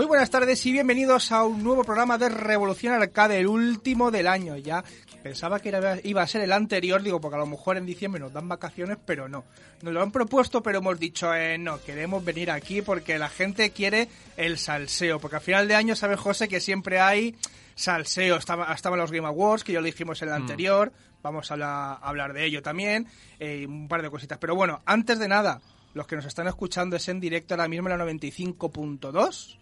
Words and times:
Muy 0.00 0.06
buenas 0.06 0.30
tardes 0.30 0.64
y 0.64 0.72
bienvenidos 0.72 1.30
a 1.30 1.44
un 1.44 1.62
nuevo 1.62 1.84
programa 1.84 2.16
de 2.16 2.30
Revolución 2.30 2.94
Arcade, 2.94 3.38
el 3.38 3.46
último 3.46 4.10
del 4.10 4.28
año 4.28 4.56
ya. 4.56 4.82
Pensaba 5.22 5.60
que 5.60 5.68
era- 5.68 5.98
iba 6.02 6.22
a 6.22 6.26
ser 6.26 6.40
el 6.40 6.52
anterior, 6.52 7.02
digo, 7.02 7.20
porque 7.20 7.36
a 7.36 7.40
lo 7.40 7.44
mejor 7.44 7.76
en 7.76 7.84
diciembre 7.84 8.18
nos 8.18 8.32
dan 8.32 8.48
vacaciones, 8.48 8.96
pero 9.04 9.28
no. 9.28 9.44
Nos 9.82 9.92
lo 9.92 10.00
han 10.00 10.10
propuesto, 10.10 10.62
pero 10.62 10.78
hemos 10.78 10.98
dicho, 10.98 11.34
eh, 11.34 11.58
no, 11.58 11.82
queremos 11.82 12.24
venir 12.24 12.50
aquí 12.50 12.80
porque 12.80 13.18
la 13.18 13.28
gente 13.28 13.72
quiere 13.72 14.08
el 14.38 14.56
salseo. 14.56 15.20
Porque 15.20 15.36
a 15.36 15.40
final 15.40 15.68
de 15.68 15.74
año, 15.74 15.94
¿sabes, 15.94 16.18
José, 16.18 16.48
que 16.48 16.60
siempre 16.60 16.98
hay 16.98 17.36
salseo? 17.74 18.36
Estaba- 18.38 18.72
Estaban 18.72 18.98
los 18.98 19.12
Game 19.12 19.28
Awards, 19.28 19.64
que 19.64 19.74
ya 19.74 19.80
lo 19.80 19.84
dijimos 19.86 20.22
en 20.22 20.28
el 20.28 20.34
anterior. 20.34 20.94
Vamos 21.22 21.50
a, 21.50 21.58
la- 21.58 21.92
a 21.92 22.08
hablar 22.08 22.32
de 22.32 22.46
ello 22.46 22.62
también. 22.62 23.06
eh, 23.38 23.66
un 23.66 23.86
par 23.86 24.00
de 24.00 24.08
cositas. 24.08 24.38
Pero 24.38 24.54
bueno, 24.54 24.80
antes 24.86 25.18
de 25.18 25.28
nada, 25.28 25.60
los 25.92 26.06
que 26.06 26.16
nos 26.16 26.24
están 26.24 26.46
escuchando 26.46 26.96
es 26.96 27.06
en 27.10 27.20
directo 27.20 27.52
ahora 27.52 27.68
mismo 27.68 27.90
en 27.90 27.98
la 27.98 28.04
95.2. 28.04 29.58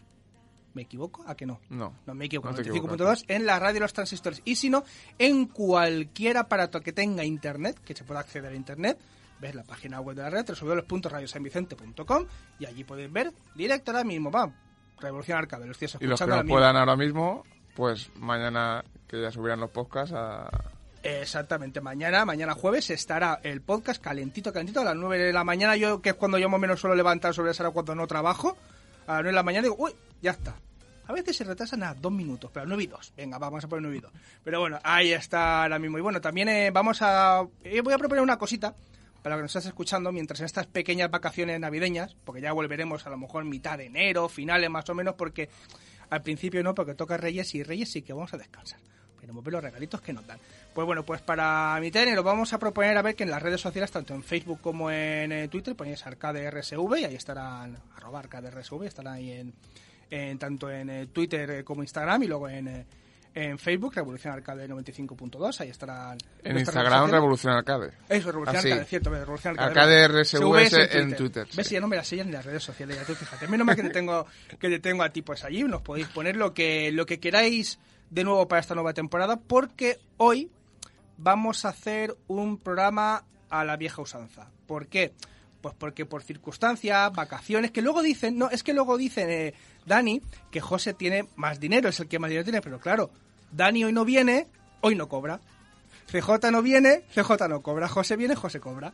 ¿Me 0.79 0.83
equivoco? 0.83 1.25
¿A 1.27 1.35
que 1.35 1.45
no? 1.45 1.59
No. 1.71 1.93
No 2.07 2.15
me 2.15 2.27
equivoco. 2.27 2.51
No 2.51 2.55
te 2.55 2.71
95.2 2.71 3.25
en 3.27 3.47
la 3.47 3.59
radio 3.59 3.75
de 3.75 3.81
los 3.81 3.93
transistores. 3.93 4.41
Y 4.45 4.55
si 4.55 4.71
no, 4.71 4.85
en 5.19 5.47
cualquier 5.47 6.37
aparato 6.37 6.81
que 6.81 6.93
tenga 6.93 7.25
internet, 7.25 7.81
que 7.85 7.97
se 7.97 8.05
pueda 8.05 8.21
acceder 8.21 8.53
a 8.53 8.55
internet, 8.55 8.97
ves 9.41 9.57
la 9.57 9.65
página 9.65 10.01
web 10.01 10.15
de 10.15 10.23
la 10.23 10.31
red, 10.31 10.47
www.radiosanvicente.com 10.47 12.27
y 12.61 12.67
allí 12.67 12.85
podéis 12.85 13.13
ver 13.13 13.33
directo 13.57 13.91
ahora 13.91 14.05
mismo. 14.05 14.31
Va, 14.31 14.53
Revolución 15.01 15.39
Arcade, 15.39 15.67
lo 15.67 15.73
estoy 15.73 15.87
Y 15.87 16.07
los 16.07 16.21
que 16.21 16.25
escuchando 16.25 16.45
no 16.45 16.49
puedan 16.49 16.77
ahora 16.77 16.95
mismo, 16.95 17.45
pues 17.75 18.09
mañana 18.15 18.85
que 19.09 19.21
ya 19.21 19.33
subirán 19.33 19.59
los 19.59 19.71
podcasts 19.71 20.15
a... 20.17 20.49
Exactamente, 21.03 21.81
mañana, 21.81 22.25
mañana 22.25 22.55
jueves 22.55 22.89
estará 22.91 23.41
el 23.43 23.63
podcast 23.63 24.01
calentito, 24.01 24.53
calentito 24.53 24.83
a 24.83 24.85
las 24.85 24.95
9 24.95 25.25
de 25.25 25.33
la 25.33 25.43
mañana, 25.43 25.75
yo 25.75 26.01
que 26.01 26.11
es 26.11 26.15
cuando 26.15 26.39
yo 26.39 26.49
más 26.49 26.59
o 26.59 26.61
menos 26.61 26.79
suelo 26.79 26.95
levantar 26.95 27.35
sobre 27.35 27.51
esa 27.51 27.65
hora 27.65 27.73
cuando 27.73 27.97
no 27.97 28.07
trabajo, 28.07 28.57
a 29.09 29.15
las 29.15 29.23
9 29.23 29.29
de 29.31 29.33
la 29.33 29.43
mañana 29.43 29.63
digo, 29.65 29.75
uy, 29.77 29.91
ya 30.23 30.31
está. 30.31 30.55
A 31.09 31.13
veces 31.15 31.37
se 31.37 31.45
retrasan 31.45 31.83
a 31.83 31.95
dos 31.95 32.13
minutos, 32.13 32.51
pero 32.53 32.65
a 32.65 32.69
9 32.69 32.83
y 32.83 32.87
2. 32.87 33.15
Venga, 33.17 33.39
vamos 33.39 33.65
a 33.65 33.69
poner 33.69 33.83
9 33.83 33.97
y 33.97 34.01
2. 34.01 34.13
Pero 34.45 34.61
bueno, 34.61 34.79
ahí 34.85 35.13
está 35.13 35.63
ahora 35.63 35.79
mismo. 35.79 35.97
Y 35.97 36.03
bueno, 36.03 36.21
también 36.21 36.49
eh, 36.51 36.71
vamos 36.71 37.01
a... 37.01 37.47
eh, 37.65 37.81
voy 37.81 37.95
a 37.95 37.99
proponer 37.99 38.23
una 38.23 38.37
cosita 38.37 38.75
para 39.23 39.37
que 39.37 39.43
nos 39.43 39.51
estás 39.51 39.67
escuchando 39.67 40.13
mientras 40.13 40.41
en 40.41 40.47
estas 40.47 40.67
pequeñas 40.67 41.11
vacaciones 41.11 41.59
navideñas, 41.59 42.15
porque 42.25 42.43
ya 42.43 42.53
volveremos 42.53 43.07
a 43.07 43.11
lo 43.11 43.17
mejor 43.17 43.45
mitad 43.45 43.79
de 43.79 43.87
enero, 43.87 44.29
finales 44.29 44.69
más 44.69 44.89
o 44.91 44.95
menos, 44.95 45.15
porque 45.15 45.49
al 46.11 46.23
principio 46.23 46.63
no, 46.63 46.75
porque 46.75 46.95
toca 46.95 47.17
Reyes 47.17 47.55
y 47.55 47.63
Reyes 47.63 47.91
sí 47.91 48.03
que 48.03 48.13
vamos 48.13 48.35
a 48.35 48.37
descansar. 48.37 48.79
Queremos 49.19 49.43
ver 49.43 49.55
los 49.55 49.63
regalitos 49.63 50.03
que 50.03 50.13
nos 50.13 50.27
dan. 50.27 50.39
Pues 50.75 50.87
bueno, 50.87 51.05
pues 51.05 51.23
para 51.23 51.79
de 51.81 51.89
enero 51.89 52.23
vamos 52.23 52.53
a 52.53 52.59
proponer 52.59 52.97
a 52.99 53.03
ver 53.03 53.17
que 53.17 53.25
en 53.25 53.31
las 53.31 53.43
redes 53.43 53.63
sociales, 53.63 53.91
tanto 53.91 54.15
en 54.15 54.23
Facebook 54.23 54.61
como 54.61 54.91
en 54.91 55.33
eh, 55.33 55.49
Twitter, 55.49 55.75
ponéis 55.75 56.07
Arcade 56.07 56.51
RSV 56.51 56.99
y 56.99 57.05
ahí 57.05 57.15
estarán, 57.15 57.79
arroba 57.97 58.21
Arcade 58.21 58.51
RSV, 58.51 58.85
estarán 58.85 59.15
ahí 59.15 59.33
en, 59.33 59.55
en- 60.11 60.39
tanto 60.39 60.71
en 60.71 60.91
eh, 60.91 61.07
Twitter 61.07 61.51
eh, 61.51 61.65
como 61.65 61.83
Instagram 61.83 62.23
y 62.23 62.27
luego 62.27 62.49
en, 62.49 62.69
eh, 62.69 62.87
en 63.35 63.59
Facebook, 63.59 63.95
Revolución 63.95 64.33
Arcade 64.35 64.69
95.2, 64.69 65.61
ahí 65.61 65.69
estarán. 65.69 66.19
En 66.43 66.59
Instagram. 66.59 67.11
Revolución 67.11 67.53
Arcade. 67.53 67.93
Eso, 68.09 68.33
Revolución 68.33 68.57
Ah, 68.57 68.61
sí. 68.63 68.71
Arcade, 68.71 68.87
cierto, 68.89 69.11
Revolución 69.11 69.53
Arcade. 69.59 69.69
Arcade 69.69 70.09
RSVS 70.09 70.97
en 70.99 71.15
Twitter, 71.17 71.47
¿Ves? 71.55 71.67
sí. 71.69 71.75
Ya 71.75 71.81
no 71.81 71.87
me 71.89 71.97
las 71.97 72.09
sellan 72.09 72.27
en 72.29 72.33
las 72.35 72.45
redes 72.45 72.63
sociales, 72.65 72.97
ya 72.97 73.05
tú 73.05 73.15
fíjate. 73.15 73.47
Menos 73.47 73.67
mal 73.67 73.77
que 73.77 73.83
te 73.85 73.91
tengo, 73.91 74.27
que 74.59 74.69
te 74.69 74.79
tengo 74.81 75.03
a 75.05 75.11
ti, 75.11 75.23
pues 75.23 75.45
allí 75.45 75.63
nos 75.65 75.83
podéis 75.83 76.09
poner 76.09 76.37
lo 76.37 76.53
que, 76.55 76.91
lo 76.91 77.07
que 77.07 77.21
queráis 77.21 77.79
de 78.11 78.25
nuevo 78.25 78.49
para 78.49 78.61
esta 78.61 78.75
nueva 78.75 78.93
temporada, 78.95 79.37
porque 79.39 79.99
hoy 80.17 80.51
vamos 81.19 81.65
a 81.65 81.69
hacer 81.69 82.17
un 82.27 82.59
programa 82.59 83.25
a 83.51 83.65
la 83.65 83.77
vieja 83.77 84.03
usanza. 84.03 84.51
¿Por 84.67 84.87
qué? 84.89 85.13
Pues 85.61 85.75
porque 85.77 86.07
por 86.07 86.23
circunstancias, 86.23 87.13
vacaciones, 87.13 87.71
que 87.73 87.83
luego 87.83 88.01
dicen, 88.03 88.39
no, 88.39 88.49
es 88.51 88.63
que 88.63 88.73
luego 88.73 88.97
dicen, 88.97 89.29
eh, 89.31 89.55
Dani, 89.87 90.23
que 90.53 90.61
José 90.61 90.95
tiene 90.95 91.27
más 91.37 91.59
dinero, 91.59 91.89
es 91.89 91.99
el 92.01 92.09
que 92.09 92.19
más 92.21 92.29
dinero 92.31 92.45
tiene, 92.45 92.61
pero 92.61 92.79
claro, 92.79 93.11
Dani 93.51 93.85
hoy 93.85 93.93
no 93.93 94.05
viene, 94.05 94.47
hoy 94.83 94.95
no 94.95 95.09
cobra. 95.09 95.41
CJ 96.11 96.51
no 96.53 96.63
viene, 96.63 97.03
CJ 97.15 97.49
no 97.49 97.61
cobra. 97.61 97.89
José 97.89 98.17
viene, 98.17 98.35
José 98.37 98.61
cobra. 98.61 98.93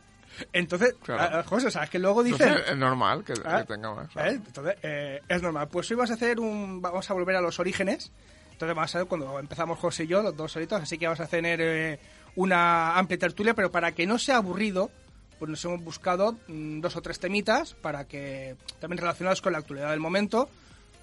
Entonces, 0.51 0.95
Claro. 1.03 1.21
a- 1.37 1.39
a 1.39 1.43
José, 1.43 1.71
¿sabes 1.71 1.89
que 1.89 1.99
luego 1.99 2.23
dicen? 2.23 2.47
Entonces, 2.49 2.71
es 2.71 2.77
normal 2.77 3.23
que, 3.23 3.33
Ah, 3.45 3.59
que 3.61 3.73
tenga 3.73 3.93
más. 3.93 4.07
¿eh? 4.17 4.31
Entonces, 4.45 4.75
eh, 4.83 5.21
es 5.29 5.41
normal. 5.41 5.69
Pues 5.69 5.89
hoy 5.91 5.95
vamos 5.97 6.11
a 6.11 6.15
hacer 6.15 6.39
un. 6.41 6.81
Vamos 6.81 7.09
a 7.09 7.13
volver 7.13 7.35
a 7.37 7.41
los 7.41 7.57
orígenes. 7.59 8.11
Entonces, 8.51 8.75
vamos 8.75 8.93
a 8.95 8.97
ver 8.97 9.07
cuando 9.07 9.39
empezamos 9.39 9.79
José 9.79 10.03
y 10.03 10.07
yo, 10.07 10.21
los 10.23 10.35
dos 10.35 10.51
solitos. 10.51 10.81
Así 10.81 10.97
que 10.97 11.05
vamos 11.05 11.21
a 11.21 11.27
tener 11.27 11.61
eh, 11.61 11.99
una 12.35 12.97
amplia 12.97 13.17
tertulia, 13.17 13.53
pero 13.53 13.71
para 13.71 13.93
que 13.93 14.05
no 14.05 14.17
sea 14.19 14.37
aburrido, 14.37 14.91
pues 15.39 15.49
nos 15.49 15.63
hemos 15.65 15.83
buscado 15.83 16.37
mm, 16.47 16.79
dos 16.81 16.95
o 16.95 17.01
tres 17.01 17.19
temitas 17.19 17.73
para 17.75 18.07
que. 18.07 18.55
también 18.79 18.97
relacionados 18.99 19.41
con 19.41 19.53
la 19.53 19.59
actualidad 19.59 19.91
del 19.91 19.99
momento. 19.99 20.49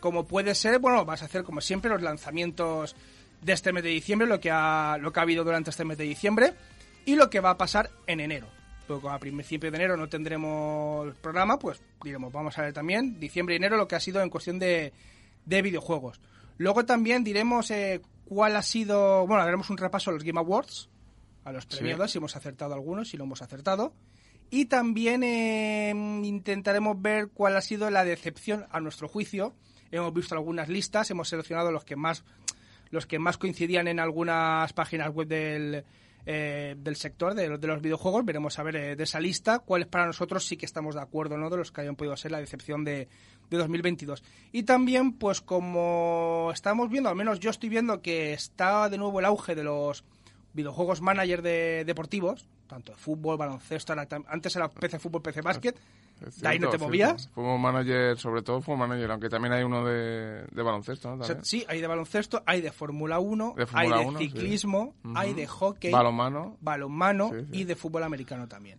Como 0.00 0.26
puede 0.26 0.54
ser, 0.54 0.78
bueno, 0.80 1.04
vas 1.04 1.22
a 1.22 1.26
hacer 1.26 1.44
como 1.44 1.60
siempre 1.60 1.90
los 1.90 2.02
lanzamientos 2.02 2.96
de 3.40 3.52
este 3.52 3.72
mes 3.72 3.82
de 3.84 3.90
diciembre, 3.90 4.26
lo 4.26 4.40
que 4.40 4.50
ha, 4.50 4.98
lo 5.00 5.12
que 5.12 5.20
ha 5.20 5.22
habido 5.22 5.44
durante 5.44 5.70
este 5.70 5.84
mes 5.84 5.98
de 5.98 6.04
diciembre 6.04 6.54
y 7.04 7.14
lo 7.16 7.30
que 7.30 7.40
va 7.40 7.50
a 7.50 7.58
pasar 7.58 7.90
en 8.06 8.20
enero. 8.20 8.48
Porque 8.86 9.02
como 9.02 9.14
a 9.14 9.18
principio 9.18 9.70
de 9.70 9.76
enero 9.76 9.96
no 9.96 10.08
tendremos 10.08 11.14
programa, 11.16 11.58
pues 11.58 11.80
diremos, 12.02 12.32
vamos 12.32 12.58
a 12.58 12.62
ver 12.62 12.72
también 12.72 13.18
diciembre 13.20 13.54
y 13.54 13.58
enero 13.58 13.76
lo 13.76 13.86
que 13.86 13.94
ha 13.94 14.00
sido 14.00 14.20
en 14.22 14.30
cuestión 14.30 14.58
de, 14.58 14.92
de 15.44 15.62
videojuegos. 15.62 16.20
Luego 16.58 16.84
también 16.84 17.22
diremos 17.24 17.70
eh, 17.70 18.00
cuál 18.24 18.56
ha 18.56 18.62
sido, 18.62 19.26
bueno, 19.26 19.42
haremos 19.42 19.70
un 19.70 19.76
repaso 19.78 20.10
a 20.10 20.14
los 20.14 20.24
Game 20.24 20.38
Awards, 20.38 20.88
a 21.44 21.52
los 21.52 21.64
Sí. 21.64 21.76
premiados, 21.76 22.10
si 22.10 22.18
hemos 22.18 22.34
acertado 22.36 22.74
algunos, 22.74 23.08
si 23.08 23.16
no 23.16 23.24
hemos 23.24 23.40
acertado. 23.42 23.92
Y 24.54 24.66
también 24.66 25.22
eh, 25.22 25.94
intentaremos 26.22 27.00
ver 27.00 27.30
cuál 27.32 27.56
ha 27.56 27.62
sido 27.62 27.88
la 27.88 28.04
decepción 28.04 28.66
a 28.70 28.80
nuestro 28.80 29.08
juicio. 29.08 29.54
Hemos 29.90 30.12
visto 30.12 30.34
algunas 30.34 30.68
listas, 30.68 31.10
hemos 31.10 31.30
seleccionado 31.30 31.72
los 31.72 31.84
que 31.84 31.96
más 31.96 32.22
los 32.90 33.06
que 33.06 33.18
más 33.18 33.38
coincidían 33.38 33.88
en 33.88 33.98
algunas 33.98 34.70
páginas 34.74 35.08
web 35.08 35.26
del, 35.26 35.86
eh, 36.26 36.74
del 36.76 36.96
sector 36.96 37.32
de, 37.32 37.56
de 37.56 37.66
los 37.66 37.80
videojuegos. 37.80 38.26
Veremos 38.26 38.58
a 38.58 38.62
ver 38.62 38.76
eh, 38.76 38.94
de 38.94 39.04
esa 39.04 39.20
lista 39.20 39.60
cuáles 39.60 39.88
para 39.88 40.04
nosotros 40.04 40.44
sí 40.44 40.58
que 40.58 40.66
estamos 40.66 40.96
de 40.96 41.00
acuerdo, 41.00 41.38
¿no? 41.38 41.48
De 41.48 41.56
los 41.56 41.72
que 41.72 41.80
hayan 41.80 41.96
podido 41.96 42.14
ser 42.18 42.32
la 42.32 42.40
decepción 42.40 42.84
de, 42.84 43.08
de 43.48 43.56
2022. 43.56 44.22
Y 44.52 44.64
también, 44.64 45.14
pues 45.14 45.40
como 45.40 46.50
estamos 46.52 46.90
viendo, 46.90 47.08
al 47.08 47.16
menos 47.16 47.40
yo 47.40 47.48
estoy 47.48 47.70
viendo 47.70 48.02
que 48.02 48.34
está 48.34 48.90
de 48.90 48.98
nuevo 48.98 49.18
el 49.18 49.24
auge 49.24 49.54
de 49.54 49.64
los 49.64 50.04
videojuegos 50.52 51.00
manager 51.00 51.40
de 51.40 51.84
deportivos, 51.86 52.46
tanto 52.72 52.92
de 52.92 52.98
fútbol, 52.98 53.36
baloncesto, 53.36 53.94
tam- 53.94 54.24
antes 54.28 54.56
era 54.56 54.68
PC 54.68 54.98
Fútbol, 54.98 55.20
PC 55.22 55.42
Básquet, 55.42 55.76
de 56.36 56.48
ahí 56.48 56.58
no 56.58 56.70
te 56.70 56.78
movías. 56.78 57.28
Fútbol 57.34 57.58
manager, 57.60 58.16
sobre 58.18 58.42
todo 58.42 58.60
fútbol 58.62 58.78
manager, 58.78 59.10
aunque 59.10 59.28
también 59.28 59.52
hay 59.52 59.62
uno 59.62 59.84
de, 59.84 60.44
de 60.50 60.62
baloncesto, 60.62 61.08
¿no? 61.08 61.14
O 61.14 61.18
sea, 61.18 61.34
También. 61.34 61.44
sí, 61.44 61.64
hay 61.68 61.80
de 61.82 61.86
baloncesto, 61.86 62.42
hay 62.46 62.60
de 62.62 62.72
Fórmula 62.72 63.18
1, 63.18 63.54
De 63.56 63.66
hay 63.74 63.90
de 63.90 63.98
1, 63.98 64.18
sí. 64.18 64.24
ciclismo, 64.28 64.94
hay 65.14 65.34
de 65.34 65.46
hockey, 65.46 65.90
Balonmano. 65.92 66.56
balonmano 66.60 67.30
Sí, 67.30 67.40
sí. 67.50 67.58
y 67.60 67.64
de 67.64 67.76
fútbol 67.76 68.04
americano 68.04 68.48
también. 68.48 68.78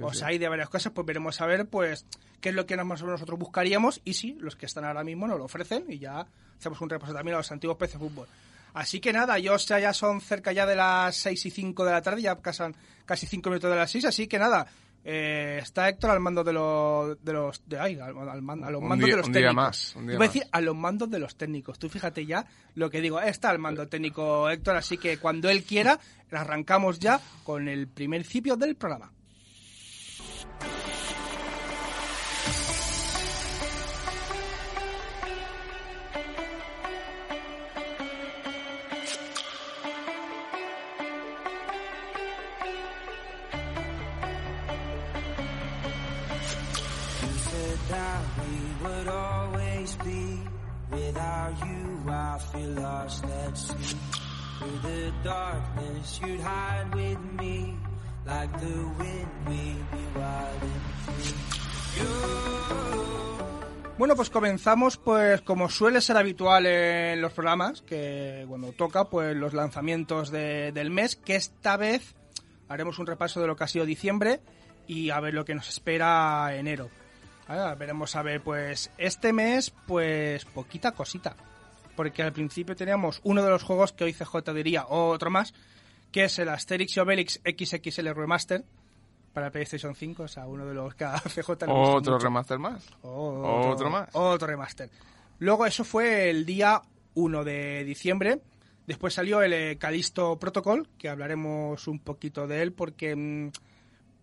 O 0.00 0.12
sea, 0.12 0.28
hay 0.28 0.38
de 0.38 0.48
varias 0.48 0.68
cosas, 0.70 0.92
pues 0.92 1.06
veremos 1.06 1.40
a 1.40 1.46
ver 1.46 1.66
pues 1.68 2.04
qué 2.40 2.48
es 2.48 2.54
lo 2.54 2.66
que 2.66 2.76
más 2.76 3.00
o 3.02 3.04
menos 3.04 3.20
nosotros 3.20 3.38
buscaríamos 3.38 4.00
y 4.04 4.14
si 4.14 4.32
los 4.34 4.56
que 4.56 4.66
están 4.66 4.84
ahora 4.84 5.04
mismo 5.04 5.26
nos 5.28 5.38
lo 5.38 5.44
ofrecen 5.44 5.84
y 5.88 5.98
ya 5.98 6.26
hacemos 6.58 6.80
un 6.80 6.90
repaso 6.90 7.12
también 7.12 7.34
a 7.34 7.38
los 7.38 7.52
antiguos 7.52 7.76
PC 7.76 7.98
Fútbol. 7.98 8.26
Así 8.74 9.00
que 9.00 9.12
nada, 9.12 9.38
yo 9.38 9.54
o 9.54 9.58
sea, 9.58 9.78
ya 9.80 9.92
son 9.94 10.20
cerca 10.20 10.52
ya 10.52 10.66
de 10.66 10.76
las 10.76 11.16
6 11.16 11.46
y 11.46 11.50
5 11.50 11.84
de 11.84 11.92
la 11.92 12.02
tarde, 12.02 12.22
ya 12.22 12.36
pasan 12.38 12.74
casi 13.06 13.26
5 13.26 13.48
minutos 13.48 13.70
de 13.70 13.76
las 13.76 13.90
6, 13.90 14.04
así 14.04 14.26
que 14.26 14.38
nada, 14.38 14.66
Eh, 15.06 15.58
está 15.62 15.86
Héctor 15.90 16.12
al 16.12 16.20
mando 16.20 16.42
de 16.42 16.54
los... 16.54 17.22
De 17.22 17.34
los 17.34 17.60
de, 17.68 17.78
ay, 17.78 17.98
al, 18.00 18.16
al 18.18 18.28
a 18.30 18.70
los 18.70 18.80
mandos 18.82 19.04
día- 19.06 19.16
de 19.16 19.16
los 19.18 19.26
un 19.26 19.32
día 19.34 19.42
técnicos. 19.42 19.54
más, 19.54 19.96
un 19.96 20.06
día 20.06 20.14
Iba 20.14 20.24
a 20.24 20.26
más. 20.26 20.32
decir 20.34 20.48
a 20.50 20.60
los 20.62 20.74
mandos 20.74 21.10
de 21.10 21.18
los 21.18 21.36
técnicos. 21.36 21.78
Tú 21.78 21.90
fíjate 21.90 22.24
ya 22.24 22.46
lo 22.74 22.88
que 22.88 23.02
digo. 23.02 23.20
Está 23.20 23.50
al 23.50 23.58
mando 23.58 23.86
técnico 23.86 24.48
Héctor, 24.48 24.76
así 24.76 24.96
que 24.96 25.18
cuando 25.18 25.50
él 25.50 25.62
quiera, 25.62 26.00
arrancamos 26.32 26.98
ya 27.00 27.20
con 27.44 27.68
el 27.68 27.86
primer 27.86 28.22
principio 28.22 28.56
del 28.56 28.76
programa. 28.76 29.12
We 48.38 48.84
would 48.88 49.08
always 49.08 49.96
be. 50.04 50.40
Without 50.90 51.54
you, 51.66 52.10
I 52.10 52.38
feel 52.52 52.70
lost. 52.80 53.24
Through 53.24 54.78
the 54.82 55.12
darkness, 55.24 56.20
you'd 56.24 56.40
hide 56.40 56.94
with 56.94 57.18
me. 57.38 57.76
Like 58.26 58.52
the 58.60 58.76
wind, 58.98 59.28
be 59.46 59.76
free. 59.94 61.34
Bueno, 63.98 64.16
pues 64.16 64.28
comenzamos, 64.30 64.96
pues 64.96 65.40
como 65.42 65.68
suele 65.68 66.00
ser 66.00 66.16
habitual 66.16 66.66
en 66.66 67.20
los 67.20 67.32
programas, 67.32 67.82
que 67.82 68.44
cuando 68.48 68.72
toca, 68.72 69.04
pues 69.08 69.36
los 69.36 69.54
lanzamientos 69.54 70.30
de- 70.30 70.72
del 70.72 70.90
mes, 70.90 71.14
que 71.16 71.36
esta 71.36 71.76
vez 71.76 72.16
haremos 72.68 72.98
un 72.98 73.06
repaso 73.06 73.40
de 73.40 73.46
lo 73.46 73.54
que 73.56 73.64
ha 73.64 73.68
sido 73.68 73.84
diciembre 73.86 74.40
y 74.86 75.10
a 75.10 75.20
ver 75.20 75.34
lo 75.34 75.44
que 75.44 75.54
nos 75.54 75.68
espera 75.68 76.54
enero. 76.56 76.90
Ah, 77.48 77.74
veremos 77.78 78.16
a 78.16 78.22
ver, 78.22 78.40
pues 78.40 78.90
este 78.98 79.32
mes, 79.32 79.72
pues 79.86 80.44
poquita 80.46 80.92
cosita. 80.92 81.36
Porque 81.96 82.22
al 82.22 82.32
principio 82.32 82.74
teníamos 82.74 83.20
uno 83.22 83.42
de 83.42 83.50
los 83.50 83.62
juegos 83.62 83.92
que 83.92 84.04
hoy 84.04 84.12
CJ 84.12 84.52
diría, 84.54 84.84
o 84.86 85.10
otro 85.10 85.30
más, 85.30 85.54
que 86.10 86.24
es 86.24 86.38
el 86.38 86.48
Asterix 86.48 86.96
y 86.96 87.00
Obelix 87.00 87.40
XXL 87.44 88.08
Remaster 88.14 88.64
para 89.32 89.50
PlayStation 89.50 89.94
5, 89.94 90.22
o 90.24 90.28
sea, 90.28 90.46
uno 90.46 90.64
de 90.64 90.74
los 90.74 90.94
que 90.94 91.04
a 91.04 91.18
CJ 91.20 91.50
le 91.66 91.72
Otro 91.72 92.12
mucho. 92.14 92.18
remaster 92.18 92.58
más. 92.58 92.84
Otro, 93.02 93.70
Otro 93.70 93.90
más. 93.90 94.08
Otro 94.12 94.46
remaster. 94.48 94.90
Luego, 95.40 95.66
eso 95.66 95.84
fue 95.84 96.30
el 96.30 96.46
día 96.46 96.80
1 97.14 97.44
de 97.44 97.84
diciembre. 97.84 98.40
Después 98.86 99.14
salió 99.14 99.42
el 99.42 99.76
Callisto 99.78 100.38
Protocol, 100.38 100.88
que 100.98 101.08
hablaremos 101.08 101.86
un 101.88 101.98
poquito 102.00 102.46
de 102.46 102.62
él 102.62 102.72
porque 102.72 103.14
mm, 103.16 103.50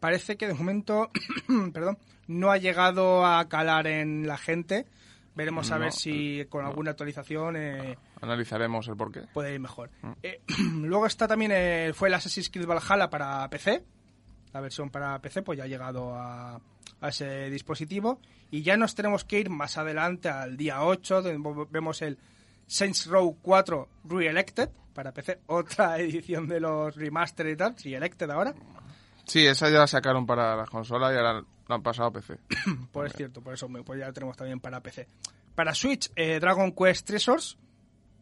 parece 0.01 0.35
que 0.35 0.47
de 0.47 0.53
momento, 0.53 1.09
perdón, 1.73 1.97
no 2.27 2.51
ha 2.51 2.57
llegado 2.57 3.25
a 3.25 3.47
calar 3.47 3.87
en 3.87 4.27
la 4.27 4.37
gente. 4.37 4.85
Veremos 5.33 5.71
a 5.71 5.77
ver 5.77 5.93
si 5.93 6.45
con 6.49 6.65
alguna 6.65 6.91
actualización 6.91 7.55
eh, 7.55 7.97
Analizaremos 8.19 8.89
el 8.89 8.97
porqué. 8.97 9.21
puede 9.33 9.53
ir 9.53 9.61
mejor. 9.61 9.89
Mm. 10.01 10.11
Eh, 10.23 10.41
luego 10.81 11.05
está 11.05 11.25
también 11.25 11.51
eh, 11.55 11.93
fue 11.95 12.09
el 12.09 12.15
Assassin's 12.15 12.49
Creed 12.49 12.67
Valhalla 12.67 13.09
para 13.09 13.49
PC. 13.49 13.81
La 14.51 14.59
versión 14.59 14.89
para 14.89 15.19
PC 15.21 15.43
pues 15.43 15.57
ya 15.57 15.63
ha 15.63 15.67
llegado 15.67 16.13
a, 16.15 16.55
a 16.99 17.07
ese 17.07 17.49
dispositivo. 17.49 18.19
Y 18.49 18.63
ya 18.63 18.75
nos 18.75 18.93
tenemos 18.95 19.23
que 19.23 19.39
ir 19.39 19.49
más 19.49 19.77
adelante 19.77 20.27
al 20.27 20.57
día 20.57 20.83
8, 20.83 21.21
donde 21.21 21.65
vemos 21.69 22.01
el 22.01 22.17
Saints 22.67 23.05
Row 23.07 23.37
4 23.41 23.87
Re-Elected 24.05 24.69
para 24.93 25.13
PC. 25.13 25.39
Otra 25.47 25.97
edición 25.99 26.47
de 26.47 26.59
los 26.59 26.93
remaster 26.95 27.47
y 27.47 27.55
tal, 27.55 27.75
Re-Elected 27.81 28.29
ahora. 28.29 28.53
Sí, 29.25 29.45
esa 29.45 29.69
ya 29.69 29.79
la 29.79 29.87
sacaron 29.87 30.25
para 30.25 30.55
las 30.55 30.69
consolas 30.69 31.13
y 31.13 31.17
ahora 31.17 31.43
la 31.67 31.75
han 31.75 31.83
pasado 31.83 32.09
a 32.09 32.11
PC. 32.11 32.37
Pues 32.91 33.11
es 33.11 33.17
cierto, 33.17 33.41
por 33.41 33.53
eso 33.53 33.69
pues 33.85 33.99
ya 33.99 34.07
lo 34.07 34.13
tenemos 34.13 34.35
también 34.35 34.59
para 34.59 34.81
PC. 34.81 35.07
Para 35.55 35.73
Switch, 35.73 36.11
eh, 36.15 36.39
Dragon 36.39 36.71
Quest 36.71 37.07
Treasures. 37.07 37.57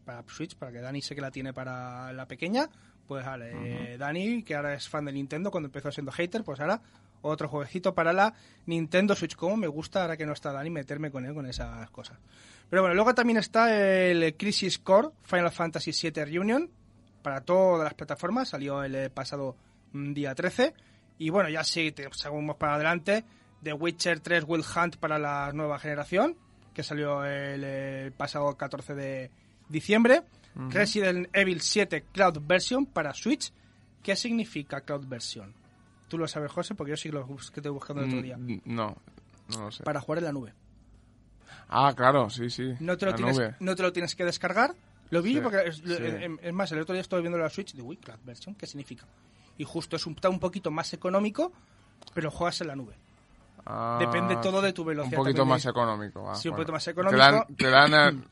Para 0.04 0.24
Switch, 0.28 0.56
para 0.56 0.72
que 0.72 0.80
Dani 0.80 1.02
sé 1.02 1.14
que 1.14 1.20
la 1.20 1.30
tiene 1.30 1.52
para 1.52 2.12
la 2.12 2.26
pequeña. 2.26 2.68
Pues 3.06 3.24
vale, 3.24 3.94
eh, 3.94 3.98
Dani, 3.98 4.42
que 4.42 4.54
ahora 4.54 4.74
es 4.74 4.88
fan 4.88 5.04
de 5.04 5.12
Nintendo 5.12 5.50
cuando 5.50 5.66
empezó 5.66 5.90
siendo 5.90 6.12
hater, 6.12 6.44
pues 6.44 6.60
ahora 6.60 6.80
otro 7.22 7.48
jueguecito 7.48 7.94
para 7.94 8.12
la 8.12 8.34
Nintendo 8.66 9.14
Switch. 9.14 9.36
Como 9.36 9.56
me 9.56 9.66
gusta 9.66 10.02
ahora 10.02 10.16
que 10.16 10.26
no 10.26 10.32
está 10.32 10.52
Dani 10.52 10.70
meterme 10.70 11.10
con 11.10 11.24
él 11.24 11.34
con 11.34 11.46
esas 11.46 11.90
cosas. 11.90 12.18
Pero 12.68 12.82
bueno, 12.82 12.94
luego 12.94 13.14
también 13.14 13.38
está 13.38 13.76
el 13.76 14.36
Crisis 14.36 14.78
Core 14.78 15.08
Final 15.24 15.50
Fantasy 15.50 15.90
VII 15.90 16.24
Reunion 16.24 16.70
para 17.22 17.40
todas 17.40 17.84
las 17.84 17.94
plataformas. 17.94 18.50
Salió 18.50 18.82
el 18.84 19.10
pasado 19.10 19.56
mm, 19.92 20.12
día 20.12 20.34
13. 20.34 20.74
Y 21.20 21.28
bueno, 21.30 21.48
ya 21.50 21.62
sí, 21.62 21.94
seguimos 22.12 22.56
para 22.56 22.74
adelante. 22.74 23.24
The 23.62 23.74
Witcher 23.74 24.20
3 24.20 24.44
Will 24.48 24.64
Hunt 24.74 24.96
para 24.96 25.18
la 25.18 25.52
nueva 25.52 25.78
generación, 25.78 26.34
que 26.74 26.82
salió 26.82 27.24
el, 27.24 28.10
pasado 28.12 28.56
14 28.56 28.94
de 28.94 29.30
diciembre. 29.68 30.22
Resident 30.54 31.28
Evil 31.32 31.60
7 31.60 32.06
Cloud 32.12 32.40
Version 32.42 32.86
para 32.86 33.12
Switch. 33.14 33.52
¿Qué 34.02 34.16
significa 34.16 34.80
Cloud 34.80 35.06
Version? 35.06 35.54
Tú 36.08 36.16
lo 36.18 36.26
sabes, 36.26 36.50
José, 36.50 36.74
porque 36.74 36.90
yo 36.90 36.96
sí 36.96 37.10
lo 37.10 37.24
que 37.54 37.60
te 37.60 37.68
he 37.68 37.70
buscando 37.70 38.02
el 38.02 38.08
otro 38.08 38.22
día. 38.22 38.36
Mm, 38.36 38.62
No, 38.64 38.96
no 39.54 39.64
lo 39.66 39.70
sé. 39.70 39.84
Para 39.84 40.00
jugar 40.00 40.18
en 40.18 40.24
la 40.24 40.32
nube. 40.32 40.54
Ah, 41.68 41.92
claro, 41.96 42.30
sí, 42.30 42.48
sí. 42.50 42.74
No 42.80 42.96
te 42.96 43.06
lo, 43.06 43.14
tienes, 43.14 43.38
no 43.60 43.76
te 43.76 43.82
lo 43.82 43.92
tienes 43.92 44.16
que 44.16 44.24
descargar. 44.24 44.74
Lo 45.10 45.22
vi 45.22 45.34
Sí, 45.34 45.40
porque, 45.40 45.58
es, 45.66 45.76
sí. 45.76 45.84
es- 45.92 46.30
es 46.42 46.52
más, 46.52 46.72
el 46.72 46.80
otro 46.80 46.94
día 46.94 47.02
estuve 47.02 47.20
viendo 47.20 47.38
la 47.38 47.50
Switch 47.50 47.74
y 47.74 47.76
digo, 47.76 47.88
uy, 47.88 47.96
Cloud 47.98 48.18
Version, 48.24 48.54
¿qué 48.54 48.66
significa? 48.66 49.06
Y 49.60 49.64
justo 49.64 49.96
es 49.96 50.06
un, 50.06 50.14
está 50.14 50.30
un 50.30 50.40
poquito 50.40 50.70
más 50.70 50.92
económico, 50.94 51.52
pero 52.14 52.30
juegas 52.30 52.60
en 52.62 52.68
la 52.68 52.76
nube. 52.76 52.94
Ah, 53.66 53.98
Depende 54.00 54.36
todo 54.36 54.62
de 54.62 54.72
tu 54.72 54.84
velocidad 54.84 55.18
Un 55.18 55.24
poquito 55.26 55.44
más 55.44 55.66
económico. 55.66 56.34
Sí, 56.34 56.48
un 56.48 56.52
bueno. 56.52 56.56
poquito 56.56 56.72
más 56.72 56.84
Te 56.84 56.90
económico. 56.92 57.18
dan, 57.18 57.56
te 57.56 57.68
dan 57.70 58.24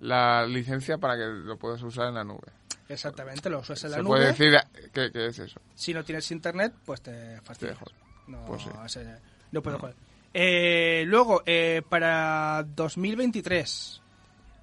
la 0.00 0.44
licencia 0.44 0.98
para 0.98 1.16
que 1.16 1.24
lo 1.24 1.56
puedas 1.56 1.80
usar 1.82 2.08
en 2.08 2.14
la 2.14 2.24
nube. 2.24 2.48
Exactamente, 2.88 3.48
lo 3.48 3.60
usas 3.60 3.82
en 3.84 3.90
la 3.92 3.96
Se 3.98 4.02
nube. 4.02 4.10
puede 4.10 4.26
decir 4.26 4.52
que, 4.92 5.12
que 5.12 5.26
es 5.28 5.38
eso. 5.38 5.60
Si 5.74 5.94
no 5.94 6.02
tienes 6.02 6.28
internet, 6.32 6.74
pues 6.84 7.00
te 7.00 7.40
fastidias. 7.42 7.78
joder. 7.78 7.94
No, 8.26 8.44
Pues 8.44 8.62
sí. 8.62 8.68
ese- 8.84 9.18
no 9.52 9.62
puedo 9.62 9.78
jugar. 9.78 9.94
Eh, 10.34 11.04
luego, 11.06 11.42
eh, 11.46 11.82
para 11.88 12.64
2023, 12.74 14.00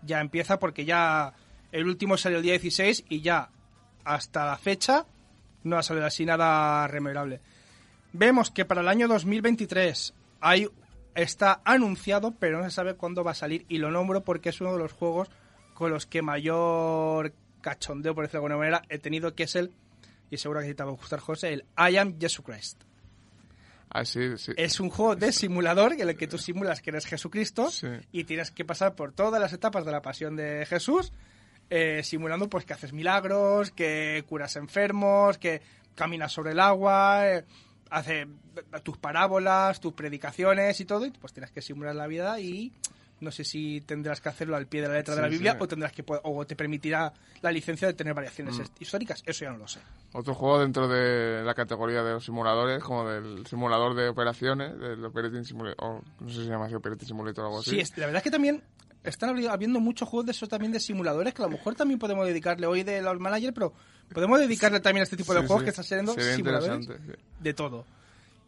ya 0.03 0.19
empieza 0.19 0.59
porque 0.59 0.83
ya 0.83 1.33
el 1.71 1.87
último 1.87 2.17
salió 2.17 2.39
el 2.39 2.43
día 2.43 2.53
16 2.53 3.05
y 3.07 3.21
ya 3.21 3.49
hasta 4.03 4.45
la 4.45 4.57
fecha 4.57 5.05
no 5.63 5.77
ha 5.77 5.83
salido 5.83 6.05
así 6.05 6.25
nada 6.25 6.87
rememorable. 6.87 7.41
Vemos 8.13 8.51
que 8.51 8.65
para 8.65 8.81
el 8.81 8.87
año 8.87 9.07
2023 9.07 10.13
hay 10.41 10.67
está 11.15 11.61
anunciado, 11.65 12.33
pero 12.39 12.59
no 12.59 12.63
se 12.63 12.71
sabe 12.71 12.95
cuándo 12.95 13.23
va 13.23 13.31
a 13.31 13.35
salir 13.35 13.65
y 13.67 13.77
lo 13.77 13.91
nombro 13.91 14.23
porque 14.23 14.49
es 14.49 14.61
uno 14.61 14.71
de 14.73 14.79
los 14.79 14.93
juegos 14.93 15.29
con 15.73 15.91
los 15.91 16.05
que 16.05 16.21
mayor 16.21 17.33
cachondeo, 17.61 18.15
por 18.15 18.23
decirlo 18.23 18.41
de 18.41 18.53
alguna 18.53 18.57
manera, 18.57 18.81
he 18.89 18.99
tenido, 18.99 19.33
que 19.35 19.43
es 19.43 19.55
el, 19.55 19.71
y 20.29 20.37
seguro 20.37 20.61
que 20.61 20.73
te 20.73 20.83
va 20.83 20.89
a 20.89 20.93
gustar, 20.93 21.19
José, 21.19 21.53
el 21.53 21.65
I 21.77 21.97
Am 21.97 22.19
Jesus 22.19 22.45
Christ. 22.45 22.83
Así, 23.89 24.37
sí. 24.37 24.51
Es 24.55 24.79
un 24.79 24.89
juego 24.89 25.15
de 25.15 25.31
simulador 25.31 25.93
en 25.93 26.07
el 26.07 26.15
que 26.15 26.27
tú 26.27 26.37
simulas 26.37 26.81
que 26.81 26.91
eres 26.91 27.05
Jesucristo 27.07 27.71
Sí. 27.71 27.87
y 28.11 28.23
tienes 28.25 28.51
que 28.51 28.63
pasar 28.63 28.95
por 28.95 29.13
todas 29.13 29.41
las 29.41 29.51
etapas 29.51 29.83
de 29.83 29.91
la 29.91 30.01
pasión 30.01 30.35
de 30.35 30.65
Jesús, 30.67 31.11
eh, 31.69 32.01
simulando 32.03 32.49
pues 32.49 32.65
que 32.65 32.73
haces 32.73 32.93
milagros, 32.93 33.71
que 33.71 34.23
curas 34.27 34.55
enfermos, 34.55 35.37
que 35.37 35.61
caminas 35.95 36.31
sobre 36.31 36.51
el 36.51 36.59
agua, 36.59 37.27
eh, 37.29 37.45
hace 37.89 38.27
tus 38.83 38.97
parábolas, 38.97 39.79
tus 39.79 39.93
predicaciones 39.93 40.79
y 40.79 40.85
todo, 40.85 41.05
y 41.05 41.11
pues 41.11 41.33
tienes 41.33 41.51
que 41.51 41.61
simular 41.61 41.95
la 41.95 42.07
vida 42.07 42.39
y 42.39 42.71
no 43.21 43.31
sé 43.31 43.43
si 43.43 43.81
tendrás 43.81 44.21
que 44.21 44.29
hacerlo 44.29 44.55
al 44.55 44.67
pie 44.67 44.81
de 44.81 44.87
la 44.87 44.93
letra 44.93 45.13
de 45.13 45.21
la 45.21 45.27
Biblia 45.27 45.51
sí. 45.53 45.57
o 45.59 45.67
tendrás 45.67 45.91
que 45.91 46.05
o 46.07 46.45
te 46.47 46.55
permitirá 46.55 47.11
la 47.41 47.51
licencia 47.51 47.85
de 47.87 47.93
tener 47.93 48.13
variaciones 48.13 48.57
Mm. 48.57 48.63
históricas, 48.79 49.21
eso 49.25 49.43
ya 49.43 49.51
no 49.51 49.57
lo 49.57 49.67
sé. 49.67 49.79
Otro 50.13 50.33
juego 50.33 50.59
dentro 50.59 50.87
de 50.87 51.43
la 51.43 51.53
categoría 51.53 52.01
de 52.01 52.13
los 52.13 52.23
simuladores, 52.23 52.81
como 52.81 53.09
del 53.09 53.45
simulador 53.45 53.93
de 53.95 54.07
operaciones, 54.07 54.79
del 54.79 55.03
Operating 55.03 55.43
Simulator, 55.43 55.83
o 55.85 56.01
no 56.21 56.29
sé 56.29 56.35
si 56.35 56.43
se 56.45 56.49
llama 56.49 56.67
así 56.67 56.75
Operating 56.75 57.07
Simulator 57.09 57.43
o 57.43 57.47
algo 57.47 57.59
así. 57.59 57.71
Sí, 57.71 57.79
es- 57.81 57.97
la 57.97 58.05
verdad 58.05 58.19
es 58.19 58.23
que 58.23 58.31
también 58.31 58.63
están 59.03 59.29
habiendo 59.47 59.79
muchos 59.79 60.07
juegos 60.09 60.25
de 60.25 60.31
esos 60.33 60.49
también 60.49 60.71
de 60.71 60.79
simuladores 60.79 61.33
que 61.33 61.41
a 61.41 61.45
lo 61.45 61.51
mejor 61.51 61.75
también 61.75 61.99
podemos 61.99 62.25
dedicarle 62.27 62.67
hoy 62.67 62.83
de 62.83 63.01
los 63.01 63.19
managers, 63.19 63.53
pero 63.53 63.73
podemos 64.13 64.39
dedicarle 64.39 64.79
también 64.79 65.01
a 65.01 65.03
este 65.03 65.17
tipo 65.17 65.33
de 65.33 65.41
Sí, 65.41 65.47
juegos 65.47 65.61
sí. 65.61 65.65
que 65.65 65.69
están 65.69 65.85
siendo 65.85 66.13
Sería 66.13 66.35
simuladores 66.35 66.89
de 67.39 67.53
todo. 67.53 67.85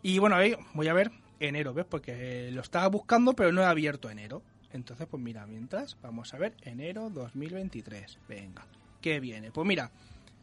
Y 0.03 0.19
bueno, 0.19 0.35
ahí 0.35 0.55
voy 0.73 0.87
a 0.87 0.93
ver 0.93 1.11
enero, 1.39 1.73
¿ves? 1.73 1.85
Porque 1.89 2.49
lo 2.51 2.61
estaba 2.61 2.87
buscando, 2.87 3.33
pero 3.33 3.51
no 3.51 3.61
he 3.61 3.65
abierto 3.65 4.09
enero. 4.09 4.41
Entonces, 4.73 5.07
pues 5.09 5.21
mira, 5.21 5.45
mientras, 5.45 5.97
vamos 6.01 6.33
a 6.33 6.37
ver 6.37 6.53
enero 6.61 7.09
2023. 7.09 8.19
Venga, 8.27 8.65
¿qué 9.01 9.19
viene? 9.19 9.51
Pues 9.51 9.67
mira, 9.67 9.91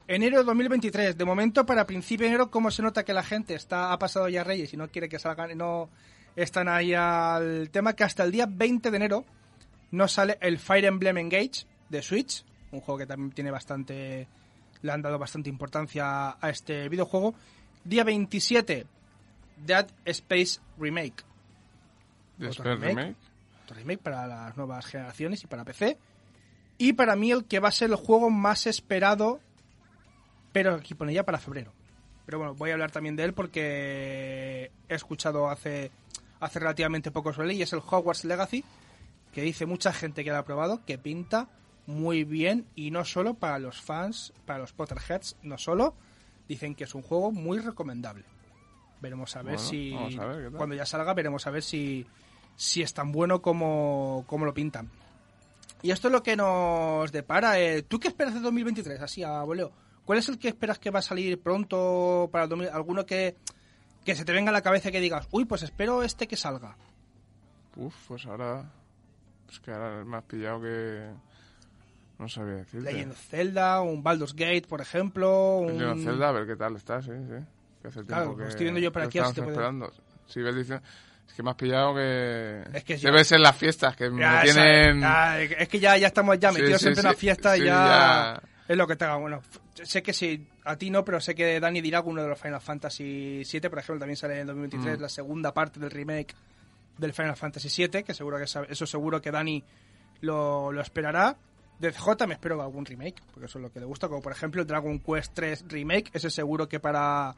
enero 0.07 0.45
2023. 0.45 1.17
De 1.17 1.25
momento, 1.25 1.65
para 1.67 1.87
principio 1.87 2.25
de 2.25 2.31
enero, 2.31 2.51
¿cómo 2.51 2.71
se 2.71 2.83
nota 2.83 3.05
que 3.05 3.15
la 3.15 3.23
gente 3.23 3.55
está 3.55 3.93
ha 3.93 3.99
pasado 3.99 4.29
ya 4.29 4.45
Reyes 4.45 4.73
y 4.75 4.77
no 4.77 4.89
quiere 4.89 5.09
que 5.09 5.19
salgan, 5.19 5.57
no 5.57 5.89
están 6.37 6.69
ahí 6.69 6.95
al 6.95 7.71
tema? 7.71 7.95
Que 7.95 8.05
hasta 8.05 8.23
el 8.25 8.31
día 8.33 8.47
20 8.49 8.91
de 8.91 8.97
enero 8.97 9.25
no 9.91 10.09
sale 10.09 10.39
el 10.41 10.59
Fire 10.59 10.85
Emblem 10.85 11.19
Engage 11.19 11.67
de 11.89 12.03
Switch, 12.03 12.45
un 12.73 12.81
juego 12.81 12.99
que 12.99 13.07
también 13.07 13.33
tiene 13.33 13.51
bastante, 13.51 14.29
le 14.83 14.93
han 14.93 15.03
dado 15.03 15.19
bastante 15.19 15.49
importancia 15.49 16.37
a 16.41 16.51
este 16.51 16.89
videojuego. 16.89 17.35
Día 17.85 18.05
27 18.05 18.87
Dead 19.65 19.87
Space 20.05 20.61
Remake. 20.79 21.25
Space 22.41 22.63
remake. 22.63 22.87
Remake. 22.87 23.17
Otro 23.65 23.77
remake 23.77 24.01
para 24.01 24.27
las 24.27 24.57
nuevas 24.57 24.87
generaciones 24.87 25.43
y 25.43 25.47
para 25.47 25.65
PC. 25.65 25.99
Y 26.79 26.93
para 26.93 27.17
mí 27.17 27.33
el 27.33 27.45
que 27.45 27.59
va 27.59 27.69
a 27.69 27.73
ser 27.73 27.91
el 27.91 27.97
juego 27.97 28.31
más 28.31 28.67
esperado, 28.67 29.41
pero 30.53 30.75
aquí 30.75 30.95
pone 30.95 31.13
ya 31.13 31.25
para 31.25 31.39
febrero. 31.39 31.73
Pero 32.25 32.39
bueno, 32.39 32.55
voy 32.55 32.71
a 32.71 32.75
hablar 32.75 32.93
también 32.93 33.17
de 33.17 33.25
él 33.25 33.33
porque 33.33 34.71
he 34.89 34.95
escuchado 34.95 35.49
hace, 35.49 35.91
hace 36.41 36.59
relativamente 36.61 37.11
poco 37.11 37.33
sobre 37.33 37.51
él 37.51 37.57
y 37.57 37.63
es 37.63 37.73
el 37.73 37.81
Hogwarts 37.81 38.25
Legacy, 38.25 38.65
que 39.33 39.43
dice 39.43 39.67
mucha 39.67 39.93
gente 39.93 40.25
que 40.25 40.31
lo 40.31 40.37
ha 40.39 40.45
probado 40.45 40.85
que 40.85 40.99
pinta 40.99 41.49
muy 41.87 42.25
bien 42.25 42.67
y 42.75 42.91
no 42.91 43.05
solo 43.05 43.35
para 43.35 43.59
los 43.59 43.81
fans, 43.81 44.33
para 44.45 44.59
los 44.59 44.73
Potterheads, 44.73 45.37
no 45.43 45.57
solo, 45.59 45.95
dicen 46.49 46.75
que 46.75 46.85
es 46.85 46.95
un 46.95 47.03
juego 47.03 47.31
muy 47.33 47.59
recomendable. 47.59 48.25
Veremos 49.01 49.37
a 49.37 49.43
ver 49.43 49.57
Bueno, 49.57 49.69
si 49.69 49.95
a 50.19 50.27
ver 50.27 50.51
cuando 50.53 50.75
ya 50.75 50.85
salga 50.85 51.15
veremos 51.15 51.47
a 51.47 51.51
ver 51.51 51.63
si, 51.63 52.05
si 52.57 52.83
es 52.83 52.93
tan 52.93 53.13
bueno 53.13 53.41
como, 53.41 54.25
como 54.27 54.45
lo 54.45 54.53
pintan. 54.53 54.91
Y 55.81 55.93
esto 55.93 56.09
es 56.09 56.13
lo 56.13 56.23
que 56.25 56.37
nos 56.37 57.13
depara. 57.13 57.59
eh, 57.61 57.83
¿Tú 57.83 58.01
qué 58.01 58.09
esperas 58.09 58.35
de 58.35 58.41
2023? 58.41 59.01
Así, 59.01 59.23
a 59.23 59.43
voleo. 59.45 59.71
¿Cuál 60.05 60.19
es 60.19 60.29
el 60.29 60.39
que 60.39 60.49
esperas 60.49 60.79
que 60.81 60.91
va 60.91 60.99
a 60.99 61.03
salir 61.03 61.41
pronto 61.41 62.29
para 62.33 62.45
el 62.45 62.51
2000? 62.51 62.69
¿Alguno 62.71 63.07
que, 63.07 63.37
que 64.05 64.17
se 64.17 64.25
te 64.25 64.33
venga 64.33 64.51
a 64.51 64.53
la 64.53 64.63
cabeza 64.63 64.89
y 64.89 64.93
que 64.93 65.01
digas, 65.01 65.29
uy, 65.31 65.45
pues 65.45 65.63
espero 65.63 66.03
este 66.03 66.27
que 66.27 66.37
salga? 66.37 66.77
Uf, 67.77 67.95
pues 68.09 68.27
ahora. 68.27 68.73
Es 69.51 69.61
que 69.61 69.71
ahora 69.73 70.05
me 70.05 70.17
has 70.17 70.25
pillado 70.25 70.61
que. 70.61 71.09
No 72.19 72.29
sabía 72.29 72.55
decirte. 72.57 72.91
Legend 72.93 73.13
of 73.13 73.19
Zelda, 73.29 73.81
un 73.81 74.03
Baldur's 74.03 74.35
Gate, 74.35 74.65
por 74.69 74.81
ejemplo. 74.81 75.59
Un... 75.59 75.79
Legend 75.79 75.99
of 76.01 76.05
Zelda, 76.05 76.29
a 76.29 76.33
ver 76.33 76.47
qué 76.47 76.57
tal 76.57 76.77
está, 76.77 77.01
sí, 77.01 77.11
sí. 77.13 77.45
Que 77.81 77.89
hace 77.89 78.05
Claro, 78.05 78.23
tiempo 78.25 78.39
lo 78.39 78.45
que 78.45 78.51
estoy 78.51 78.65
viendo 78.65 78.81
yo 78.81 78.91
por 78.93 79.03
lo 79.03 79.09
aquí, 79.09 79.19
a 79.19 79.23
ver 79.23 79.27
si 79.27 79.31
estamos 79.41 79.55
te 79.55 79.55
puedo- 79.55 79.69
esperando. 79.69 79.93
Si 80.27 80.41
ves 80.43 80.57
diciendo. 80.57 80.85
Es 81.29 81.35
que 81.35 81.43
me 81.43 81.51
has 81.51 81.57
pillado 81.57 81.95
que. 81.95 82.63
Es 82.73 82.85
que 82.85 82.97
yo- 82.99 83.11
Debe 83.11 83.25
ser 83.25 83.39
las 83.41 83.57
fiestas 83.57 83.95
que 83.97 84.11
me 84.11 84.21
Ya, 84.23 84.43
tienen. 84.43 85.01
ya, 85.01 85.41
es 85.41 85.69
que 85.69 85.79
ya, 85.79 85.97
ya 85.97 86.09
estamos 86.09 86.39
ya 86.41 86.51
Sí, 86.53 86.61
metidos 86.61 86.81
sí, 86.83 86.89
en 86.89 86.95
plena 86.95 87.11
sí, 87.11 87.17
fiesta 87.17 87.57
y 87.57 87.61
ya, 87.61 87.67
ya. 87.67 88.43
es 88.67 88.77
lo 88.77 88.87
que 88.87 88.97
te 88.97 89.05
haga. 89.05 89.17
Bueno, 89.17 89.41
sé 89.75 90.03
que 90.03 90.13
sí, 90.13 90.49
a 90.65 90.75
ti 90.77 90.91
no, 90.91 91.05
pero 91.05 91.21
sé 91.21 91.35
que 91.37 91.61
Dani 91.61 91.81
dirá 91.81 92.03
que 92.03 92.09
uno 92.09 92.23
de 92.23 92.29
los 92.29 92.41
Final 92.41 92.61
Fantasy 92.61 93.43
VII, 93.51 93.61
por 93.71 93.79
ejemplo, 93.79 94.01
también 94.01 94.17
sale 94.17 94.41
en 94.41 94.47
2023 94.49 94.99
Mm. 94.99 95.03
la 95.03 95.09
segunda 95.09 95.55
parte 95.55 95.79
del 95.79 95.91
remake 95.93 96.35
del 96.99 97.13
Final 97.13 97.37
Fantasy 97.37 97.69
VII, 97.87 98.03
que 98.05 98.13
seguro 98.15 98.37
que 98.39 98.45
eso 98.45 98.87
seguro 98.87 99.21
que 99.23 99.31
Dani 99.31 99.63
lo, 100.21 100.73
lo 100.73 100.81
esperará. 100.81 101.37
De 101.79 101.93
CJ 101.93 102.27
me 102.27 102.35
espero 102.35 102.61
algún 102.61 102.85
remake, 102.85 103.23
porque 103.33 103.47
eso 103.47 103.59
es 103.59 103.63
lo 103.63 103.71
que 103.73 103.79
le 103.79 103.87
gusta, 103.87 104.09
como 104.09 104.21
por 104.21 104.33
ejemplo 104.33 104.61
el 104.61 104.67
Dragon 104.67 104.99
Quest 104.99 105.33
3 105.35 105.65
Remake, 105.69 106.11
ese 106.13 106.29
seguro 106.29 106.69
que 106.69 106.81
para 106.81 107.35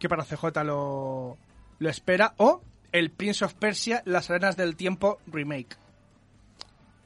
que 0.00 0.08
para 0.08 0.24
CJ 0.24 0.64
lo, 0.64 1.38
lo 1.78 1.88
espera, 1.88 2.34
o 2.38 2.60
el 2.90 3.12
Prince 3.12 3.44
of 3.44 3.54
Persia, 3.54 4.02
Las 4.04 4.28
Arenas 4.30 4.56
del 4.56 4.74
Tiempo 4.74 5.20
Remake. 5.28 5.76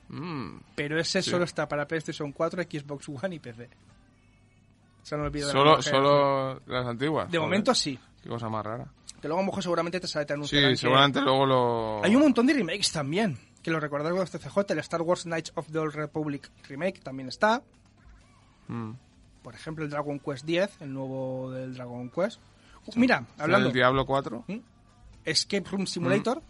Mm, 0.08 0.58
Pero 0.74 0.98
ese 0.98 1.20
Sí. 1.22 1.30
solo 1.30 1.44
está 1.44 1.68
para 1.68 1.86
PlayStation 1.86 2.32
4, 2.32 2.62
Xbox 2.62 3.08
One 3.08 3.34
y 3.36 3.38
PC. 3.38 3.68
Se 5.02 5.14
de 5.16 5.22
la 5.40 5.46
solo, 5.52 5.64
nueva 5.64 5.82
solo 5.82 6.60
las 6.66 6.86
antiguas. 6.86 7.26
De 7.30 7.38
joder, 7.38 7.40
momento 7.48 7.74
sí. 7.74 7.98
Qué 8.22 8.28
cosa 8.28 8.48
más 8.48 8.64
rara. 8.64 8.86
Que 9.26 9.28
luego 9.28 9.40
a 9.40 9.42
lo 9.42 9.46
mejor 9.46 9.62
seguramente 9.64 9.98
te 9.98 10.06
sale 10.06 10.24
te 10.24 10.34
anunciarán 10.34 10.68
Sí, 10.70 10.72
que- 10.74 10.76
seguramente 10.80 11.20
luego 11.20 11.46
lo. 11.46 12.04
Hay 12.04 12.14
un 12.14 12.22
montón 12.22 12.46
de 12.46 12.54
remakes 12.54 12.92
también. 12.92 13.36
Que 13.60 13.72
lo 13.72 13.80
recordáis 13.80 14.14
con 14.14 14.22
este 14.22 14.38
CJ, 14.38 14.72
el 14.72 14.78
Star 14.78 15.02
Wars 15.02 15.24
Knights 15.24 15.50
of 15.56 15.66
the 15.72 15.78
Old 15.80 15.94
Republic 15.94 16.48
remake 16.68 17.00
también 17.00 17.28
está. 17.28 17.60
Mm. 18.68 18.92
Por 19.42 19.54
ejemplo, 19.56 19.84
el 19.84 19.90
Dragon 19.90 20.20
Quest 20.20 20.48
X, 20.48 20.76
el 20.80 20.92
nuevo 20.92 21.50
del 21.50 21.74
Dragon 21.74 22.08
Quest. 22.08 22.40
Mira, 22.94 23.24
hablando, 23.36 23.66
El 23.68 23.74
Diablo 23.74 24.06
4. 24.06 24.44
Escape 25.24 25.68
Room 25.68 25.88
Simulator. 25.88 26.40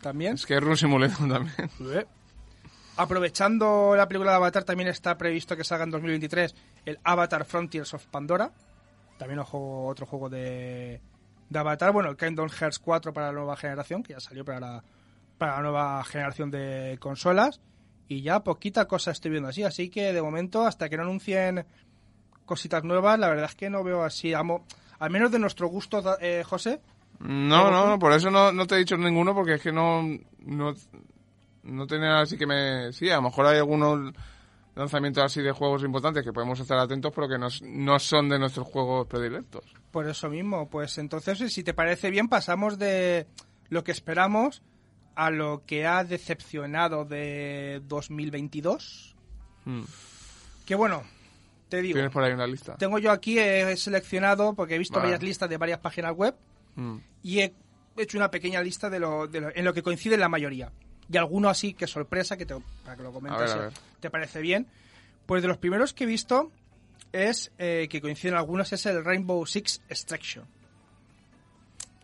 También. 0.00 0.34
Es 0.34 0.46
que 0.46 0.54
es 0.54 0.60
Run 0.62 0.76
Simulator 0.76 1.16
también. 1.28 1.70
Eh. 1.80 2.06
Aprovechando 2.96 3.94
la 3.96 4.06
película 4.06 4.30
de 4.30 4.36
Avatar, 4.36 4.62
también 4.64 4.88
está 4.88 5.18
previsto 5.18 5.56
que 5.56 5.64
salga 5.64 5.84
en 5.84 5.90
2023 5.90 6.54
el 6.86 6.98
Avatar 7.02 7.44
Frontiers 7.44 7.92
of 7.94 8.06
Pandora. 8.06 8.52
También 9.18 9.40
otro 9.40 10.06
juego 10.06 10.28
de, 10.28 11.00
de 11.48 11.58
Avatar. 11.58 11.92
Bueno, 11.92 12.10
el 12.10 12.16
Kingdom 12.16 12.48
Hearts 12.48 12.78
4 12.78 13.12
para 13.12 13.28
la 13.28 13.32
nueva 13.32 13.56
generación, 13.56 14.02
que 14.02 14.12
ya 14.12 14.20
salió 14.20 14.44
para 14.44 14.60
la, 14.60 14.84
para 15.38 15.56
la 15.56 15.62
nueva 15.62 16.04
generación 16.04 16.50
de 16.50 16.96
consolas. 17.00 17.60
Y 18.08 18.22
ya 18.22 18.40
poquita 18.40 18.86
cosa 18.86 19.10
estoy 19.10 19.32
viendo 19.32 19.48
así. 19.48 19.64
Así 19.64 19.90
que 19.90 20.12
de 20.12 20.22
momento, 20.22 20.64
hasta 20.64 20.88
que 20.88 20.96
no 20.96 21.02
anuncien 21.02 21.66
cositas 22.44 22.84
nuevas, 22.84 23.18
la 23.18 23.28
verdad 23.28 23.46
es 23.46 23.54
que 23.54 23.68
no 23.68 23.82
veo 23.82 24.04
así. 24.04 24.32
Amo, 24.32 24.64
al 24.98 25.10
menos 25.10 25.30
de 25.32 25.38
nuestro 25.38 25.68
gusto, 25.68 26.02
eh, 26.20 26.44
José. 26.44 26.80
No, 27.18 27.70
no, 27.70 27.86
no, 27.86 27.98
por 27.98 28.12
eso 28.12 28.30
no, 28.30 28.52
no 28.52 28.66
te 28.66 28.76
he 28.76 28.78
dicho 28.78 28.96
ninguno, 28.96 29.34
porque 29.34 29.54
es 29.54 29.62
que 29.62 29.72
no, 29.72 30.02
no, 30.38 30.74
no 31.64 31.86
tenía 31.86 32.20
así 32.20 32.36
que 32.36 32.46
me... 32.46 32.92
Sí, 32.92 33.10
a 33.10 33.16
lo 33.16 33.22
mejor 33.22 33.46
hay 33.46 33.58
algunos 33.58 34.12
lanzamientos 34.74 35.24
así 35.24 35.42
de 35.42 35.52
juegos 35.52 35.82
importantes 35.82 36.22
que 36.22 36.32
podemos 36.32 36.60
estar 36.60 36.78
atentos, 36.78 37.12
pero 37.14 37.28
que 37.28 37.38
no, 37.38 37.48
no 37.62 37.98
son 37.98 38.28
de 38.28 38.38
nuestros 38.38 38.66
juegos 38.68 39.06
predilectos. 39.06 39.64
Por 39.96 40.06
eso 40.10 40.28
mismo, 40.28 40.68
pues 40.68 40.98
entonces, 40.98 41.50
si 41.54 41.64
te 41.64 41.72
parece 41.72 42.10
bien, 42.10 42.28
pasamos 42.28 42.78
de 42.78 43.26
lo 43.70 43.82
que 43.82 43.92
esperamos 43.92 44.62
a 45.14 45.30
lo 45.30 45.62
que 45.64 45.86
ha 45.86 46.04
decepcionado 46.04 47.06
de 47.06 47.80
2022. 47.86 49.16
Mm. 49.64 49.84
Que 50.66 50.74
bueno, 50.74 51.02
te 51.70 51.80
digo, 51.80 51.94
Tienes 51.94 52.12
por 52.12 52.22
ahí 52.24 52.34
una 52.34 52.46
lista. 52.46 52.76
tengo 52.76 52.98
yo 52.98 53.10
aquí, 53.10 53.38
he 53.38 53.74
seleccionado, 53.78 54.52
porque 54.52 54.74
he 54.74 54.78
visto 54.78 54.96
Vale. 54.96 55.06
varias 55.12 55.22
listas 55.22 55.48
de 55.48 55.56
varias 55.56 55.78
páginas 55.78 56.14
web, 56.14 56.34
Mm. 56.74 56.98
y 57.22 57.38
he 57.40 57.54
hecho 57.96 58.18
una 58.18 58.30
pequeña 58.30 58.60
lista 58.60 58.90
de 58.90 58.98
lo, 59.00 59.26
de 59.26 59.40
lo- 59.40 59.56
en 59.56 59.64
lo 59.64 59.72
que 59.72 59.82
coincide 59.82 60.18
la 60.18 60.28
mayoría. 60.28 60.72
Y 61.10 61.16
alguno 61.16 61.48
así, 61.48 61.72
que 61.72 61.86
sorpresa, 61.86 62.36
que 62.36 62.44
te, 62.44 62.54
para 62.84 62.98
que 62.98 63.02
lo 63.02 63.12
comentes, 63.14 63.40
A 63.40 63.44
ver, 63.44 63.48
a 63.48 63.52
si 63.54 63.58
ver. 63.60 63.72
te 64.00 64.10
parece 64.10 64.42
bien. 64.42 64.66
Pues 65.24 65.40
de 65.40 65.48
los 65.48 65.56
primeros 65.56 65.94
que 65.94 66.04
he 66.04 66.06
visto 66.06 66.52
es, 67.12 67.52
eh, 67.58 67.86
que 67.90 68.00
coinciden 68.00 68.36
algunos, 68.36 68.72
es 68.72 68.84
el 68.86 69.04
Rainbow 69.04 69.44
Six 69.46 69.82
Extraction. 69.88 70.44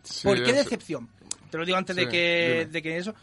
Sí, 0.03 0.27
¿Por 0.27 0.43
qué 0.43 0.51
es- 0.51 0.55
decepción? 0.57 1.09
Te 1.49 1.57
lo 1.57 1.65
digo 1.65 1.77
antes 1.77 1.95
de 1.95 2.03
Sí, 2.03 2.09
que, 2.09 2.49
dime. 2.59 2.71
de 2.71 2.81
que 2.81 2.97
eso. 2.97 3.13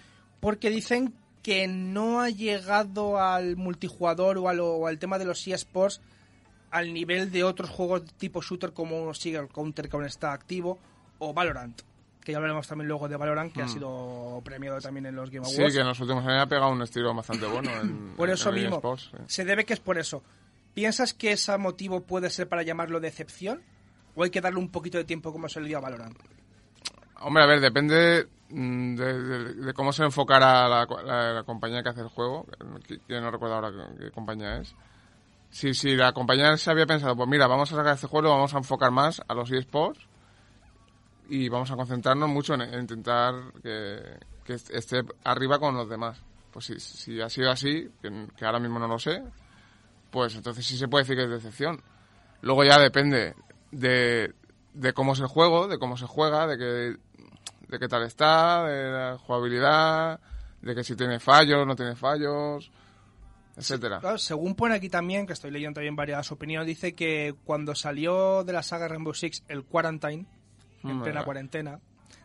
Porque 0.41 0.71
dicen 0.71 1.15
que 1.43 1.67
no 1.67 2.21
ha 2.21 2.31
llegado 2.31 3.21
al 3.21 3.57
multijugador 3.57 4.39
o, 4.39 4.49
a 4.49 4.53
lo- 4.55 4.75
o 4.75 4.87
al 4.87 4.99
tema 4.99 5.19
de 5.19 5.25
los 5.25 5.47
eSports 5.47 6.01
al 6.71 6.93
nivel 6.95 7.33
de 7.33 7.43
otros 7.43 7.69
juegos 7.71 8.05
tipo 8.17 8.41
shooter 8.43 8.73
como 8.73 9.13
Sigel 9.15 9.49
Counter 9.49 9.89
que 9.89 9.97
aún 9.97 10.07
está 10.07 10.33
activo 10.33 10.79
o 11.19 11.35
Valorant. 11.35 11.81
Que 12.23 12.33
ya 12.33 12.39
hablaremos 12.39 12.69
también 12.69 12.87
luego 12.87 13.09
de 13.09 13.17
Valorant, 13.17 13.53
que 13.53 13.63
ha 13.63 13.65
Hmm. 13.67 13.69
sido 13.71 14.41
premiado 14.45 14.79
también 14.81 15.07
en 15.07 15.17
los 15.17 15.31
Game 15.31 15.45
Sí, 15.47 15.57
Awards. 15.57 15.75
que 15.75 15.81
en 15.81 15.87
los 15.89 16.01
últimos 16.01 16.25
años 16.27 16.43
ha 16.43 16.47
pegado 16.47 16.71
un 16.71 16.83
estilo 16.83 17.13
bastante 17.15 17.47
bueno. 17.47 17.71
En, 17.81 18.15
Por 18.17 18.31
eso 18.31 18.51
en 18.51 18.55
mismo, 18.57 18.97
sí. 18.99 19.09
se 19.27 19.45
debe 19.45 19.65
que 19.65 19.73
es 19.73 19.81
por 19.81 19.99
eso. 19.99 20.23
¿Piensas 20.75 21.15
que 21.15 21.33
ese 21.33 21.57
motivo 21.59 22.03
puede 22.03 22.31
ser 22.31 22.49
para 22.49 22.63
llamarlo 22.63 23.01
decepción? 23.01 23.63
¿O 24.15 24.25
hay 24.25 24.31
que 24.31 24.41
darle 24.41 24.59
un 24.59 24.71
poquito 24.71 24.99
de 24.99 25.05
tiempo 25.05 25.33
como 25.33 25.49
se 25.49 25.61
le 25.61 25.69
dio 25.69 25.79
a 25.79 25.81
Valorant? 25.81 26.17
Hombre, 27.21 27.43
a 27.43 27.47
ver, 27.47 27.61
depende 27.61 28.29
mm, 28.49 28.95
de, 28.97 29.55
de- 29.55 29.75
cómo 29.75 29.93
se 29.93 30.05
enfocará 30.05 30.69
la, 30.69 31.43
compañía 31.45 31.83
que 31.83 31.91
hace 31.91 32.01
el 32.01 32.09
juego. 32.09 32.47
que 33.07 33.21
no 33.21 33.31
recuerdo 33.31 33.57
ahora 33.57 33.73
qué, 33.99 34.11
compañía 34.11 34.57
es. 34.59 34.75
Si, 35.51 35.75
si 35.75 35.97
la 35.97 36.13
compañía 36.13 36.57
se 36.57 36.71
había 36.71 36.87
pensado, 36.87 37.17
pues 37.17 37.29
mira, 37.29 37.47
vamos 37.47 37.73
a 37.73 37.77
sacar 37.77 37.95
este 37.95 38.07
juego, 38.07 38.31
vamos 38.31 38.55
a 38.55 38.59
enfocar 38.59 38.91
más 38.93 39.21
a 39.27 39.35
los 39.35 39.51
eSports 39.51 40.01
y 41.29 41.49
vamos 41.49 41.71
a 41.71 41.77
concentrarnos 41.77 42.29
mucho 42.29 42.55
en, 42.55 42.63
en 42.63 42.81
intentar 42.81 43.35
que, 43.63 43.99
que 44.45 44.55
est- 44.55 44.71
esté 44.71 45.03
arriba 45.25 45.59
con 45.59 45.75
los 45.75 45.89
demás. 45.89 46.21
Pues 46.53 46.67
si, 46.67 46.81
si 46.81 47.21
ha 47.21 47.29
sido 47.29 47.51
así, 47.51 47.89
que 48.37 48.45
ahora 48.45 48.59
mismo 48.61 48.79
no 48.79 48.89
lo 48.89 48.99
sé, 48.99 49.23
pues 50.11 50.35
entonces 50.35 50.67
sí 50.67 50.77
se 50.77 50.89
puede 50.89 51.05
decir 51.05 51.17
que 51.17 51.25
es 51.25 51.31
decepción. 51.31 51.83
Luego 52.43 52.65
ya 52.65 52.79
depende 52.79 53.35
de, 53.71 54.35
de 54.75 54.93
cómo 54.93 55.13
es 55.13 55.21
el 55.21 55.27
juego, 55.27 55.69
de 55.69 55.79
cómo 55.79 55.97
se 55.97 56.07
juega, 56.07 56.47
de 56.47 56.59
qué, 56.59 56.97
de 57.69 57.79
qué 57.79 57.89
tal 57.89 58.03
está, 58.05 58.65
de 58.65 58.91
la 58.91 59.19
jugabilidad, 59.19 60.21
de 60.63 60.75
que 60.75 60.85
si 60.85 60.97
tiene 60.97 61.21
fallos, 61.21 61.67
no 61.67 61.77
tiene 61.77 61.97
fallos, 61.97 62.71
etcétera. 63.57 64.01
Claro, 64.01 64.19
según 64.19 64.55
pone 64.55 64.75
aquí 64.75 64.89
también, 64.89 65.27
que 65.27 65.33
estoy 65.35 65.51
leyendo 65.51 65.77
también 65.77 65.97
varias 65.97 66.33
opiniones, 66.33 66.67
dice 66.67 66.95
que 66.95 67.35
cuando 67.45 67.75
salió 67.75 68.45
de 68.45 68.53
la 68.53 68.63
saga 68.63 68.89
Rainbow 68.89 69.15
Six 69.15 69.45
el 69.49 69.65
Quarantine, 69.65 70.27
en 70.83 70.99
Mm, 70.99 71.03
plena 71.03 71.25
cuarentena, 71.25 71.81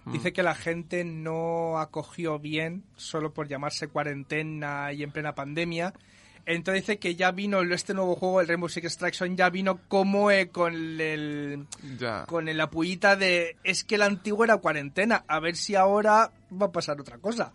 dice 0.06 0.32
que 0.32 0.44
la 0.44 0.56
gente 0.56 1.04
no 1.04 1.78
acogió 1.78 2.40
bien 2.40 2.84
solo 2.96 3.34
por 3.34 3.48
llamarse 3.48 3.88
cuarentena 3.88 4.94
y 4.94 5.04
en 5.04 5.12
plena 5.12 5.36
pandemia. 5.36 5.94
Entonces 6.48 6.84
dice 6.84 7.00
que 7.00 7.16
ya 7.16 7.32
vino 7.32 7.62
este 7.62 7.94
nuevo 7.96 8.16
juego, 8.16 8.40
el 8.40 8.48
Rainbow 8.48 8.70
Six 8.70 8.86
Extraction, 8.86 9.36
ya 9.36 9.50
vino 9.50 9.80
como 9.88 10.30
eh, 10.30 10.50
con 10.50 10.74
el 10.76 11.66
Ya. 11.98 12.26
con 12.28 12.48
el 12.48 12.62
apullita 12.62 13.16
de 13.16 13.58
es 13.64 13.84
que 13.84 13.96
el 13.96 14.04
antiguo 14.04 14.44
era 14.44 14.58
cuarentena, 14.58 15.24
a 15.28 15.40
ver 15.40 15.56
si 15.56 15.76
ahora 15.76 16.32
va 16.52 16.68
a 16.68 16.72
pasar 16.72 17.02
otra 17.02 17.18
cosa. 17.18 17.52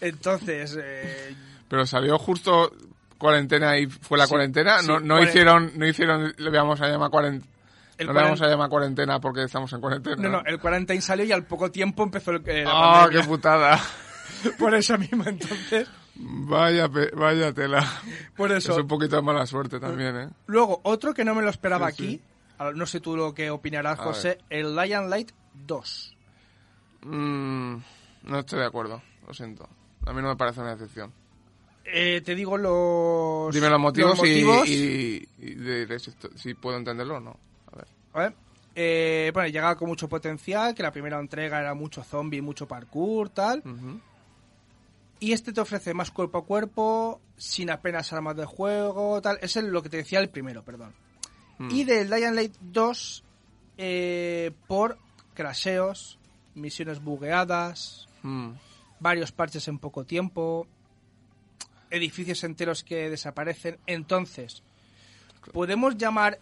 Entonces, 0.00 0.76
eh, 0.80 1.34
Pero 1.68 1.86
salió 1.86 2.18
justo 2.18 2.72
cuarentena 3.18 3.78
y 3.78 3.86
fue 3.86 4.16
la 4.18 4.24
Sí, 4.26 4.30
cuarentena. 4.30 4.80
sí, 4.80 4.88
no, 5.02 5.22
hicieron, 5.22 5.72
no 5.76 5.86
hicieron, 5.86 6.34
le 6.36 6.50
vamos 6.50 6.80
a 6.80 6.88
llamar 6.88 7.10
cuarentena. 7.10 7.52
el 7.98 8.06
no 8.06 8.12
le 8.12 8.22
vamos 8.22 8.40
a 8.42 8.46
llamar 8.48 8.68
cuarentena 8.68 9.20
porque 9.20 9.42
estamos 9.44 9.72
en 9.72 9.80
cuarentena. 9.80 10.16
No, 10.16 10.28
no, 10.28 10.42
el 10.44 10.58
Quarantine 10.60 11.00
salió 11.00 11.24
y 11.24 11.32
al 11.32 11.44
poco 11.44 11.70
tiempo 11.70 12.04
empezó 12.04 12.30
el, 12.32 12.42
eh, 12.46 12.64
la 12.64 12.70
¡Ah, 13.04 13.08
qué 13.10 13.20
putada! 13.20 13.80
Por 14.58 14.74
eso 14.74 14.96
mismo, 14.98 15.24
entonces. 15.26 15.88
Vaya, 16.20 16.88
vaya 17.16 17.52
tela. 17.52 17.84
Por 18.36 18.50
eso. 18.52 18.72
Es 18.72 18.78
un 18.78 18.88
poquito 18.88 19.16
de 19.16 19.22
mala 19.22 19.46
suerte 19.46 19.78
también, 19.78 20.16
¿eh? 20.16 20.28
Luego, 20.46 20.80
otro 20.82 21.14
que 21.14 21.24
no 21.24 21.34
me 21.34 21.42
lo 21.42 21.50
esperaba 21.50 21.90
Sí, 21.92 22.20
aquí, 22.58 22.74
no 22.76 22.86
sé 22.86 23.00
tú 23.00 23.16
lo 23.16 23.32
que 23.34 23.50
opinarás, 23.50 23.98
A 24.00 24.02
José, 24.04 24.38
el 24.50 24.74
Lion 24.74 25.08
Light 25.10 25.30
2. 25.66 26.16
Mm, 27.02 27.76
no 28.24 28.38
estoy 28.40 28.58
de 28.58 28.66
acuerdo, 28.66 29.00
lo 29.26 29.32
siento. 29.34 29.68
A 30.06 30.12
mí 30.12 30.20
no 30.22 30.28
me 30.28 30.36
parece 30.36 30.60
una 30.60 30.72
excepción. 30.72 31.12
Eh, 31.84 32.20
te 32.24 32.34
digo 32.34 32.58
los. 32.58 33.54
Dime 33.54 33.70
los 33.70 33.80
motivos, 33.80 34.18
y- 34.18 34.20
motivos. 34.44 34.68
y, 34.68 35.28
y 35.38 35.54
de- 35.54 35.86
de 35.86 35.98
si, 35.98 36.54
puedo 36.54 36.76
entenderlo 36.76 37.16
o 37.16 37.20
no. 37.20 37.36
A 38.12 38.18
ver. 38.20 38.34
Eh, 38.74 39.30
bueno, 39.34 39.48
llegaba 39.48 39.76
con 39.76 39.88
mucho 39.88 40.08
potencial, 40.08 40.74
que 40.74 40.82
la 40.82 40.92
primera 40.92 41.18
entrega 41.18 41.58
era 41.60 41.74
mucho 41.74 42.02
zombie, 42.04 42.42
mucho 42.42 42.66
parkour, 42.68 43.28
tal. 43.30 43.60
Ujú. 43.64 44.00
Y 45.20 45.32
este 45.32 45.52
te 45.52 45.60
ofrece 45.60 45.94
más 45.94 46.10
cuerpo 46.10 46.38
a 46.38 46.44
cuerpo, 46.44 47.20
sin 47.36 47.70
apenas 47.70 48.12
armas 48.12 48.36
de 48.36 48.44
juego, 48.44 49.20
tal. 49.20 49.38
Es 49.42 49.56
lo 49.56 49.82
que 49.82 49.88
te 49.88 49.96
decía 49.98 50.20
el 50.20 50.28
primero, 50.28 50.62
perdón. 50.64 50.94
Mm. 51.58 51.70
Y 51.70 51.84
del 51.84 52.08
Dying 52.08 52.34
Light 52.34 52.54
2, 52.60 53.24
eh, 53.78 54.52
por 54.66 54.98
crasheos, 55.34 56.18
misiones 56.54 57.02
bugueadas, 57.02 58.08
Mm. 58.22 58.50
varios 59.00 59.32
parches 59.32 59.68
en 59.68 59.78
poco 59.78 60.04
tiempo, 60.04 60.66
edificios 61.90 62.44
enteros 62.44 62.84
que 62.84 63.08
desaparecen. 63.10 63.78
Entonces, 63.86 64.62
podemos 65.52 65.96
llamar 65.96 66.40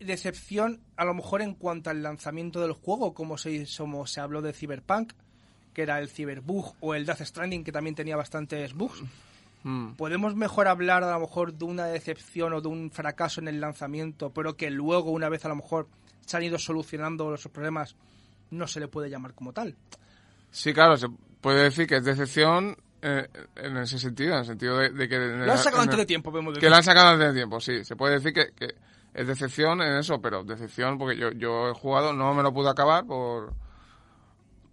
decepción 0.00 0.80
a 0.96 1.04
lo 1.04 1.14
mejor 1.14 1.40
en 1.42 1.54
cuanto 1.54 1.90
al 1.90 2.02
lanzamiento 2.02 2.60
del 2.60 2.72
juego, 2.72 3.14
como 3.14 3.38
se, 3.38 3.66
como 3.76 4.06
se 4.06 4.20
habló 4.20 4.42
de 4.42 4.52
Cyberpunk, 4.52 5.12
que 5.74 5.82
era 5.82 5.98
el 5.98 6.08
Cyberbug, 6.08 6.74
o 6.80 6.94
el 6.94 7.04
Death 7.04 7.20
Stranding, 7.22 7.64
que 7.64 7.72
también 7.72 7.94
tenía 7.94 8.16
bastantes 8.16 8.72
bugs. 8.74 9.02
Mm. 9.64 9.94
Podemos 9.94 10.34
mejor 10.36 10.68
hablar 10.68 11.02
a 11.04 11.12
lo 11.12 11.20
mejor 11.20 11.54
de 11.54 11.64
una 11.64 11.86
decepción 11.86 12.52
o 12.52 12.60
de 12.60 12.68
un 12.68 12.90
fracaso 12.90 13.40
en 13.40 13.48
el 13.48 13.60
lanzamiento, 13.60 14.30
pero 14.30 14.56
que 14.56 14.70
luego, 14.70 15.10
una 15.10 15.28
vez 15.28 15.44
a 15.44 15.48
lo 15.48 15.56
mejor 15.56 15.88
se 16.24 16.36
han 16.36 16.42
ido 16.44 16.58
solucionando 16.58 17.30
los 17.30 17.48
problemas, 17.48 17.96
no 18.50 18.66
se 18.66 18.80
le 18.80 18.88
puede 18.88 19.10
llamar 19.10 19.34
como 19.34 19.52
tal. 19.52 19.74
Sí, 20.50 20.72
claro, 20.72 20.96
se 20.96 21.08
puede 21.40 21.64
decir 21.64 21.86
que 21.86 21.96
es 21.96 22.04
decepción 22.04 22.76
eh, 23.02 23.26
en 23.56 23.76
ese 23.78 23.98
sentido, 23.98 24.34
en 24.34 24.38
el 24.40 24.46
sentido 24.46 24.78
de, 24.78 24.90
de 24.90 25.08
que... 25.08 25.18
Lo 25.18 25.52
han 25.52 25.58
sacado 25.58 25.82
antes 25.82 25.98
de 25.98 26.06
tiempo, 26.06 26.30
podemos 26.30 26.52
Que 26.52 26.60
decir. 26.60 26.70
lo 26.70 26.76
han 26.76 26.84
sacado 26.84 27.08
antes 27.08 27.28
de 27.28 27.34
tiempo, 27.34 27.60
sí. 27.60 27.84
Se 27.84 27.96
puede 27.96 28.14
decir 28.14 28.32
que, 28.32 28.52
que 28.52 28.74
es 29.14 29.26
decepción 29.26 29.80
en 29.82 29.96
eso, 29.96 30.20
pero 30.20 30.44
decepción 30.44 30.98
porque 30.98 31.16
yo, 31.16 31.30
yo 31.32 31.70
he 31.70 31.74
jugado, 31.74 32.12
no 32.12 32.32
me 32.34 32.42
lo 32.42 32.52
pude 32.52 32.70
acabar 32.70 33.04
por, 33.06 33.54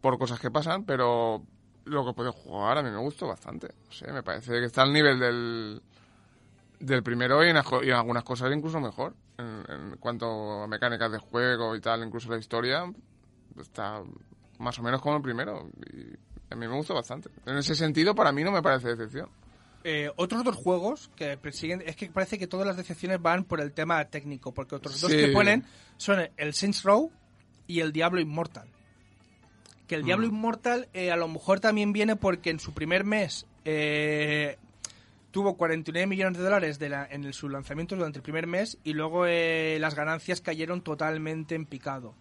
por 0.02 0.18
cosas 0.18 0.40
que 0.40 0.52
pasan, 0.52 0.84
pero 0.84 1.44
lo 1.86 2.06
que 2.06 2.14
puedo 2.14 2.32
jugar 2.32 2.78
a 2.78 2.84
mí 2.84 2.90
me 2.90 2.98
gustó 2.98 3.28
bastante. 3.28 3.68
No 3.86 3.92
sé, 3.92 4.12
me 4.12 4.24
parece 4.24 4.54
que 4.54 4.66
está 4.66 4.82
al 4.82 4.92
nivel 4.92 5.20
del, 5.20 5.82
del 6.80 7.04
primero 7.04 7.46
y 7.46 7.50
en, 7.50 7.58
y 7.84 7.90
en 7.90 7.96
algunas 7.96 8.24
cosas 8.24 8.52
incluso 8.54 8.80
mejor. 8.80 9.16
En, 9.38 9.64
en 9.70 9.98
cuanto 9.98 10.64
a 10.64 10.68
mecánicas 10.68 11.12
de 11.12 11.18
juego 11.18 11.76
y 11.76 11.82
tal, 11.82 12.04
incluso 12.04 12.30
la 12.30 12.38
historia, 12.38 12.92
está 13.60 14.02
más 14.60 14.78
o 14.78 14.84
menos 14.84 15.02
como 15.02 15.18
el 15.18 15.22
primero. 15.22 15.70
Y 15.92 16.14
a 16.52 16.56
mí 16.56 16.68
me 16.68 16.76
gustó 16.76 16.94
bastante. 16.94 17.30
En 17.46 17.58
ese 17.58 17.76
sentido, 17.76 18.14
para 18.14 18.32
mí 18.32 18.44
no 18.44 18.52
me 18.52 18.62
parece 18.62 18.90
decepción. 18.90 19.30
Eh, 19.84 20.12
otros 20.16 20.44
dos 20.44 20.56
juegos 20.56 21.10
que 21.16 21.38
persiguen, 21.38 21.82
es 21.84 21.96
que 21.96 22.08
parece 22.10 22.38
que 22.38 22.46
todas 22.46 22.68
las 22.68 22.78
decepciones 22.78 23.20
van 23.20 23.46
por 23.46 23.62
el 23.62 23.72
tema 23.74 24.04
técnico, 24.06 24.54
porque 24.54 24.76
otros 24.76 25.02
dos 25.02 25.12
que 25.12 25.30
ponen 25.30 25.66
son 25.98 26.30
el 26.38 26.54
Saints 26.54 26.84
Row 26.84 27.12
y 27.66 27.80
el 27.80 27.92
Diablo 27.92 28.22
Immortal. 28.22 28.70
Que 29.92 29.96
el 29.96 30.04
Diablo 30.06 30.26
Immortal 30.26 30.88
eh, 30.94 31.12
a 31.12 31.18
lo 31.18 31.28
mejor 31.28 31.60
también 31.60 31.92
viene 31.92 32.16
porque 32.16 32.50
en 32.50 32.60
su 32.62 32.74
primer 32.74 33.04
mes 33.04 33.46
eh, 33.66 34.58
tuvo 35.32 35.58
49 35.58 36.08
millones 36.08 36.38
de 36.38 36.44
dólares 36.46 36.80
de 36.80 36.88
la- 36.88 37.06
en 37.12 37.26
el, 37.26 37.34
su 37.34 37.50
lanzamiento 37.50 37.96
durante 37.98 38.20
el 38.20 38.24
primer 38.24 38.48
mes 38.48 38.78
y 38.86 38.94
luego 38.94 39.26
eh, 39.28 39.78
las 39.82 39.94
ganancias 39.96 40.40
cayeron 40.40 40.82
totalmente 40.82 41.56
en 41.56 41.66
picado. 41.66 42.14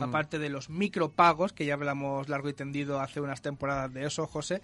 Aparte 0.00 0.38
de 0.38 0.48
los 0.48 0.70
micropagos, 0.70 1.52
que 1.52 1.66
ya 1.66 1.74
hablamos 1.74 2.28
largo 2.30 2.48
y 2.48 2.52
tendido 2.54 3.00
hace 3.00 3.20
unas 3.20 3.42
temporadas 3.42 3.92
de 3.92 4.06
eso, 4.06 4.26
José, 4.26 4.62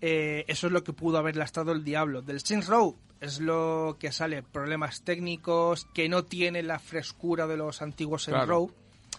eh, 0.00 0.44
eso 0.48 0.66
es 0.66 0.72
lo 0.72 0.82
que 0.84 0.92
pudo 0.92 1.16
haber 1.18 1.36
lastrado 1.36 1.72
el 1.72 1.84
diablo. 1.84 2.22
Del 2.22 2.40
Saints 2.40 2.66
Row 2.66 2.96
es 3.20 3.40
lo 3.40 3.96
que 4.00 4.10
sale, 4.12 4.42
problemas 4.42 5.02
técnicos, 5.02 5.86
que 5.94 6.08
no 6.08 6.24
tiene 6.24 6.62
la 6.62 6.78
frescura 6.80 7.46
de 7.46 7.56
los 7.56 7.80
antiguos 7.82 8.24
Saints 8.24 8.38
Claro. 8.44 8.50
Row. 8.52 8.72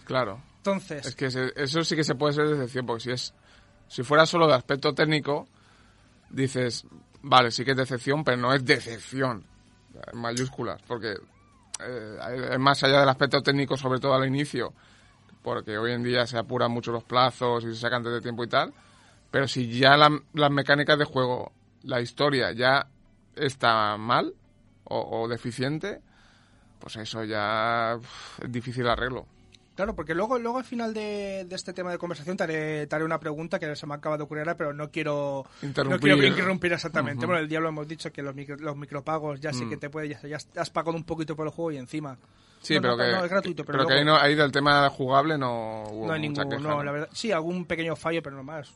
Claro. 0.04 0.40
Entonces, 0.64 1.06
Es 1.06 1.14
que 1.14 1.26
eso 1.26 1.84
sí 1.84 1.94
que 1.94 2.04
se 2.04 2.14
puede 2.14 2.32
ser 2.32 2.48
decepción, 2.48 2.86
porque 2.86 3.02
si 3.04 3.10
es 3.10 3.34
si 3.86 4.02
fuera 4.02 4.24
solo 4.24 4.46
de 4.46 4.54
aspecto 4.54 4.94
técnico, 4.94 5.46
dices, 6.30 6.86
vale, 7.22 7.50
sí 7.50 7.64
que 7.64 7.72
es 7.72 7.76
decepción, 7.76 8.24
pero 8.24 8.38
no 8.38 8.52
es 8.54 8.64
decepción, 8.64 9.44
en 10.10 10.18
mayúsculas, 10.18 10.80
porque 10.86 11.16
eh, 11.80 12.56
más 12.58 12.82
allá 12.82 13.00
del 13.00 13.08
aspecto 13.10 13.42
técnico, 13.42 13.76
sobre 13.76 14.00
todo 14.00 14.14
al 14.14 14.26
inicio, 14.26 14.72
porque 15.42 15.76
hoy 15.76 15.92
en 15.92 16.02
día 16.02 16.26
se 16.26 16.38
apuran 16.38 16.70
mucho 16.70 16.92
los 16.92 17.04
plazos 17.04 17.62
y 17.64 17.74
se 17.74 17.76
sacan 17.80 17.98
antes 17.98 18.14
de 18.14 18.20
tiempo 18.22 18.42
y 18.42 18.48
tal, 18.48 18.72
pero 19.30 19.46
si 19.46 19.68
ya 19.78 19.98
la- 19.98 20.18
las 20.32 20.50
mecánicas 20.50 20.98
de 20.98 21.04
juego, 21.04 21.52
la 21.82 22.00
historia 22.00 22.52
ya 22.52 22.86
está 23.36 23.96
mal 23.98 24.32
o, 24.84 25.28
deficiente, 25.28 26.00
pues 26.80 26.96
eso 26.96 27.22
ya 27.24 27.98
es 28.42 28.50
difícil 28.50 28.88
arreglo. 28.88 29.26
Claro, 29.74 29.94
porque 29.94 30.14
luego, 30.14 30.38
luego 30.38 30.58
al 30.58 30.64
final 30.64 30.92
de, 30.94 31.44
de 31.48 31.54
este 31.56 31.72
tema 31.72 31.90
de 31.90 31.98
conversación 31.98 32.36
te 32.36 32.44
haré, 32.44 32.86
te 32.86 32.94
haré 32.96 33.04
una 33.04 33.18
pregunta 33.20 33.58
que 33.58 33.74
se 33.76 33.86
me 33.86 33.94
acaba 33.94 34.16
de 34.16 34.22
ocurrir 34.24 34.40
ahora, 34.42 34.56
pero 34.56 34.72
no 34.72 34.90
quiero 34.90 35.44
Interrumpir. 35.62 36.10
No 36.12 36.16
quiero 36.16 36.26
interrumpir 36.28 36.72
exactamente. 36.72 37.26
Bueno, 37.26 37.40
el 37.40 37.48
diablo 37.48 37.68
hemos 37.68 37.86
dicho 37.88 38.12
que 38.12 38.22
los, 38.22 38.34
micro- 38.34 38.56
los 38.58 38.76
micropagos 38.76 39.40
ya 39.40 39.52
sí 39.52 39.64
Mm. 39.64 39.70
que 39.70 39.76
te 39.76 39.90
puede, 39.90 40.08
ya, 40.08 40.20
ya 40.22 40.38
has 40.56 40.70
pagado 40.70 40.96
un 40.96 41.04
poquito 41.04 41.34
por 41.36 41.46
el 41.46 41.52
juego 41.52 41.72
y 41.72 41.76
encima. 41.78 42.16
Sí, 42.60 42.76
No, 42.76 42.80
pero, 42.82 42.96
no, 42.96 43.04
que, 43.04 43.12
no, 43.12 43.24
es 43.24 43.30
gratuito, 43.30 43.64
pero 43.64 43.78
que 43.80 43.84
luego- 43.84 43.98
ahí, 43.98 44.04
no, 44.06 44.16
ahí 44.16 44.34
del 44.34 44.50
tema 44.50 44.88
jugable 44.88 45.36
no 45.36 45.82
hubo 45.90 46.06
no 46.06 46.12
hay 46.14 46.28
mucha 46.28 46.44
ningún, 46.44 46.56
queja, 46.58 46.68
no, 46.70 46.76
¿no? 46.78 46.84
la 46.84 46.92
verdad, 46.92 47.08
sí, 47.12 47.30
algún 47.30 47.66
pequeño 47.66 47.94
fallo, 47.94 48.22
pero 48.22 48.40
es- 48.58 48.74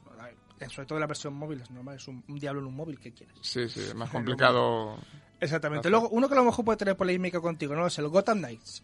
eh, 0.61 0.69
sobre 0.69 0.87
todo 0.87 0.99
en 0.99 1.01
la 1.03 1.07
versión 1.07 1.33
móvil 1.35 1.61
es 1.63 1.71
normal, 1.71 1.97
es 1.97 2.07
un, 2.09 2.23
un 2.29 2.39
diablo 2.39 2.61
en 2.61 2.67
un 2.67 2.75
móvil, 2.77 2.99
¿qué 2.99 3.13
quieres? 3.13 3.35
Sí, 3.41 3.69
sí, 3.69 3.81
es 3.81 3.95
más 3.95 4.11
complicado. 4.45 4.99
Exactamente. 5.41 5.89
Luego, 5.89 6.09
uno 6.11 6.29
que 6.29 6.35
a 6.35 6.39
lo 6.39 6.45
mejor 6.45 6.65
puede 6.65 6.77
tener 6.79 6.97
polémica 6.97 7.41
contigo, 7.41 7.75
¿no? 7.77 7.87
Es 7.87 7.99
el 7.99 8.09
Gotham 8.09 8.39
Knights. 8.39 8.83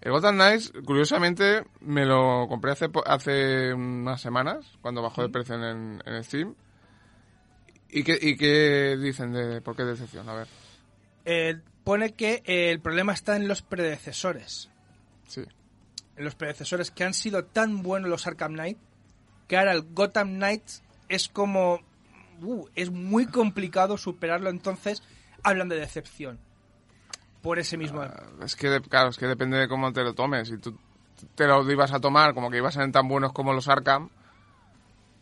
El 0.00 0.12
Gotham 0.12 0.36
Knights, 0.36 0.72
curiosamente, 0.86 1.64
me 1.80 2.06
lo 2.06 2.46
compré 2.48 2.72
hace, 2.72 2.88
hace 3.04 3.74
unas 3.74 4.20
semanas, 4.20 4.64
cuando 4.80 5.02
bajó 5.02 5.22
de 5.22 5.28
precio 5.28 5.56
en, 5.56 6.02
en 6.06 6.24
Steam. 6.24 6.54
¿Y 7.90 8.02
qué, 8.02 8.18
¿Y 8.20 8.36
qué 8.36 8.96
dicen 8.96 9.32
de 9.32 9.60
por 9.60 9.76
qué 9.76 9.84
decepción? 9.84 10.28
A 10.28 10.34
ver, 10.34 10.46
Eh, 11.26 11.60
pone 11.84 12.14
que 12.14 12.42
el 12.46 12.80
problema 12.80 13.12
está 13.12 13.36
en 13.36 13.46
los 13.48 13.62
predecesores. 13.62 14.70
sí. 15.26 15.42
En 16.16 16.24
los 16.24 16.34
predecesores 16.34 16.90
que 16.90 17.04
han 17.04 17.14
sido 17.14 17.44
tan 17.46 17.82
buenos 17.82 18.10
los 18.10 18.26
Arkham 18.26 18.52
Knight, 18.52 18.78
que 19.48 19.56
ahora 19.56 19.72
el 19.72 19.82
Gotham 19.82 20.34
Knights 20.36 20.82
es 21.08 21.28
como... 21.28 21.80
uh, 22.42 22.66
es 22.74 22.90
muy 22.90 23.26
complicado 23.26 23.96
superarlo, 23.96 24.50
entonces 24.50 25.02
hablan 25.42 25.68
de 25.70 25.76
decepción. 25.76 26.38
Por 27.42 27.58
ese 27.58 27.76
mismo... 27.76 28.02
Ah, 28.02 28.22
Es 28.44 28.54
que, 28.54 28.80
claro, 28.82 29.10
es 29.10 29.16
que 29.16 29.26
depende 29.26 29.58
de 29.58 29.68
cómo 29.68 29.92
te 29.92 30.02
lo 30.02 30.14
tomes. 30.14 30.48
Si 30.48 30.58
tú 30.58 30.76
te 31.34 31.46
lo 31.46 31.70
ibas 31.70 31.92
a 31.92 32.00
tomar 32.00 32.34
como 32.34 32.50
que 32.50 32.58
ibas 32.58 32.76
a 32.76 32.82
ser 32.82 32.92
tan 32.92 33.08
buenos 33.08 33.32
como 33.32 33.52
los 33.52 33.68
Arkham, 33.68 34.10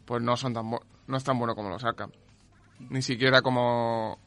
pues 0.05 0.23
no 0.23 0.37
son 0.37 0.55
tan 0.55 0.71
no 0.71 1.17
es 1.17 1.25
tan 1.25 1.39
bueno 1.39 1.55
como 1.55 1.71
los 1.71 1.85
Arkham. 1.85 2.11
Ni 2.91 3.03
siquiera 3.03 3.43
como 3.43 4.19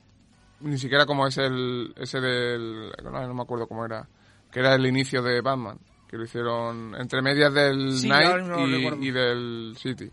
ni 0.61 0.77
siquiera 0.77 1.05
como 1.05 1.27
es 1.27 1.37
el 1.37 1.93
ese 1.97 2.19
del 2.19 2.91
no, 3.03 3.11
no 3.11 3.33
me 3.33 3.41
acuerdo 3.41 3.67
cómo 3.67 3.85
era, 3.85 4.07
que 4.51 4.59
era 4.59 4.75
el 4.75 4.85
inicio 4.85 5.21
de 5.21 5.41
Batman, 5.41 5.79
que 6.07 6.17
lo 6.17 6.23
hicieron 6.23 6.93
entre 6.95 7.21
medias 7.21 7.53
del 7.53 7.97
Sí, 7.97 8.09
Night 8.09 8.43
no 8.43 8.67
y, 9.01 9.11
del 9.11 9.75
City. 9.77 10.11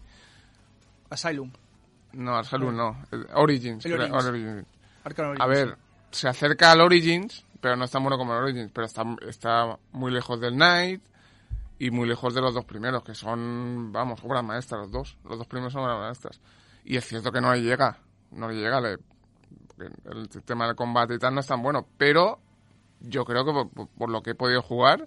Asylum. 1.11 1.51
No, 2.13 2.37
al 2.37 2.45
Salud 2.45 2.73
no, 2.73 2.97
Origins. 3.35 3.85
A 5.39 5.47
ver, 5.47 5.77
se 6.11 6.29
acerca 6.29 6.73
al 6.73 6.81
Origins, 6.81 7.45
pero 7.61 7.77
no 7.77 7.85
es 7.85 7.91
tan 7.91 8.03
bueno 8.03 8.17
como 8.19 8.33
el 8.35 8.43
Origins, 8.43 8.71
pero 8.73 8.87
está, 8.87 9.05
está 9.27 9.79
muy 9.93 10.11
lejos 10.13 10.41
del 10.41 10.57
Night 10.57 11.03
y 11.79 11.91
muy 11.91 12.09
lejos 12.09 12.35
de 12.35 12.41
los 12.41 12.55
dos 12.55 12.65
primeros, 12.65 13.03
que 13.05 13.15
son, 13.15 13.93
vamos, 13.93 14.21
obras 14.25 14.45
maestras 14.45 14.81
los 14.83 14.91
dos. 14.91 15.17
Los 15.25 15.39
dos 15.39 15.47
primeros 15.47 15.73
son 15.73 15.83
obras 15.83 15.99
maestras. 16.01 16.41
Y 16.85 16.97
es 16.97 17.05
cierto 17.07 17.31
que 17.31 17.41
no 17.41 17.53
le 17.53 17.63
llega, 17.63 17.99
no 18.33 18.49
le 18.49 18.55
llega, 18.57 18.81
le- 18.81 18.99
el 20.11 20.29
sistema 20.31 20.67
del 20.67 20.75
combate 20.75 21.15
y 21.15 21.19
tal 21.19 21.35
no 21.35 21.41
es 21.41 21.47
tan 21.47 21.63
bueno, 21.63 21.87
pero 21.97 22.41
yo 23.01 23.25
creo 23.25 23.45
que 23.45 23.53
por- 23.53 23.89
por 23.89 24.11
lo 24.11 24.23
que 24.23 24.31
he 24.31 24.35
podido 24.35 24.61
jugar 24.63 25.07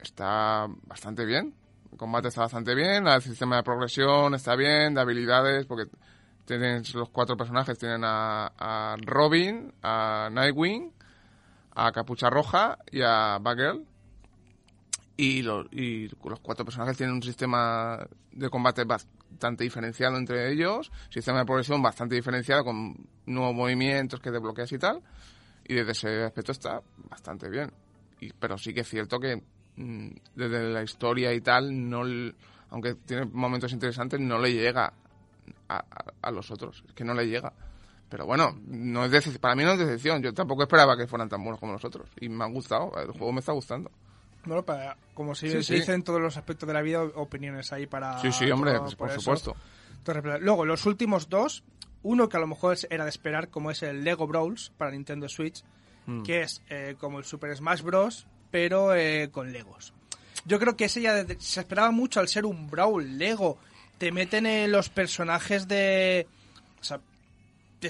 está 0.00 0.66
bastante 0.86 1.24
bien. 1.24 1.54
El 1.90 1.98
combate 1.98 2.28
está 2.28 2.42
bastante 2.42 2.74
bien, 2.74 3.06
el 3.06 3.20
sistema 3.22 3.56
de 3.56 3.62
progresión 3.62 4.34
está 4.34 4.56
bien, 4.56 4.94
de 4.94 5.00
habilidades, 5.00 5.66
porque 5.66 5.84
tienes 6.44 6.94
los 6.94 7.10
cuatro 7.10 7.36
personajes, 7.36 7.78
tienen 7.78 8.02
a, 8.04 8.46
a 8.58 8.96
Robin, 9.04 9.72
a 9.82 10.28
Nightwing, 10.32 10.92
a 11.74 11.90
Capucha 11.92 12.28
Roja 12.30 12.78
y 12.90 13.02
a 13.02 13.38
Batgirl. 13.40 13.84
Y, 15.16 15.42
lo- 15.42 15.66
y 15.70 16.08
los 16.24 16.40
cuatro 16.40 16.64
personajes 16.64 16.96
tienen 16.96 17.14
un 17.16 17.22
sistema 17.22 17.98
de 18.32 18.48
combate 18.48 18.84
bastante 18.84 19.62
diferenciado 19.64 20.16
entre 20.16 20.50
ellos, 20.50 20.90
sistema 21.10 21.38
de 21.40 21.44
progresión 21.44 21.82
bastante 21.82 22.14
diferenciado 22.14 22.64
con 22.64 22.96
nuevos 23.26 23.54
movimientos 23.54 24.20
que 24.20 24.30
desbloqueas 24.30 24.72
y 24.72 24.78
tal. 24.78 25.02
Y 25.68 25.74
desde 25.74 25.92
ese 25.92 26.22
aspecto 26.24 26.52
está 26.52 26.80
bastante 27.10 27.48
bien. 27.48 27.70
Pero 28.38 28.56
sí 28.58 28.72
que 28.72 28.80
es 28.80 28.88
cierto 28.88 29.20
que 29.20 29.42
mm, 29.76 30.08
desde 30.34 30.72
la 30.72 30.82
historia 30.82 31.32
y 31.34 31.40
tal, 31.40 31.88
no 31.88 32.02
aunque 32.70 32.94
tiene 32.94 33.26
momentos 33.26 33.72
interesantes, 33.72 34.18
no 34.18 34.38
le 34.38 34.52
llega 34.54 34.92
a, 35.68 35.76
a- 35.76 36.04
a 36.22 36.30
los 36.30 36.50
otros. 36.50 36.82
Es 36.88 36.94
que 36.94 37.04
no 37.04 37.12
le 37.14 37.28
llega. 37.28 37.52
Pero 38.12 38.26
bueno, 38.26 38.54
no 38.66 39.06
es 39.06 39.38
para 39.38 39.54
mí 39.56 39.64
no 39.64 39.72
es 39.72 39.78
decepción. 39.78 40.22
Yo 40.22 40.34
tampoco 40.34 40.64
esperaba 40.64 40.98
que 40.98 41.06
fueran 41.06 41.30
tan 41.30 41.42
buenos 41.42 41.58
como 41.58 41.72
los 41.72 41.82
otros. 41.82 42.10
Y 42.20 42.28
me 42.28 42.44
han 42.44 42.52
gustado. 42.52 42.92
El 43.00 43.10
juego 43.12 43.32
me 43.32 43.40
está 43.40 43.52
gustando. 43.52 43.90
Bueno, 44.44 44.62
para, 44.62 44.98
como 45.14 45.34
Sí, 45.34 45.48
se 45.48 45.62
sí. 45.62 45.74
dice 45.76 45.94
en 45.94 46.02
todos 46.02 46.20
los 46.20 46.36
aspectos 46.36 46.66
de 46.66 46.74
la 46.74 46.82
vida, 46.82 47.02
opiniones 47.02 47.72
ahí 47.72 47.86
para... 47.86 48.20
Sí, 48.20 48.30
sí, 48.30 48.50
hombre, 48.50 48.74
todo- 48.74 48.90
por 48.98 49.10
supuesto. 49.12 49.56
Entonces, 49.96 50.40
luego, 50.42 50.66
los 50.66 50.84
últimos 50.84 51.30
dos, 51.30 51.64
uno 52.02 52.28
que 52.28 52.36
a 52.36 52.40
lo 52.40 52.46
mejor 52.48 52.76
era 52.90 53.04
de 53.04 53.08
esperar, 53.10 53.48
como 53.48 53.70
es 53.70 53.82
el 53.82 54.04
Lego 54.04 54.26
Brawls 54.26 54.72
para 54.76 54.90
Nintendo 54.90 55.26
Switch, 55.28 55.64
Mm. 56.04 56.22
que 56.24 56.42
es 56.42 56.60
eh, 56.68 56.96
como 57.00 57.18
el 57.18 57.24
Super 57.24 57.56
Smash 57.56 57.80
Bros., 57.80 58.26
pero 58.50 58.94
eh, 58.94 59.30
con 59.32 59.52
Legos. 59.52 59.94
Yo 60.44 60.58
creo 60.58 60.76
que 60.76 60.84
ese 60.86 61.00
ya 61.00 61.24
se 61.38 61.60
esperaba 61.60 61.92
mucho 61.92 62.20
al 62.20 62.28
ser 62.28 62.44
un 62.44 62.68
Brawl 62.68 63.16
Lego. 63.16 63.56
Te 63.96 64.12
meten 64.12 64.44
en 64.44 64.70
los 64.70 64.90
personajes 64.90 65.66
de... 65.66 66.26
O 66.80 66.84
sea, 66.84 67.00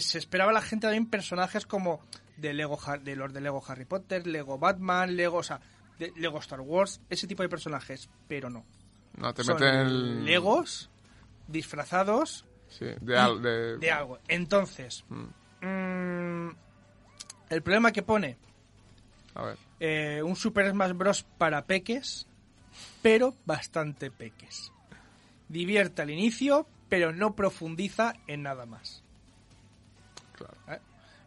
se 0.01 0.19
esperaba 0.19 0.53
la 0.53 0.61
gente 0.63 0.87
también 0.87 1.07
personajes 1.07 1.67
como 1.67 2.01
de 2.37 2.53
Lego 2.55 2.79
de 3.03 3.17
los 3.17 3.33
de 3.33 3.41
Lego 3.41 3.63
Harry 3.67 3.85
Potter, 3.85 4.27
Lego 4.27 4.59
Batman, 4.59 5.15
Lego, 5.17 5.39
o 5.39 5.43
sea, 5.43 5.61
de 5.99 6.13
Lego 6.17 6.39
Star 6.39 6.61
Wars, 6.61 7.01
ese 7.11 7.27
tipo 7.27 7.43
de 7.43 7.49
personajes, 7.49 8.09
pero 8.29 8.49
no. 8.51 8.65
No, 9.17 9.33
te 9.35 9.45
Son 9.45 9.55
meten 9.57 9.75
el... 9.75 10.25
Legos 10.25 10.91
disfrazados 11.49 12.47
Sí, 12.69 12.87
de, 13.01 13.19
al- 13.19 13.43
de, 13.43 13.77
de 13.77 13.91
algo. 13.91 14.19
Entonces, 14.29 15.05
Mm. 15.09 15.67
mm, 15.67 16.57
el 17.51 17.63
problema 17.63 17.93
que 17.93 18.03
pone 18.03 18.39
A 19.35 19.43
ver. 19.43 19.59
eh, 19.81 20.23
un 20.25 20.35
Super 20.37 20.71
Smash 20.71 20.93
Bros. 20.93 21.25
para 21.37 21.67
peques, 21.67 22.27
pero 23.03 23.35
bastante 23.45 24.11
peques. 24.11 24.73
Divierte 25.49 26.01
al 26.01 26.09
inicio, 26.11 26.67
pero 26.89 27.13
no 27.13 27.35
profundiza 27.37 28.15
en 28.27 28.43
nada 28.43 28.65
más. 28.65 29.02
Claro. 30.33 30.55
¿Eh? 30.69 30.79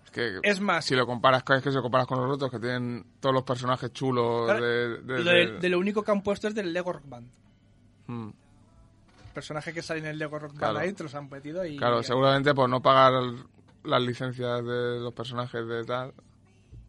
Es 0.06 0.12
que 0.12 0.40
Es 0.44 0.60
más- 0.62 0.86
si 0.86 0.96
lo 0.96 1.06
comparas, 1.06 1.44
es 1.48 1.64
que 1.64 1.70
si 1.70 1.76
lo 1.76 1.82
comparas 1.82 2.08
con 2.08 2.20
los 2.22 2.36
otros 2.36 2.50
que 2.52 2.60
tienen 2.60 3.06
todos 3.20 3.34
los 3.34 3.44
personajes 3.44 3.92
chulos 3.94 4.46
Claro, 4.46 4.64
de, 4.66 4.88
de- 5.02 5.24
Lo 5.24 5.32
de, 5.32 5.34
de- 5.48 5.60
de 5.60 5.70
lo 5.70 5.80
único 5.80 6.04
que 6.04 6.12
han 6.12 6.22
puesto 6.24 6.48
es 6.48 6.56
del 6.56 6.72
Lego 6.74 6.94
Rock 6.94 7.04
Band. 7.08 7.28
Mm. 8.08 8.30
Personaje 9.34 9.74
que 9.74 9.82
sale 9.82 10.00
en 10.00 10.06
el 10.06 10.18
Lego 10.18 10.40
Rock 10.40 10.52
Band 10.52 10.60
Claro. 10.60 10.80
ahí, 10.80 10.94
te 10.94 11.04
los 11.04 11.14
han 11.16 11.30
metido 11.30 11.66
y... 11.66 11.76
Claro, 11.78 12.02
seguramente 12.04 12.54
por 12.54 12.70
no 12.70 12.82
pagar 12.82 13.14
las 13.84 14.02
licencias 14.02 14.64
de 14.66 15.00
los 15.00 15.14
personajes 15.14 15.68
de 15.68 15.84
tal. 15.84 16.14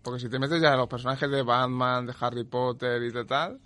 Porque 0.03 0.21
si 0.21 0.29
te 0.29 0.39
metes 0.39 0.61
ya 0.63 0.71
en 0.73 0.79
los 0.79 0.87
personajes 0.89 1.29
de 1.29 1.43
Batman, 1.43 2.07
de 2.07 2.15
Harry 2.21 2.45
Potter 2.45 3.03
y 3.03 3.11
de 3.11 3.25
tal, 3.25 3.59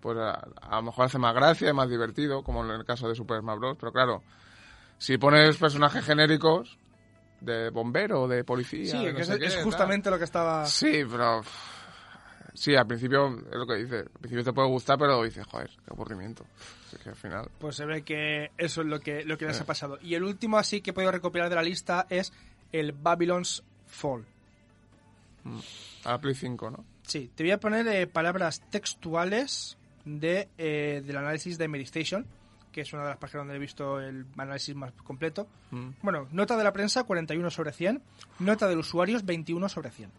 pues 0.00 0.18
a, 0.18 0.32
a 0.60 0.76
lo 0.76 0.82
mejor 0.82 1.06
hace 1.06 1.18
más 1.18 1.34
gracia, 1.34 1.68
es 1.68 1.74
más 1.74 1.88
divertido, 1.88 2.42
como 2.42 2.62
en 2.62 2.70
el 2.72 2.84
caso 2.84 3.08
de 3.08 3.14
Super 3.14 3.40
Smash 3.40 3.58
Bros. 3.58 3.76
Pero 3.80 3.90
claro, 3.92 4.22
si 4.98 5.16
pones 5.16 5.56
personajes 5.56 6.04
genéricos 6.04 6.78
de 7.44 7.70
bombero, 7.70 8.26
de 8.28 8.42
policía, 8.44 8.90
Sí, 8.90 9.04
de 9.04 9.10
no 9.12 9.16
que 9.16 9.22
es, 9.22 9.28
sé 9.28 9.38
qué, 9.38 9.46
es 9.46 9.54
tal. 9.54 9.64
justamente 9.64 10.10
lo 10.10 10.18
que 10.18 10.24
estaba... 10.24 10.66
Sí, 10.66 11.02
pero... 11.10 11.42
Sí, 12.56 12.76
al 12.76 12.86
principio 12.86 13.36
es 13.50 13.56
lo 13.56 13.66
que 13.66 13.74
dice. 13.74 13.96
Al 13.98 14.20
principio 14.20 14.44
te 14.44 14.52
puede 14.52 14.68
gustar, 14.68 14.96
pero 14.96 15.22
dices, 15.24 15.44
joder, 15.44 15.68
qué 15.70 15.90
aburrimiento. 15.90 16.46
Es 16.92 16.98
que 17.00 17.08
al 17.08 17.16
final... 17.16 17.48
Pues 17.58 17.74
se 17.74 17.84
ve 17.84 18.02
que 18.02 18.52
eso 18.56 18.82
es 18.82 18.86
lo 18.86 19.00
que, 19.00 19.24
lo 19.24 19.36
que 19.36 19.46
les 19.46 19.58
Eh. 19.58 19.62
ha 19.62 19.66
pasado. 19.66 19.98
Y 20.00 20.14
el 20.14 20.22
último 20.22 20.56
así 20.56 20.80
que 20.80 20.90
he 20.90 20.92
podido 20.92 21.10
recopilar 21.10 21.48
de 21.48 21.56
la 21.56 21.62
lista 21.62 22.06
es 22.10 22.32
el 22.70 22.92
Babylon's 22.92 23.64
Fall. 23.88 24.24
A 26.04 26.18
Play 26.20 26.34
5, 26.34 26.70
¿no? 26.70 26.84
Sí, 27.02 27.30
te 27.34 27.42
voy 27.42 27.50
a 27.50 27.58
poner 27.60 27.86
eh, 27.88 28.06
palabras 28.06 28.62
textuales 28.70 29.76
de, 30.04 30.48
eh, 30.56 31.02
del 31.04 31.16
análisis 31.16 31.58
de 31.58 31.68
Medistation, 31.68 32.26
que 32.74 32.80
es 32.80 32.92
una 32.92 33.02
de 33.04 33.10
las 33.10 33.18
páginas 33.18 33.42
donde 33.42 33.54
he 33.54 33.58
visto 33.60 34.00
el 34.00 34.26
análisis 34.36 34.74
más 34.74 34.92
completo. 35.04 35.46
Mm. 35.70 35.90
Bueno, 36.02 36.26
nota 36.32 36.56
de 36.56 36.64
la 36.64 36.72
prensa 36.72 37.04
41 37.04 37.48
sobre 37.50 37.72
100, 37.72 38.02
nota 38.40 38.66
de 38.66 38.74
los 38.74 38.88
usuarios 38.88 39.24
21 39.24 39.68
sobre 39.68 39.90
100. 39.90 40.10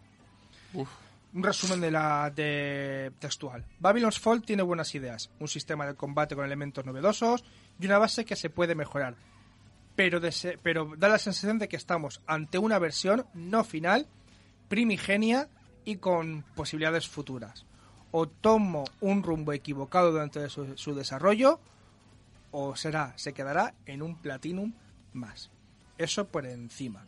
Uf. 0.74 0.90
Un 1.34 1.44
resumen 1.44 1.82
de 1.82 1.92
la 1.92 2.32
de 2.34 3.12
textual. 3.20 3.66
Babylon's 3.80 4.20
Fall 4.20 4.42
tiene 4.42 4.64
buenas 4.64 4.96
ideas, 4.96 5.30
un 5.40 5.50
sistema 5.50 5.86
de 5.86 5.96
combate 5.96 6.34
con 6.34 6.46
elementos 6.46 6.86
novedosos 6.86 7.44
y 7.78 7.86
una 7.88 7.98
base 7.98 8.24
que 8.24 8.38
se 8.38 8.50
puede 8.50 8.74
mejorar. 8.74 9.16
Pero, 9.98 10.22
dese- 10.22 10.58
pero 10.64 10.94
da 10.98 11.10
la 11.10 11.18
sensación 11.20 11.60
de 11.60 11.68
que 11.68 11.76
estamos 11.76 12.22
ante 12.26 12.58
una 12.58 12.80
versión 12.80 13.26
no 13.34 13.66
final, 13.66 14.08
primigenia 14.70 15.50
y 15.84 15.98
con 15.98 16.44
posibilidades 16.56 17.08
futuras. 17.08 17.66
O 18.12 18.28
tomo 18.28 18.86
un 19.02 19.22
rumbo 19.24 19.52
equivocado 19.52 20.12
durante 20.12 20.48
su, 20.50 20.78
su 20.78 20.96
desarrollo, 20.96 21.60
o 22.58 22.74
será, 22.78 23.12
se 23.18 23.34
quedará 23.34 23.76
en 23.86 24.02
un 24.02 24.16
Platinum 24.16 24.74
más. 25.12 25.52
Eso 25.98 26.30
por 26.30 26.46
encima. 26.46 27.06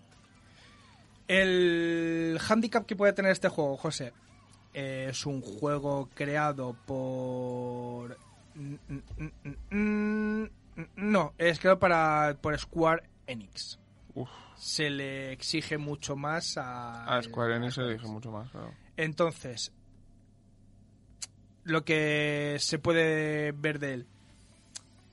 El 1.26 2.38
handicap 2.50 2.86
que 2.86 2.98
puede 2.98 3.14
tener 3.14 3.32
este 3.32 3.48
juego, 3.48 3.78
José, 3.78 4.12
eh, 4.74 5.08
es 5.10 5.26
un 5.26 5.42
juego 5.42 6.10
creado 6.14 6.76
por... 6.86 8.18
No, 10.96 11.34
es 11.38 11.60
creado 11.60 11.80
para, 11.80 12.38
por 12.42 12.60
Square 12.60 13.04
Enix. 13.26 13.80
Uf. 14.16 14.30
Se 14.58 14.90
le 14.90 15.32
exige 15.32 15.78
mucho 15.78 16.18
más 16.18 16.58
a... 16.58 17.06
A 17.06 17.24
Square 17.24 17.56
Enix 17.56 17.76
se 17.76 17.84
le 17.84 17.94
dije 17.94 18.08
mucho 18.08 18.32
más, 18.32 18.52
claro. 18.52 18.74
Entonces, 18.98 19.72
lo 21.64 21.86
que 21.86 22.58
se 22.60 22.80
puede 22.80 23.54
ver 23.54 23.80
de 23.80 23.94
él, 23.94 24.08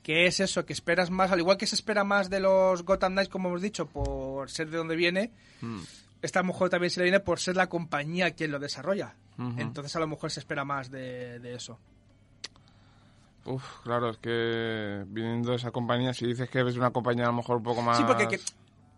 que 0.05 0.27
es 0.27 0.39
eso, 0.39 0.67
que 0.67 0.73
esperas 0.73 1.09
más, 1.09 1.31
al 1.31 1.39
igual 1.39 1.57
que 1.57 1.65
se 1.65 1.73
espera 1.73 2.03
más 2.03 2.29
de 2.29 2.39
los 2.39 2.83
Gotham 2.83 3.13
Knights, 3.13 3.27
como 3.31 3.49
hemos 3.49 3.63
dicho, 3.63 3.87
por 3.87 4.51
ser 4.51 4.69
de 4.69 4.77
donde 4.77 4.95
viene, 4.95 5.31
Mm. 5.61 5.79
esta 6.21 6.43
mejor 6.43 6.69
también 6.69 6.91
se 6.91 6.99
le 6.99 7.05
viene 7.05 7.19
por 7.21 7.39
ser 7.39 7.55
la 7.55 7.67
compañía 7.69 8.29
quien 8.35 8.51
lo 8.51 8.59
desarrolla. 8.59 9.15
Entonces 9.57 9.95
a 9.95 9.99
lo 9.99 10.05
mejor 10.07 10.29
se 10.29 10.41
espera 10.41 10.63
más 10.63 10.91
de, 10.91 11.39
de 11.39 11.55
eso. 11.55 11.79
Uf, 13.45 13.63
claro, 13.83 14.11
es 14.11 14.17
que 14.19 15.03
viniendo 15.07 15.49
de 15.49 15.55
esa 15.57 15.71
compañía, 15.71 16.13
si 16.13 16.27
dices 16.27 16.49
que 16.51 16.61
es 16.61 16.77
una 16.77 16.91
compañía 16.91 17.23
a 17.23 17.27
lo 17.29 17.33
mejor 17.33 17.57
un 17.57 17.63
poco 17.63 17.81
más... 17.81 17.97
Sí, 17.97 18.03
porque 18.05 18.27
que, 18.27 18.39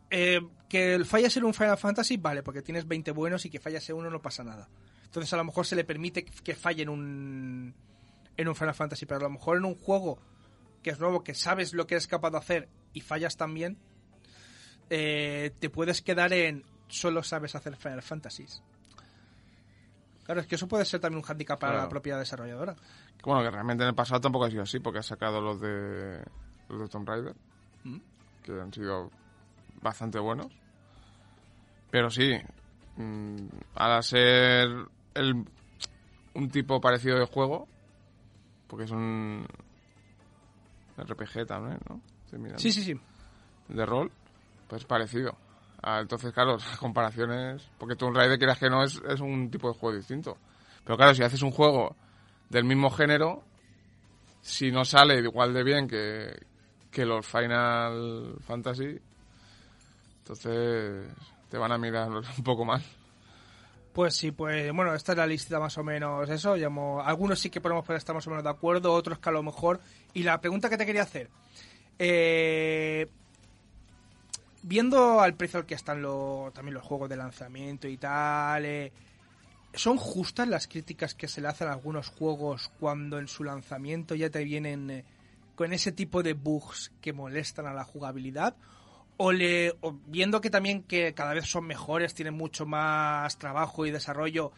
eh, 0.09 0.41
que 0.67 0.93
el 0.93 1.05
falla 1.05 1.29
ser 1.29 1.45
un 1.45 1.53
Final 1.53 1.77
Fantasy, 1.77 2.17
vale, 2.17 2.43
porque 2.43 2.61
tienes 2.61 2.85
20 2.85 3.11
buenos 3.11 3.45
y 3.45 3.49
que 3.49 3.59
fallase 3.59 3.93
uno 3.93 4.09
no 4.09 4.21
pasa 4.21 4.43
nada. 4.43 4.67
Entonces 5.05 5.31
a 5.31 5.37
lo 5.37 5.45
mejor 5.45 5.65
se 5.65 5.77
le 5.77 5.85
permite 5.85 6.25
que 6.25 6.53
falle 6.53 6.83
en 6.83 6.89
un, 6.89 7.73
en 8.35 8.47
un 8.47 8.55
Final 8.55 8.75
Fantasy, 8.75 9.05
pero 9.05 9.21
a 9.21 9.23
lo 9.23 9.29
mejor 9.29 9.55
en 9.57 9.63
un 9.63 9.75
juego 9.75 10.19
que 10.87 10.93
es 10.93 11.01
nuevo, 11.01 11.21
que 11.21 11.33
sabes 11.33 11.73
lo 11.73 11.85
que 11.85 11.95
eres 11.95 12.07
capaz 12.07 12.31
de 12.31 12.37
hacer 12.37 12.69
y 12.93 13.01
fallas 13.01 13.35
también, 13.35 13.77
eh, 14.89 15.51
te 15.59 15.69
puedes 15.69 16.01
quedar 16.01 16.31
en 16.31 16.63
solo 16.87 17.23
sabes 17.23 17.55
hacer 17.55 17.75
Final 17.75 18.01
Fantasies. 18.01 18.63
Claro, 20.23 20.39
es 20.39 20.47
que 20.47 20.55
eso 20.55 20.65
puede 20.69 20.85
ser 20.85 21.01
también 21.01 21.21
un 21.21 21.29
handicap 21.29 21.59
para 21.59 21.73
Claro. 21.73 21.85
la 21.87 21.89
propia 21.89 22.17
desarrolladora. 22.17 22.73
Bueno, 23.21 23.43
que 23.43 23.51
realmente 23.51 23.83
en 23.83 23.89
el 23.89 23.95
pasado 23.95 24.21
tampoco 24.21 24.45
ha 24.45 24.49
sido 24.49 24.63
así, 24.63 24.79
porque 24.79 24.99
ha 24.99 25.03
sacado 25.03 25.41
los 25.41 25.59
de, 25.59 26.23
los 26.69 26.79
de 26.79 26.87
Tomb 26.87 27.05
Raider, 27.09 27.35
Mm. 27.83 27.97
que 28.43 28.51
han 28.61 28.71
sido 28.73 29.11
bastante 29.81 30.19
buenos. 30.19 30.47
Pero 31.91 32.09
sí, 32.09 32.31
mm, 32.95 33.35
al 33.75 34.03
ser 34.05 34.69
el, 35.15 35.45
un 36.33 36.49
tipo 36.49 36.79
parecido 36.79 37.19
de 37.19 37.25
juego, 37.25 37.67
porque 38.67 38.85
es 38.85 38.91
un 38.91 39.45
RPG 40.97 41.45
también, 41.45 41.79
¿no? 41.89 42.01
Sí, 42.57 42.71
sí, 42.71 42.83
sí. 42.83 42.99
de 43.69 43.85
rol, 43.85 44.11
pues 44.67 44.83
parecido. 44.83 45.37
Ah, 45.81 45.99
entonces, 46.01 46.33
claro, 46.33 46.57
las 46.57 46.77
comparaciones. 46.77 47.69
Porque 47.77 47.95
Tomb 47.95 48.15
Raider, 48.15 48.37
quieras 48.37 48.59
que 48.59 48.69
no, 48.69 48.83
es, 48.83 49.01
es 49.07 49.19
un 49.19 49.49
tipo 49.49 49.71
de 49.71 49.77
juego 49.77 49.95
distinto. 49.95 50.37
Pero 50.83 50.97
claro, 50.97 51.13
si 51.13 51.23
haces 51.23 51.41
un 51.41 51.51
juego 51.51 51.95
del 52.49 52.63
mismo 52.63 52.89
género, 52.89 53.43
si 54.41 54.71
no 54.71 54.85
sale 54.85 55.19
igual 55.19 55.53
de 55.53 55.63
bien 55.63 55.87
que, 55.87 56.39
que 56.91 57.05
los 57.05 57.25
Final 57.25 58.35
Fantasy, 58.41 58.99
entonces 60.19 61.07
te 61.49 61.57
van 61.57 61.71
a 61.71 61.77
mirar 61.77 62.09
un 62.37 62.43
poco 62.43 62.65
mal. 62.65 62.81
Pues 63.97 64.13
sí, 64.15 64.31
pues 64.31 64.71
bueno, 64.73 64.93
esta 64.93 65.13
es 65.13 65.17
la 65.17 65.25
lista 65.25 65.59
más 65.59 65.75
o 65.79 65.83
menos 65.83 66.29
eso. 66.29 66.53
algunos 67.03 67.39
sí 67.39 67.49
que 67.49 67.59
podemos 67.59 67.89
estar 67.89 68.13
más 68.13 68.27
o 68.27 68.29
menos 68.29 68.43
de 68.43 68.51
acuerdo, 68.51 68.93
otros 68.93 69.17
que 69.17 69.29
a 69.29 69.31
lo 69.31 69.41
mejor. 69.41 69.79
Y 70.13 70.21
la 70.21 70.39
pregunta 70.39 70.69
que 70.69 70.77
te 70.77 70.85
quería 70.85 71.01
hacer. 71.01 71.31
eh, 71.97 73.07
viendo 74.61 75.19
al 75.19 75.33
precio 75.33 75.57
al 75.57 75.65
que 75.65 75.73
están 75.73 76.03
los, 76.03 76.53
también 76.53 76.75
los 76.75 76.83
juegos 76.83 77.09
de 77.09 77.15
lanzamiento 77.15 77.87
y 77.87 77.97
tal, 77.97 78.65
eh, 78.65 78.91
¿Son 79.73 79.97
justas 79.97 80.47
las 80.47 80.67
críticas 80.67 81.15
que 81.15 81.27
se 81.27 81.41
le 81.41 81.47
hacen 81.47 81.67
a 81.67 81.71
algunos 81.73 82.09
juegos 82.09 82.69
cuando 82.79 83.17
en 83.17 83.27
su 83.27 83.43
lanzamiento 83.43 84.13
ya 84.13 84.29
te 84.29 84.43
vienen 84.43 84.91
eh, 84.91 85.05
con 85.55 85.73
ese 85.73 85.91
tipo 85.91 86.21
de 86.21 86.33
bugs 86.33 86.91
que 87.01 87.13
molestan 87.13 87.65
a 87.65 87.73
la 87.73 87.83
jugabilidad? 87.83 88.55
O, 89.17 89.31
le, 89.31 89.71
o 89.81 89.95
viendo 90.05 90.41
que 90.41 90.49
también 90.49 90.83
que 90.83 91.13
cada 91.13 91.33
vez 91.33 91.45
son 91.45 91.65
mejores, 91.65 92.13
tienen 92.13 92.35
mucho 92.35 92.65
más 92.65 93.37
trabajo 93.39 93.85
y 93.85 93.91
desarrollo, 93.91 94.51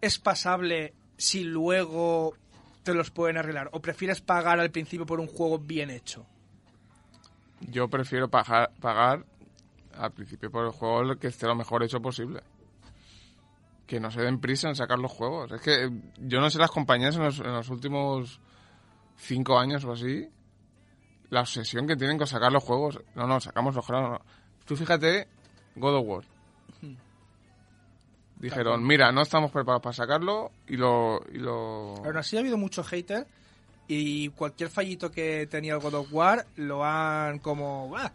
¿es 0.00 0.18
pasable 0.18 0.92
si 1.16 1.44
luego 1.44 2.34
te 2.82 2.94
los 2.94 3.10
pueden 3.10 3.38
arreglar? 3.38 3.70
¿O 3.72 3.80
prefieres 3.80 4.20
pagar 4.20 4.60
al 4.60 4.70
principio 4.70 5.06
por 5.06 5.20
un 5.20 5.26
juego 5.26 5.58
bien 5.58 5.90
hecho? 5.90 6.26
Yo 7.60 7.88
prefiero 7.88 8.28
pagar, 8.28 9.24
al 9.96 10.12
principio 10.12 10.50
por 10.50 10.66
el 10.66 10.72
juego 10.72 11.16
que 11.18 11.28
esté 11.28 11.46
lo 11.46 11.54
mejor 11.54 11.82
hecho 11.82 12.00
posible. 12.00 12.42
Que 13.86 14.00
no 14.00 14.10
se 14.10 14.20
den 14.20 14.40
prisa 14.40 14.68
en 14.68 14.76
sacar 14.76 14.98
los 14.98 15.12
juegos. 15.12 15.52
Es 15.52 15.60
que 15.60 15.84
eh, 15.84 15.90
yo 16.18 16.40
no 16.40 16.50
sé 16.50 16.58
las 16.58 16.70
compañías 16.70 17.16
en 17.16 17.52
los 17.52 17.68
últimos 17.70 18.40
cinco 19.16 19.58
años 19.58 19.84
o 19.84 19.92
así, 19.92 20.28
la 21.34 21.40
obsesión 21.42 21.86
que 21.86 21.96
tienen 21.96 22.16
con 22.16 22.26
sacar 22.26 22.50
los 22.52 22.62
juegos. 22.64 22.98
No, 23.14 23.26
no, 23.26 23.40
sacamos 23.40 23.74
los 23.74 23.84
juegos. 23.84 24.10
no. 24.10 24.20
Tú 24.64 24.76
fíjate, 24.76 25.28
God 25.76 25.96
of 25.96 26.06
War. 26.06 26.24
Dijeron, 28.36 28.84
mira, 28.86 29.10
no 29.12 29.22
estamos 29.22 29.50
preparados 29.50 29.82
para 29.82 29.92
sacarlo 29.94 30.50
y 30.66 30.76
lo... 30.76 31.20
Y 31.32 31.38
lo... 31.38 31.94
Aún 32.04 32.16
así 32.16 32.36
ha 32.36 32.40
habido 32.40 32.58
mucho 32.58 32.82
hater 32.84 33.26
y 33.88 34.28
cualquier 34.30 34.68
fallito 34.70 35.10
que 35.10 35.46
tenía 35.46 35.74
el 35.74 35.80
God 35.80 35.94
of 35.94 36.08
War 36.12 36.46
lo 36.56 36.84
han 36.84 37.38
como... 37.38 37.88
"Bah". 37.90 38.12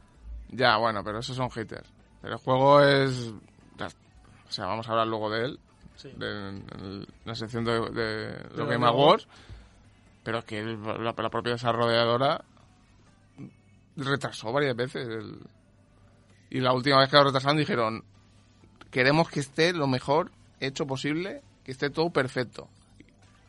Ya, 0.50 0.78
bueno, 0.78 1.04
pero 1.04 1.20
esos 1.20 1.36
son 1.36 1.50
haters. 1.50 1.88
Pero 2.22 2.34
el 2.36 2.40
juego 2.40 2.82
es... 2.82 3.32
O 3.80 4.52
sea, 4.52 4.66
vamos 4.66 4.88
a 4.88 4.92
hablar 4.92 5.08
luego 5.08 5.30
de 5.30 5.46
él. 5.46 5.60
de- 6.04 6.50
en 6.50 7.08
la 7.26 7.36
sección 7.36 7.64
de, 7.64 7.74
de 7.92 8.44
los 8.50 8.58
los 8.58 8.68
Game 8.70 8.86
Awards. 8.86 9.28
Pero 10.24 10.40
es 10.40 10.46
que 10.46 10.62
la, 10.64 11.14
la 11.16 11.30
propia 11.30 11.54
desarrolladora 11.54 12.44
retrasó 14.06 14.52
varias 14.52 14.76
veces. 14.76 15.08
el- 15.08 15.40
y 16.52 16.60
la 16.62 16.74
última 16.74 16.98
vez 17.00 17.10
que 17.10 17.18
lo 17.18 17.26
retrasaron 17.26 17.58
dijeron, 17.58 18.04
queremos 18.92 19.30
que 19.30 19.40
esté 19.40 19.72
lo 19.74 19.86
mejor 19.88 20.32
hecho 20.60 20.88
posible, 20.88 21.42
que 21.64 21.72
esté 21.72 21.90
todo 21.92 22.10
perfecto. 22.10 22.68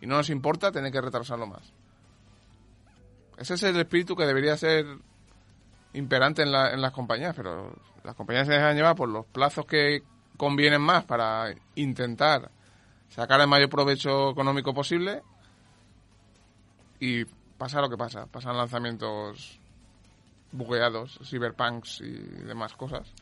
Y 0.02 0.06
no 0.06 0.16
nos 0.16 0.28
importa 0.30 0.70
tener 0.70 0.92
que 0.92 1.00
retrasarlo 1.00 1.46
más. 1.46 1.72
Ese 3.38 3.54
es 3.54 3.62
el 3.62 3.76
espíritu 3.76 4.14
que 4.16 4.26
debería 4.26 4.56
ser 4.58 4.84
imperante 5.94 6.42
en, 6.42 6.52
la- 6.52 6.72
en 6.72 6.80
las 6.82 6.92
compañías, 6.92 7.34
pero 7.34 7.74
las 8.04 8.14
compañías 8.14 8.46
se 8.46 8.52
dejan 8.52 8.76
llevar 8.76 8.96
por 8.96 9.08
los 9.08 9.24
plazos 9.26 9.64
que 9.66 10.02
convienen 10.36 10.80
más 10.82 11.04
para 11.04 11.54
intentar 11.74 12.50
sacar 13.08 13.40
el 13.40 13.46
mayor 13.48 13.68
provecho 13.70 14.30
económico 14.30 14.72
posible 14.74 15.22
y 16.98 17.24
pasa 17.24 17.80
lo 17.80 17.88
que 17.90 17.96
pasa, 17.96 18.26
pasan 18.26 18.56
lanzamientos 18.56 19.59
bugueados, 20.52 21.18
cyberpunks 21.24 22.00
y 22.00 22.10
demás 22.44 22.74
cosas. 22.74 23.12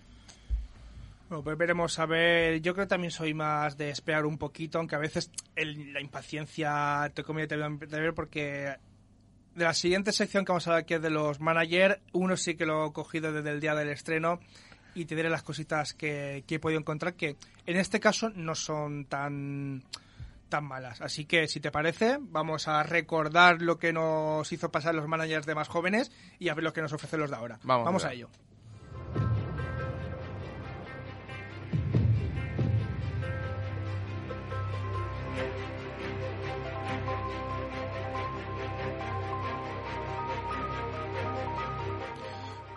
Bueno, 1.29 1.45
pues 1.45 1.59
veremos 1.59 1.99
a 1.99 2.07
ver. 2.07 2.61
Yo 2.63 2.73
creo 2.75 2.87
que 2.87 2.91
también 2.91 3.11
soy 3.11 3.35
más 3.35 3.77
de 3.77 3.91
esperar 3.91 4.25
un 4.25 4.39
poquito, 4.39 4.79
aunque 4.79 4.95
a 4.97 4.99
veces 4.99 5.31
el- 5.57 5.93
la 5.93 6.01
impaciencia 6.01 7.11
te 7.15 7.23
come 7.23 7.47
de 7.47 7.57
ver 8.01 8.15
porque 8.15 8.77
de 9.55 9.65
la 9.65 9.75
siguiente 9.75 10.13
sección 10.13 10.45
que 10.45 10.53
vamos 10.53 10.67
a 10.67 10.71
hablar 10.71 10.83
aquí 10.85 10.95
es 10.95 11.03
de 11.03 11.11
los 11.11 11.41
managers, 11.41 11.99
uno 12.13 12.37
sí 12.37 12.55
que 12.55 12.65
lo 12.65 12.87
he 12.87 12.93
cogido 12.93 13.33
desde 13.33 13.51
el 13.51 13.61
día 13.61 13.75
del 13.75 13.89
estreno 13.91 14.41
y 14.95 15.05
te 15.05 15.17
diré 15.17 15.29
las 15.29 15.43
cositas 15.43 15.93
que, 15.95 16.45
que 16.47 16.55
he 16.55 16.59
podido 16.61 16.81
encontrar 16.81 17.15
que 17.15 17.37
en 17.67 17.77
este 17.77 18.01
caso 18.01 18.31
no 18.31 18.55
son 18.55 19.05
tan 19.05 19.83
tan 20.49 20.65
malas. 20.65 21.01
Así 21.01 21.25
que 21.25 21.49
si 21.49 21.61
te 21.61 21.71
parece, 21.71 22.19
vamos 22.21 22.69
a 22.69 22.83
recordar 22.83 23.63
lo 23.63 23.79
que 23.79 23.93
nos 23.93 24.51
hizo 24.53 24.71
pasar 24.71 24.95
los 24.95 25.07
managers 25.07 25.47
de 25.47 25.55
más 25.55 25.69
jóvenes 25.69 26.11
y 26.39 26.49
a 26.49 26.55
ver 26.55 26.65
lo 26.65 26.73
que 26.73 26.83
nos 26.83 26.93
ofrecen 26.93 27.21
los 27.21 27.31
de 27.31 27.37
ahora. 27.37 27.59
Vamos 27.63 27.85
vamos 27.85 28.05
a 28.05 28.13
ello. 28.13 28.29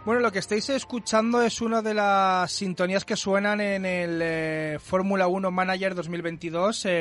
Bueno, 0.03 0.19
lo 0.19 0.31
que 0.31 0.39
estáis 0.39 0.67
escuchando 0.71 1.43
es 1.43 1.61
una 1.61 1.83
de 1.83 1.93
las 1.93 2.51
sintonías 2.51 3.05
que 3.05 3.15
suenan 3.15 3.61
en 3.61 3.85
el 3.85 4.19
eh, 4.23 4.79
Fórmula 4.81 5.27
1 5.27 5.51
Manager 5.51 5.93
2022. 5.93 6.85
El, 6.85 6.91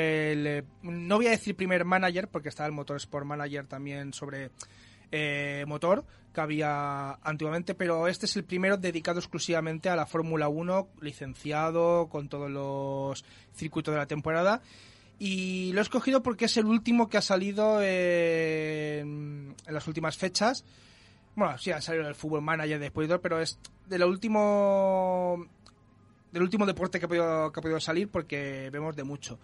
eh, 0.45 0.63
no 0.83 1.15
voy 1.15 1.25
a 1.25 1.31
decir 1.31 1.55
primer 1.55 1.83
manager, 1.83 2.27
porque 2.27 2.49
está 2.49 2.63
el 2.67 2.73
Motor 2.73 2.97
Sport 2.97 3.25
Manager 3.25 3.65
también 3.65 4.13
sobre 4.13 4.51
eh, 5.11 5.65
motor, 5.67 6.05
que 6.31 6.41
había 6.41 7.13
antiguamente, 7.23 7.73
pero 7.73 8.07
este 8.07 8.27
es 8.27 8.35
el 8.35 8.43
primero 8.43 8.77
dedicado 8.77 9.17
exclusivamente 9.17 9.89
a 9.89 9.95
la 9.95 10.05
Fórmula 10.05 10.47
1, 10.47 10.89
licenciado, 11.01 12.07
con 12.07 12.29
todos 12.29 12.51
los 12.51 13.25
circuitos 13.55 13.95
de 13.95 13.97
la 13.97 14.05
temporada. 14.05 14.61
Y 15.17 15.71
lo 15.73 15.79
he 15.79 15.81
escogido 15.81 16.21
porque 16.21 16.45
es 16.45 16.55
el 16.57 16.65
último 16.65 17.09
que 17.09 17.17
ha 17.17 17.21
salido 17.21 17.81
en 17.81 19.55
las 19.67 19.87
últimas 19.87 20.17
fechas. 20.17 20.65
Bueno, 21.35 21.57
sí, 21.57 21.71
ha 21.71 21.81
salido 21.81 22.07
el 22.07 22.15
Fútbol 22.15 22.41
Manager 22.41 22.79
después 22.79 23.09
pero 23.21 23.39
es 23.39 23.57
de 23.87 23.97
lo 23.97 24.07
último 24.07 25.45
del 26.31 26.43
último 26.43 26.65
deporte 26.65 26.99
que 26.99 27.05
ha 27.05 27.09
podido, 27.09 27.51
que 27.51 27.59
ha 27.59 27.63
podido 27.63 27.79
salir 27.79 28.09
porque 28.09 28.69
vemos 28.71 28.95
de 28.95 29.03
mucho. 29.03 29.39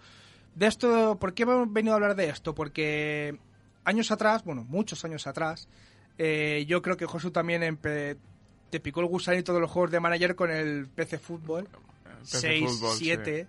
De 0.54 0.66
esto, 0.66 1.16
¿por 1.18 1.34
qué 1.34 1.42
hemos 1.44 1.72
venido 1.72 1.92
a 1.94 1.96
hablar 1.96 2.14
de 2.16 2.28
esto? 2.28 2.54
Porque 2.54 3.38
años 3.84 4.10
atrás, 4.10 4.44
bueno, 4.44 4.64
muchos 4.68 5.04
años 5.04 5.26
atrás, 5.26 5.68
eh, 6.16 6.64
yo 6.66 6.82
creo 6.82 6.96
que 6.96 7.06
Josu 7.06 7.30
también 7.30 7.62
te 8.70 8.80
picó 8.80 9.00
el 9.00 9.06
gusanito 9.06 9.54
de 9.54 9.60
los 9.60 9.70
juegos 9.70 9.90
de 9.90 10.00
manager 10.00 10.34
con 10.34 10.50
el 10.50 10.88
PC 10.88 11.18
Fútbol. 11.18 11.68
PC 12.20 12.38
6, 12.40 12.70
Fútbol, 12.70 12.96
sí. 12.96 13.04
7, 13.04 13.46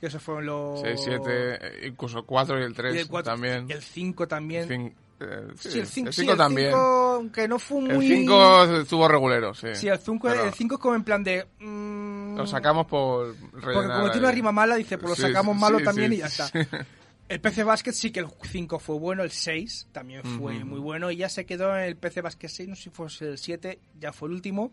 que 0.00 0.06
esos 0.06 0.22
fueron 0.22 0.46
los... 0.46 0.80
6, 0.80 1.00
7, 1.02 1.24
eh, 1.26 1.88
incluso 1.88 2.24
4 2.24 2.60
y 2.60 2.62
el 2.64 2.74
3 2.74 2.94
y 2.94 2.98
el 2.98 3.08
cuatro- 3.08 3.32
también. 3.32 3.66
y 3.68 3.72
el 3.72 3.82
5 3.82 4.28
también. 4.28 4.94
Eh, 5.20 5.48
sí, 5.58 5.70
Sí, 5.70 5.78
el 5.80 5.86
5 5.86 6.08
el 6.08 6.14
5 6.14 6.36
también. 6.36 6.72
aunque 6.74 7.46
no 7.46 7.58
fue 7.58 7.78
El 7.80 7.94
muy... 7.94 8.08
5 8.08 8.64
estuvo 8.80 9.06
regulero, 9.08 9.54
sí. 9.54 9.68
Sí, 9.74 9.88
el 9.88 9.98
5 9.98 10.28
Pero 10.28 10.44
el 10.46 10.54
cinco 10.54 10.74
es 10.76 10.80
como 10.80 10.94
en 10.94 11.04
plan 11.04 11.22
de... 11.22 11.46
mm, 11.60 12.36
Lo 12.36 12.46
sacamos 12.46 12.86
por 12.86 13.34
Porque 13.36 13.66
rellenar 13.66 13.96
como 13.98 14.10
tiene 14.10 14.26
una 14.26 14.34
rima 14.34 14.52
mala, 14.52 14.76
dice, 14.76 14.98
pues 14.98 15.10
lo 15.10 15.16
Sí, 15.16 15.22
sacamos 15.22 15.54
sí, 15.56 15.60
malo 15.60 15.78
sí, 15.78 15.84
también 15.84 16.10
sí, 16.10 16.16
y 16.16 16.18
ya 16.20 16.28
sí. 16.28 16.42
está. 16.42 16.86
El 17.28 17.40
PC 17.40 17.62
Basket 17.62 17.92
sí 17.92 18.10
que 18.10 18.20
el 18.20 18.26
5 18.42 18.78
fue 18.80 18.98
bueno, 18.98 19.22
el 19.22 19.30
6 19.30 19.88
también 19.92 20.22
fue 20.24 20.56
Ujú. 20.56 20.66
muy 20.66 20.80
bueno 20.80 21.10
y 21.12 21.16
ya 21.16 21.28
se 21.28 21.46
quedó 21.46 21.76
en 21.76 21.84
el 21.84 21.96
PC 21.96 22.22
Basket 22.22 22.48
6, 22.48 22.68
no 22.68 22.74
sé 22.74 22.82
si 22.84 22.90
fue 22.90 23.06
el 23.20 23.38
7, 23.38 23.78
ya 24.00 24.12
fue 24.12 24.28
el 24.28 24.34
último. 24.34 24.72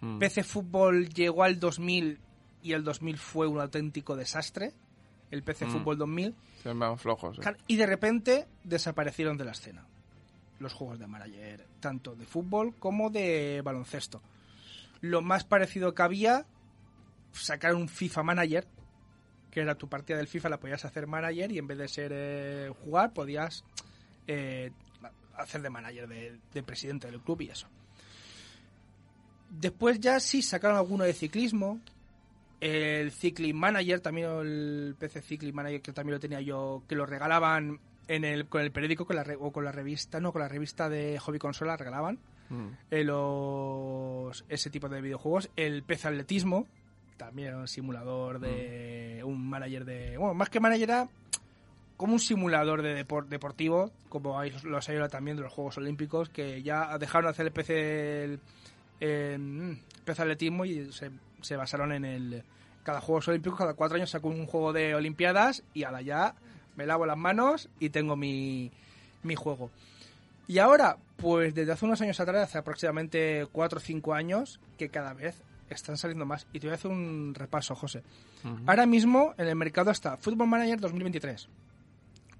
Mm. 0.00 0.18
PC 0.18 0.42
Fútbol 0.42 1.08
llegó 1.10 1.44
al 1.44 1.60
2000 1.60 2.18
y 2.60 2.72
el 2.72 2.82
2000 2.82 3.18
fue 3.18 3.46
un 3.46 3.60
auténtico 3.60 4.16
desastre. 4.16 4.72
El 5.32 5.42
PC 5.42 5.66
Mm. 5.66 5.70
Fútbol 5.70 5.98
2000. 5.98 6.36
Se 6.62 6.72
van 6.72 6.98
flojos. 6.98 7.40
Y 7.66 7.76
de 7.76 7.86
repente 7.86 8.46
desaparecieron 8.62 9.36
de 9.36 9.44
la 9.44 9.50
escena 9.52 9.84
los 10.60 10.72
juegos 10.74 11.00
de 11.00 11.08
manager, 11.08 11.66
tanto 11.80 12.14
de 12.14 12.24
fútbol 12.24 12.76
como 12.78 13.10
de 13.10 13.60
baloncesto. 13.64 14.22
Lo 15.00 15.20
más 15.20 15.42
parecido 15.42 15.92
que 15.92 16.02
había, 16.02 16.46
sacar 17.32 17.74
un 17.74 17.88
FIFA 17.88 18.22
Manager, 18.22 18.68
que 19.50 19.60
era 19.60 19.74
tu 19.74 19.88
partida 19.88 20.18
del 20.18 20.28
FIFA, 20.28 20.50
la 20.50 20.60
podías 20.60 20.84
hacer 20.84 21.08
manager 21.08 21.50
y 21.50 21.58
en 21.58 21.66
vez 21.66 21.78
de 21.78 21.88
ser 21.88 22.12
eh, 22.14 22.72
jugar, 22.84 23.12
podías 23.12 23.64
eh, 24.28 24.70
hacer 25.34 25.62
de 25.62 25.70
manager, 25.70 26.06
de, 26.06 26.38
de 26.54 26.62
presidente 26.62 27.10
del 27.10 27.20
club 27.20 27.40
y 27.40 27.48
eso. 27.48 27.66
Después 29.50 29.98
ya 29.98 30.20
sí 30.20 30.42
sacaron 30.42 30.76
alguno 30.76 31.04
de 31.04 31.12
ciclismo, 31.12 31.80
el 32.64 33.10
Cycling 33.10 33.56
Manager, 33.56 34.00
también 34.00 34.28
el 34.30 34.94
PC 34.98 35.20
Cycling 35.22 35.54
Manager, 35.54 35.82
que 35.82 35.92
también 35.92 36.14
lo 36.14 36.20
tenía 36.20 36.40
yo, 36.40 36.82
que 36.88 36.94
lo 36.94 37.04
regalaban 37.06 37.80
en 38.08 38.24
el, 38.24 38.46
con 38.46 38.60
el 38.62 38.70
periódico 38.72 39.04
con 39.06 39.16
la 39.16 39.24
re- 39.24 39.36
o 39.38 39.50
con 39.52 39.64
la 39.64 39.72
revista, 39.72 40.20
no, 40.20 40.32
con 40.32 40.42
la 40.42 40.48
revista 40.48 40.88
de 40.88 41.18
Hobby 41.18 41.38
Consola 41.38 41.76
regalaban 41.76 42.18
Mm. 42.50 42.68
eh, 42.90 43.04
los, 43.04 44.44
ese 44.48 44.68
tipo 44.70 44.88
de 44.88 45.00
videojuegos. 45.00 45.48
El 45.56 45.82
PC 45.84 46.08
Atletismo, 46.08 46.66
también 47.16 47.48
era 47.48 47.58
un 47.58 47.68
simulador 47.68 48.40
de 48.40 49.22
un 49.24 49.48
manager 49.48 49.84
de... 49.84 50.16
Bueno, 50.18 50.34
más 50.34 50.50
que 50.50 50.60
manager 50.60 50.82
era 50.90 51.08
como 51.96 52.14
un 52.14 52.20
simulador 52.20 52.82
de 52.82 53.06
depor- 53.06 53.26
deportivo, 53.26 53.90
como 54.08 54.38
hay, 54.38 54.52
los 54.64 54.88
hay 54.88 54.96
ahora 54.96 55.08
también 55.08 55.36
de 55.36 55.44
los 55.44 55.52
Juegos 55.52 55.78
Olímpicos, 55.78 56.28
que 56.28 56.62
ya 56.62 56.98
dejaron 56.98 57.26
de 57.26 57.30
hacer 57.30 57.46
el 57.46 57.52
PC, 57.52 58.24
el, 58.24 58.40
el 59.00 59.78
PC 60.04 60.22
Atletismo 60.22 60.64
y 60.64 60.92
se, 60.92 61.10
se 61.42 61.56
basaron 61.56 61.92
en 61.92 62.04
el... 62.04 62.44
Cada 62.82 63.00
Juegos 63.00 63.28
Olímpicos, 63.28 63.58
cada 63.58 63.74
cuatro 63.74 63.96
años 63.96 64.10
sacó 64.10 64.28
un 64.28 64.46
juego 64.46 64.72
de 64.72 64.94
Olimpiadas 64.96 65.62
y 65.72 65.84
a 65.84 65.92
la 65.92 66.02
ya 66.02 66.34
me 66.74 66.84
lavo 66.84 67.06
las 67.06 67.16
manos 67.16 67.68
y 67.78 67.90
tengo 67.90 68.16
mi, 68.16 68.72
mi 69.22 69.36
juego. 69.36 69.70
Y 70.48 70.58
ahora, 70.58 70.98
pues 71.16 71.54
desde 71.54 71.72
hace 71.72 71.84
unos 71.84 72.00
años 72.00 72.18
atrás, 72.18 72.48
hace 72.48 72.58
aproximadamente 72.58 73.46
4 73.52 73.78
o 73.78 73.80
5 73.80 74.14
años, 74.14 74.60
que 74.76 74.88
cada 74.88 75.14
vez 75.14 75.42
están 75.70 75.96
saliendo 75.96 76.26
más. 76.26 76.46
Y 76.52 76.60
te 76.60 76.66
voy 76.66 76.72
a 76.72 76.74
hacer 76.74 76.90
un 76.90 77.34
repaso, 77.34 77.74
José. 77.74 78.02
Ahora 78.66 78.86
mismo 78.86 79.34
en 79.38 79.48
el 79.48 79.56
mercado 79.56 79.90
está 79.90 80.16
Football 80.16 80.48
Manager 80.48 80.80
2023, 80.80 81.48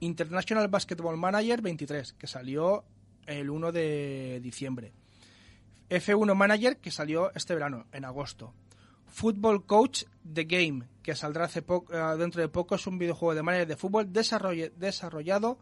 International 0.01 0.69
Basketball 0.69 1.17
Manager 1.17 1.62
23, 1.62 2.15
que 2.15 2.27
salió 2.27 2.85
el 3.27 3.51
1 3.51 3.73
de 3.73 4.41
diciembre. 4.43 4.93
F1 5.88 6.35
Manager, 6.35 6.79
que 6.79 6.91
salió 6.91 7.33
este 7.35 7.55
verano, 7.55 7.87
en 7.93 8.05
agosto. 8.05 8.53
Football 9.12 9.66
Coach 9.66 10.05
The 10.33 10.44
Game, 10.44 10.85
que 11.03 11.14
saldrá 11.14 11.44
hace 11.44 11.61
poco, 11.62 11.92
eh, 11.92 12.16
dentro 12.16 12.40
de 12.40 12.48
poco, 12.48 12.75
es 12.75 12.87
un 12.87 12.98
videojuego 12.98 13.35
de 13.35 13.42
manager 13.42 13.68
de 13.68 13.77
fútbol 13.77 14.11
desarrollado 14.11 15.59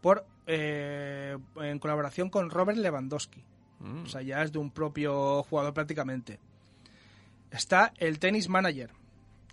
por 0.00 0.26
eh, 0.46 1.38
en 1.56 1.78
colaboración 1.78 2.28
con 2.28 2.50
Robert 2.50 2.76
Lewandowski. 2.78 3.42
O 3.80 4.06
sea, 4.06 4.22
ya 4.22 4.42
es 4.42 4.50
de 4.50 4.58
un 4.58 4.70
propio 4.70 5.42
jugador 5.42 5.74
prácticamente. 5.74 6.40
Está 7.50 7.92
el 7.98 8.18
Tennis 8.18 8.48
Manager, 8.48 8.90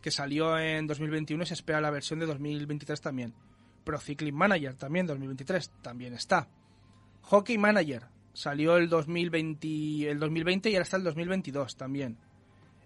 que 0.01 0.09
salió 0.09 0.57
en 0.57 0.87
2021 0.87 1.43
y 1.43 1.45
se 1.45 1.53
espera 1.53 1.81
la 1.81 1.91
versión 1.91 2.19
de 2.19 2.25
2023 2.25 3.01
también. 3.01 3.33
Pro 3.83 3.99
Cycling 3.99 4.33
Manager 4.33 4.73
también 4.75 5.05
2023 5.05 5.69
también 5.81 6.13
está. 6.13 6.47
Hockey 7.23 7.57
Manager 7.57 8.03
salió 8.33 8.77
el 8.77 8.87
2020, 8.87 10.09
el 10.09 10.19
2020 10.19 10.69
y 10.69 10.75
ahora 10.75 10.83
está 10.83 10.97
el 10.97 11.03
2022 11.03 11.75
también. 11.75 12.17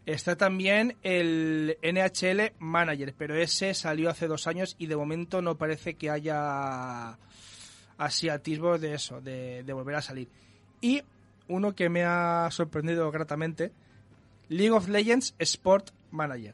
Está 0.05 0.35
también 0.35 0.95
el 1.01 1.77
NHL 1.81 2.53
Manager, 2.59 3.13
pero 3.17 3.35
ese 3.35 3.73
salió 3.73 4.09
hace 4.09 4.27
dos 4.27 4.45
años 4.45 4.75
y 4.77 4.85
de 4.85 4.95
momento 4.95 5.41
no 5.41 5.57
parece 5.57 5.95
que 5.95 6.11
haya 6.11 7.17
así 7.97 8.29
atisbos 8.29 8.79
de 8.81 8.93
eso, 8.93 9.19
de, 9.21 9.63
de 9.63 9.73
volver 9.73 9.95
a 9.95 10.01
salir. 10.01 10.27
Y 10.79 11.01
uno 11.47 11.73
que 11.73 11.89
me 11.89 12.03
ha 12.03 12.47
sorprendido 12.51 13.09
gratamente, 13.11 13.71
League 14.49 14.71
of 14.71 14.87
Legends 14.87 15.33
Sport 15.39 15.89
Manager. 16.11 16.53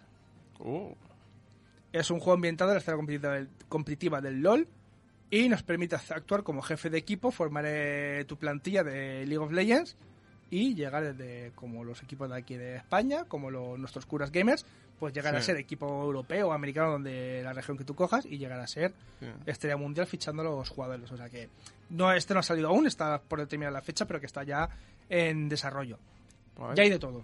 Uh, 0.60 0.94
Es 1.92 2.10
un 2.10 2.20
juego 2.20 2.34
ambientado 2.34 2.72
en 2.72 2.76
la 2.76 2.80
escena 2.80 2.98
competitiva 3.68 4.22
del, 4.22 4.42
LOL 4.42 4.68
y 5.30 5.50
nos 5.50 5.64
permite 5.64 5.96
actuar 5.96 6.44
como 6.44 6.62
jefe 6.62 6.90
de 6.90 6.98
equipo, 6.98 7.32
formar 7.32 7.66
tu 8.28 8.38
plantilla 8.38 8.84
de 8.84 9.26
League 9.26 9.44
of 9.44 9.52
Legends 9.52 9.98
y 10.52 10.76
llegar 10.76 11.04
desde 11.16 11.52
como 11.56 11.84
los 11.84 12.04
equipos 12.04 12.30
de 12.30 12.36
aquí 12.38 12.56
de 12.58 12.76
España, 12.76 13.24
como 13.26 13.50
lo- 13.50 13.78
nuestros 13.78 14.06
curas 14.06 14.32
gamers, 14.32 14.66
pues 15.00 15.14
llegar 15.16 15.36
a 15.36 15.42
ser 15.42 15.58
equipo 15.58 15.88
europeo 16.04 16.50
o 16.50 16.52
americano 16.52 16.92
donde 16.92 17.42
la 17.44 17.54
región 17.54 17.76
que 17.76 17.84
tú 17.84 17.96
cojas 17.96 18.24
y 18.28 18.38
llegar 18.38 18.60
a 18.60 18.68
ser 18.68 18.94
sí. 19.20 19.26
estrella 19.48 19.76
mundial 19.78 20.06
fichando 20.06 20.44
a 20.44 20.46
los 20.46 20.70
jugadores. 20.70 21.12
O 21.12 21.18
sea 21.18 21.28
que 21.30 21.50
no 21.90 22.12
este 22.14 22.36
no 22.36 22.42
ha 22.42 22.44
salido 22.44 22.68
aún, 22.68 22.86
está 22.86 23.20
por 23.20 23.40
determinar 23.40 23.74
la 23.74 23.82
fecha, 23.82 24.06
pero 24.06 24.20
que 24.20 24.28
está 24.28 24.44
ya 24.44 24.70
en 25.10 25.50
desarrollo. 25.50 25.98
Guay. 26.56 26.76
Ya 26.76 26.84
hay 26.84 26.90
de 26.92 27.00
todo. 27.00 27.24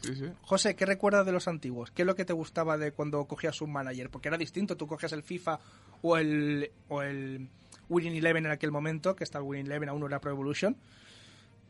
Sí, 0.00 0.14
sí. 0.14 0.30
José, 0.42 0.76
¿qué 0.76 0.86
recuerdas 0.86 1.26
de 1.26 1.32
los 1.32 1.48
antiguos? 1.48 1.90
¿Qué 1.90 2.02
es 2.02 2.06
lo 2.06 2.14
que 2.14 2.24
te 2.24 2.32
gustaba 2.32 2.78
de 2.78 2.92
cuando 2.92 3.24
cogías 3.24 3.60
un 3.60 3.72
manager? 3.72 4.08
Porque 4.10 4.28
era 4.28 4.38
distinto, 4.38 4.76
tú 4.76 4.86
cogías 4.86 5.12
el 5.12 5.24
FIFA 5.24 5.58
o 6.02 6.16
el, 6.16 6.70
o 6.88 7.02
el 7.02 7.48
Winning 7.88 8.14
Eleven 8.14 8.46
en 8.46 8.52
aquel 8.52 8.70
momento, 8.70 9.16
que 9.16 9.24
está 9.24 9.38
el 9.38 9.44
Winning 9.44 9.66
Eleven, 9.66 9.88
aún 9.88 10.00
no 10.00 10.06
era 10.06 10.20
Pro 10.20 10.30
Evolution. 10.30 10.76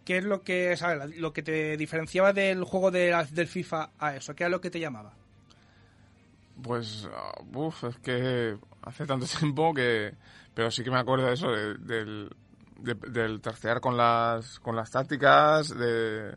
¿Qué 0.08 0.16
es 0.16 0.24
lo 0.24 0.42
que, 0.42 0.74
sabes, 0.78 1.18
lo 1.18 1.34
que 1.34 1.42
te 1.42 1.76
diferenciaba 1.76 2.32
del 2.32 2.64
juego 2.64 2.90
de 2.90 3.10
la- 3.10 3.24
del 3.24 3.46
FIFA 3.46 3.90
a 3.98 4.16
eso? 4.16 4.34
¿Qué 4.34 4.44
era 4.44 4.48
lo 4.48 4.58
que 4.62 4.70
te 4.70 4.80
llamaba? 4.80 5.12
Pues, 6.62 7.06
uf, 7.54 7.84
es 7.84 7.98
que 7.98 8.56
hace 8.80 9.04
tanto 9.04 9.26
tiempo 9.38 9.74
que... 9.74 10.14
Pero 10.54 10.70
sí 10.70 10.82
que 10.82 10.90
me 10.90 10.98
acuerdo 10.98 11.26
de 11.26 11.34
eso, 11.34 11.50
de- 11.50 11.74
del, 11.74 12.30
de- 12.78 12.94
del 12.94 13.42
tercear 13.42 13.82
con 13.82 13.98
las, 13.98 14.58
con 14.60 14.74
las 14.74 14.90
tácticas, 14.90 15.68
de, 15.76 16.34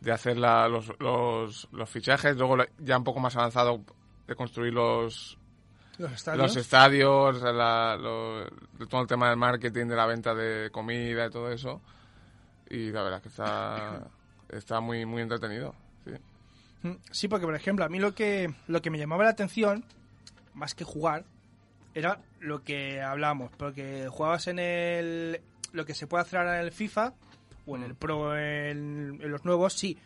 de 0.00 0.12
hacer 0.12 0.36
la- 0.36 0.66
los, 0.66 0.90
los, 0.98 1.68
los 1.70 1.88
fichajes, 1.88 2.36
luego 2.36 2.56
ya 2.80 2.98
un 2.98 3.04
poco 3.04 3.20
más 3.20 3.36
avanzado 3.36 3.84
de 4.26 4.34
construir 4.34 4.72
los, 4.74 5.38
Los 5.98 6.10
estadios. 6.10 6.42
los 6.42 6.56
estadios, 6.56 7.40
la- 7.42 7.96
todo 8.90 9.02
el 9.02 9.06
tema 9.06 9.28
del 9.28 9.38
marketing, 9.38 9.86
de 9.86 9.94
la 9.94 10.06
venta 10.06 10.34
de 10.34 10.68
comida 10.72 11.26
y 11.26 11.30
todo 11.30 11.52
eso. 11.52 11.80
Y 12.70 12.90
la 12.90 13.02
verdad 13.02 13.18
es 13.18 13.22
que 13.22 13.28
está, 13.28 14.08
está 14.50 14.80
muy, 14.80 15.04
muy 15.06 15.22
entretenido. 15.22 15.74
Sí. 16.04 16.12
Mm, 16.88 16.96
Sí, 17.10 17.28
porque 17.28 17.46
por 17.46 17.54
ejemplo, 17.54 17.84
a 17.84 17.88
mí 17.88 17.98
lo 17.98 18.14
que, 18.14 18.52
lo 18.68 18.80
que 18.82 18.90
me 18.90 18.98
llamaba 18.98 19.24
la 19.24 19.30
atención, 19.30 19.84
más 20.54 20.74
que 20.74 20.84
jugar, 20.84 21.24
era 21.94 22.20
lo 22.40 22.62
que 22.64 23.00
hablamos, 23.00 23.50
porque 23.56 24.08
jugabas 24.10 24.46
en 24.48 24.58
el 24.58 25.40
lo 25.72 25.84
que 25.84 25.94
se 25.94 26.06
puede 26.06 26.22
hacer 26.22 26.38
ahora 26.38 26.60
en 26.60 26.64
el 26.66 26.72
FIFA 26.72 27.12
o 27.66 27.76
en 27.76 27.82
el 27.82 27.94
Pro 27.94 28.36
en, 28.36 29.18
en 29.22 29.30
los 29.30 29.44
nuevos, 29.44 29.72
sí, 29.74 29.98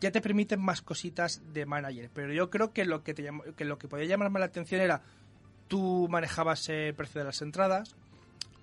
ya 0.00 0.10
te 0.10 0.20
permiten 0.20 0.60
más 0.60 0.82
cositas 0.82 1.40
de 1.54 1.64
manager, 1.64 2.10
pero 2.12 2.32
yo 2.32 2.50
creo 2.50 2.72
que 2.72 2.84
lo 2.84 3.02
que 3.04 3.14
te 3.14 3.22
llamó- 3.22 3.44
que 3.56 3.64
lo 3.64 3.78
que 3.78 3.88
podía 3.88 4.04
llamarme 4.06 4.40
la 4.40 4.46
atención 4.46 4.80
era 4.80 5.00
tú 5.68 6.08
manejabas 6.10 6.68
el 6.68 6.94
precio 6.94 7.20
de 7.20 7.26
las 7.26 7.40
entradas, 7.40 7.94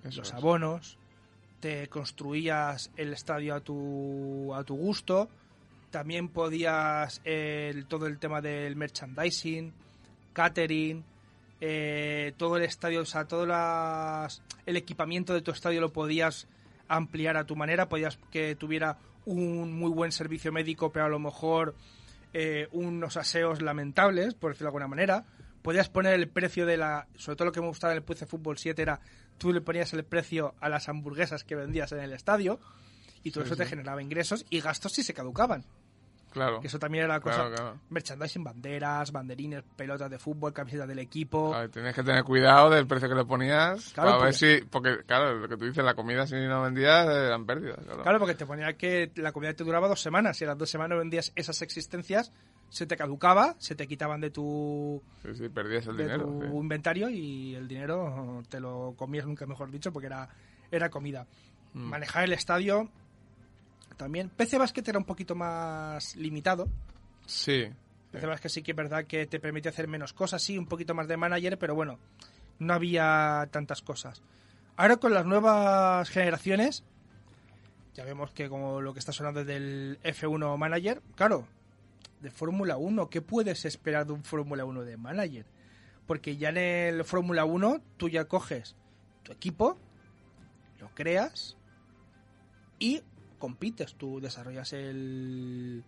Eso 0.04 0.18
los 0.20 0.28
es. 0.28 0.34
abonos, 0.34 0.98
te 1.60 1.88
construías 1.88 2.90
el 2.96 3.12
estadio 3.12 3.54
a 3.54 3.60
tu, 3.60 4.52
a 4.54 4.64
tu 4.64 4.76
gusto, 4.76 5.28
también 5.90 6.28
podías 6.28 7.20
todo 7.88 8.06
el 8.06 8.18
tema 8.18 8.40
del 8.40 8.76
merchandising, 8.76 9.72
catering, 10.32 11.04
eh, 11.60 12.32
todo 12.38 12.56
el 12.56 12.62
estadio, 12.62 13.02
o 13.02 13.04
sea, 13.04 13.26
todo 13.26 13.44
las, 13.44 14.42
el 14.64 14.76
equipamiento 14.76 15.34
de 15.34 15.42
tu 15.42 15.50
estadio 15.50 15.80
lo 15.80 15.92
podías 15.92 16.48
ampliar 16.88 17.36
a 17.36 17.44
tu 17.44 17.54
manera, 17.54 17.88
podías 17.88 18.18
que 18.30 18.56
tuviera 18.56 18.98
un 19.26 19.72
muy 19.72 19.90
buen 19.90 20.10
servicio 20.10 20.52
médico, 20.52 20.90
pero 20.90 21.04
a 21.04 21.08
lo 21.08 21.18
mejor 21.18 21.74
eh, 22.32 22.68
unos 22.72 23.16
aseos 23.16 23.60
lamentables, 23.60 24.34
por 24.34 24.52
decirlo 24.52 24.66
de 24.66 24.68
alguna 24.68 24.88
manera. 24.88 25.24
Podías 25.62 25.90
poner 25.90 26.14
el 26.14 26.28
precio 26.28 26.64
de 26.64 26.78
la... 26.78 27.06
Sobre 27.16 27.36
todo 27.36 27.46
lo 27.46 27.52
que 27.52 27.60
me 27.60 27.66
gustaba 27.66 27.92
del 27.92 28.02
PC 28.02 28.24
Fútbol 28.24 28.56
7 28.56 28.80
era 28.80 29.00
tú 29.40 29.52
le 29.52 29.62
ponías 29.62 29.92
el 29.94 30.04
precio 30.04 30.54
a 30.60 30.68
las 30.68 30.88
hamburguesas 30.88 31.44
que 31.44 31.56
vendías 31.56 31.90
en 31.92 32.00
el 32.00 32.12
estadio 32.12 32.60
y 33.24 33.30
todo 33.30 33.44
Sí, 33.44 33.48
eso 33.48 33.56
te 33.56 33.66
generaba 33.66 34.02
ingresos 34.02 34.44
y 34.50 34.60
gastos 34.60 34.92
si 34.92 35.02
se 35.02 35.14
caducaban. 35.14 35.64
Claro. 36.30 36.60
Que 36.60 36.68
eso 36.68 36.78
también 36.78 37.04
era 37.04 37.18
cosa... 37.20 37.36
Claro, 37.36 37.54
claro. 37.54 37.80
Merchandising, 37.88 38.44
banderas, 38.44 39.10
banderines, 39.10 39.64
pelotas 39.74 40.10
de 40.10 40.18
fútbol, 40.18 40.52
camisetas 40.52 40.86
del 40.86 41.00
equipo... 41.00 41.50
Claro, 41.50 41.70
tienes 41.70 41.94
que 41.94 42.04
tener 42.04 42.22
cuidado 42.22 42.70
del 42.70 42.86
precio 42.86 43.08
que 43.08 43.14
le 43.16 43.24
ponías 43.24 43.92
Claro, 43.94 44.10
para 44.10 44.24
ver 44.24 44.34
si... 44.34 44.60
Porque, 44.70 44.98
claro, 45.06 45.34
lo 45.38 45.48
que 45.48 45.56
tú 45.56 45.64
dices, 45.64 45.82
la 45.82 45.94
comida 45.94 46.26
si 46.26 46.36
no 46.36 46.62
vendías 46.62 47.08
eran 47.08 47.46
pérdidas. 47.46 47.78
Claro. 47.84 48.02
Claro, 48.02 48.18
porque 48.20 48.34
te 48.34 48.46
ponía 48.46 48.74
que 48.74 49.10
la 49.16 49.32
comida 49.32 49.54
te 49.54 49.64
duraba 49.64 49.88
dos 49.88 50.00
semanas 50.00 50.40
y 50.40 50.44
a 50.44 50.48
las 50.48 50.58
dos 50.58 50.70
semanas 50.70 50.98
vendías 50.98 51.32
esas 51.34 51.62
existencias, 51.62 52.30
se 52.70 52.86
te 52.86 52.96
caducaba, 52.96 53.54
se 53.58 53.74
te 53.74 53.86
quitaban 53.86 54.20
de 54.22 54.30
tu, 54.30 55.02
Sí, 55.22 55.34
sí, 55.34 55.48
perdías 55.50 55.86
el 55.88 55.96
de 55.98 56.04
dinero. 56.04 56.24
tu 56.24 56.40
sí. 56.40 56.46
inventario 56.56 57.10
y 57.10 57.54
el 57.54 57.68
dinero 57.68 58.42
te 58.48 58.60
lo 58.60 58.94
comías 58.96 59.26
nunca 59.26 59.44
mejor 59.46 59.70
dicho 59.70 59.92
porque 59.92 60.06
era, 60.06 60.28
era 60.70 60.88
comida. 60.88 61.26
Mm. 61.74 61.80
Manejar 61.82 62.24
el 62.24 62.32
estadio 62.32 62.88
también. 63.96 64.30
PC 64.30 64.56
Basket 64.56 64.82
era 64.86 64.98
un 64.98 65.04
poquito 65.04 65.34
más 65.34 66.16
limitado. 66.16 66.68
Sí. 67.26 67.68
PC 68.12 68.26
Basket 68.26 68.48
sí 68.48 68.62
que 68.62 68.70
es 68.70 68.76
verdad 68.76 69.04
que 69.04 69.26
te 69.26 69.38
permite 69.40 69.68
hacer 69.68 69.86
menos 69.86 70.12
cosas, 70.12 70.42
sí, 70.42 70.56
un 70.56 70.66
poquito 70.66 70.94
más 70.94 71.06
de 71.06 71.16
manager, 71.16 71.58
pero 71.58 71.74
bueno, 71.74 71.98
no 72.58 72.72
había 72.72 73.46
tantas 73.50 73.82
cosas. 73.82 74.22
Ahora 74.76 74.96
con 74.96 75.12
las 75.12 75.26
nuevas 75.26 76.08
generaciones, 76.08 76.82
ya 77.94 78.04
vemos 78.04 78.30
que 78.32 78.48
como 78.48 78.80
lo 78.80 78.92
que 78.94 78.98
está 79.00 79.12
sonando 79.12 79.40
es 79.40 79.46
del 79.46 79.98
F1 80.02 80.56
Manager, 80.56 81.02
claro, 81.14 81.46
de 82.20 82.30
Fórmula 82.30 82.76
1, 82.76 83.08
¿qué 83.08 83.22
puedes 83.22 83.64
esperar 83.64 84.06
de 84.06 84.12
un 84.12 84.24
Fórmula 84.24 84.64
1 84.64 84.82
de 84.82 84.96
Manager? 84.96 85.46
Porque 86.06 86.36
ya 86.36 86.50
en 86.50 86.58
el 86.58 87.04
Fórmula 87.04 87.44
1 87.44 87.80
tú 87.96 88.08
ya 88.08 88.26
coges 88.26 88.76
tu 89.22 89.32
equipo, 89.32 89.78
lo 90.80 90.88
creas 90.94 91.56
y 92.78 93.02
compites. 93.38 93.94
Tú 93.94 94.20
desarrollas 94.20 94.72
el, 94.72 95.84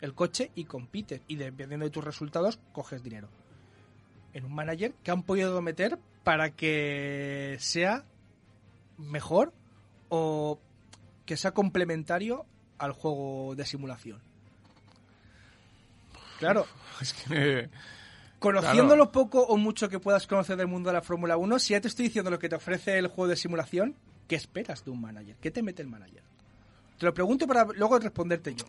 el 0.00 0.14
coche 0.14 0.50
y 0.54 0.64
compites. 0.64 1.22
Y 1.28 1.36
dependiendo 1.36 1.86
de 1.86 1.90
tus 1.90 2.04
resultados, 2.04 2.60
coges 2.72 3.02
dinero. 3.02 3.28
En 4.32 4.44
un 4.44 4.54
manager 4.54 4.92
que 5.02 5.10
han 5.10 5.22
podido 5.22 5.60
meter 5.62 5.98
para 6.24 6.50
que 6.50 7.56
sea 7.60 8.04
mejor 8.96 9.52
o 10.08 10.58
que 11.24 11.36
sea 11.36 11.52
complementario 11.52 12.44
al 12.78 12.92
juego 12.92 13.54
de 13.54 13.64
simulación. 13.64 14.27
Claro, 16.38 16.66
Es 17.00 17.12
que... 17.12 17.68
conociendo 18.38 18.94
Claro. 18.94 19.04
lo 19.04 19.12
poco 19.12 19.42
o 19.42 19.56
mucho 19.56 19.88
que 19.88 19.98
puedas 19.98 20.26
conocer 20.26 20.56
del 20.56 20.66
mundo 20.66 20.90
de 20.90 20.94
la 20.94 21.02
Fórmula 21.02 21.36
1, 21.36 21.58
si 21.58 21.74
ya 21.74 21.80
te 21.80 21.88
estoy 21.88 22.06
diciendo 22.06 22.30
lo 22.30 22.38
que 22.38 22.48
te 22.48 22.56
ofrece 22.56 22.98
el 22.98 23.08
juego 23.08 23.28
de 23.28 23.36
simulación, 23.36 23.96
¿qué 24.26 24.36
esperas 24.36 24.84
de 24.84 24.90
un 24.90 25.00
manager? 25.00 25.36
¿Qué 25.40 25.50
te 25.50 25.62
mete 25.62 25.82
el 25.82 25.88
manager? 25.88 26.22
Te 26.98 27.06
lo 27.06 27.14
pregunto 27.14 27.46
para 27.46 27.64
luego 27.64 27.98
responderte 27.98 28.54
yo. 28.54 28.64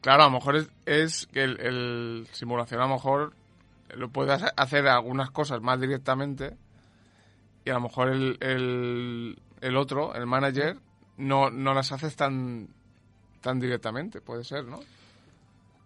Claro, 0.00 0.22
a 0.22 0.26
lo 0.26 0.32
mejor 0.32 0.56
es, 0.56 0.70
es 0.86 1.26
que 1.26 1.44
el, 1.44 1.60
el 1.60 2.28
simulación 2.32 2.80
a 2.80 2.86
lo 2.86 2.94
mejor 2.94 3.34
lo 3.94 4.08
puedes 4.08 4.42
hacer 4.56 4.88
algunas 4.88 5.30
cosas 5.30 5.60
más 5.60 5.80
directamente 5.80 6.56
y 7.64 7.70
a 7.70 7.74
lo 7.74 7.80
mejor 7.80 8.08
el, 8.08 8.38
el, 8.40 9.38
el 9.60 9.76
otro, 9.76 10.14
el 10.14 10.26
manager, 10.26 10.78
no, 11.18 11.50
no 11.50 11.74
las 11.74 11.92
haces 11.92 12.16
tan 12.16 12.68
tan 13.42 13.58
directamente, 13.58 14.20
puede 14.20 14.44
ser, 14.44 14.64
¿no? 14.64 14.80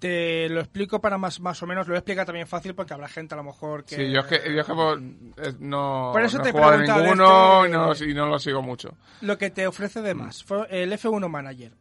Te 0.04 0.50
lo 0.50 0.60
explico 0.60 1.00
para 1.00 1.16
más, 1.16 1.40
más 1.40 1.62
o 1.62 1.66
menos, 1.66 1.88
lo 1.88 1.94
explica 1.96 2.26
también 2.26 2.46
fácil 2.46 2.74
porque 2.74 2.92
habrá 2.92 3.08
gente 3.08 3.32
a 3.32 3.38
lo 3.38 3.44
mejor 3.44 3.86
que... 3.86 3.96
Sí, 3.96 4.10
yo 4.10 4.20
es 4.20 4.26
que, 4.26 4.54
yo 4.54 4.60
es 4.60 4.66
que 4.66 4.74
pues, 4.74 5.00
eh, 5.38 5.54
no, 5.60 6.10
Por 6.12 6.22
eso 6.22 6.36
no 6.36 6.42
te 6.42 6.50
he 6.50 6.52
jugado 6.52 6.76
ninguno 6.76 7.64
este- 7.64 7.68
y, 7.68 7.72
no, 7.72 8.10
y 8.10 8.14
no 8.14 8.26
lo 8.26 8.38
sigo 8.38 8.60
mucho. 8.60 8.94
Lo 9.22 9.38
que 9.38 9.48
te 9.48 9.66
ofrece 9.66 10.02
de 10.02 10.12
más, 10.12 10.44
fue 10.44 10.66
el 10.68 10.92
F1 10.92 11.26
Manager. 11.30 11.72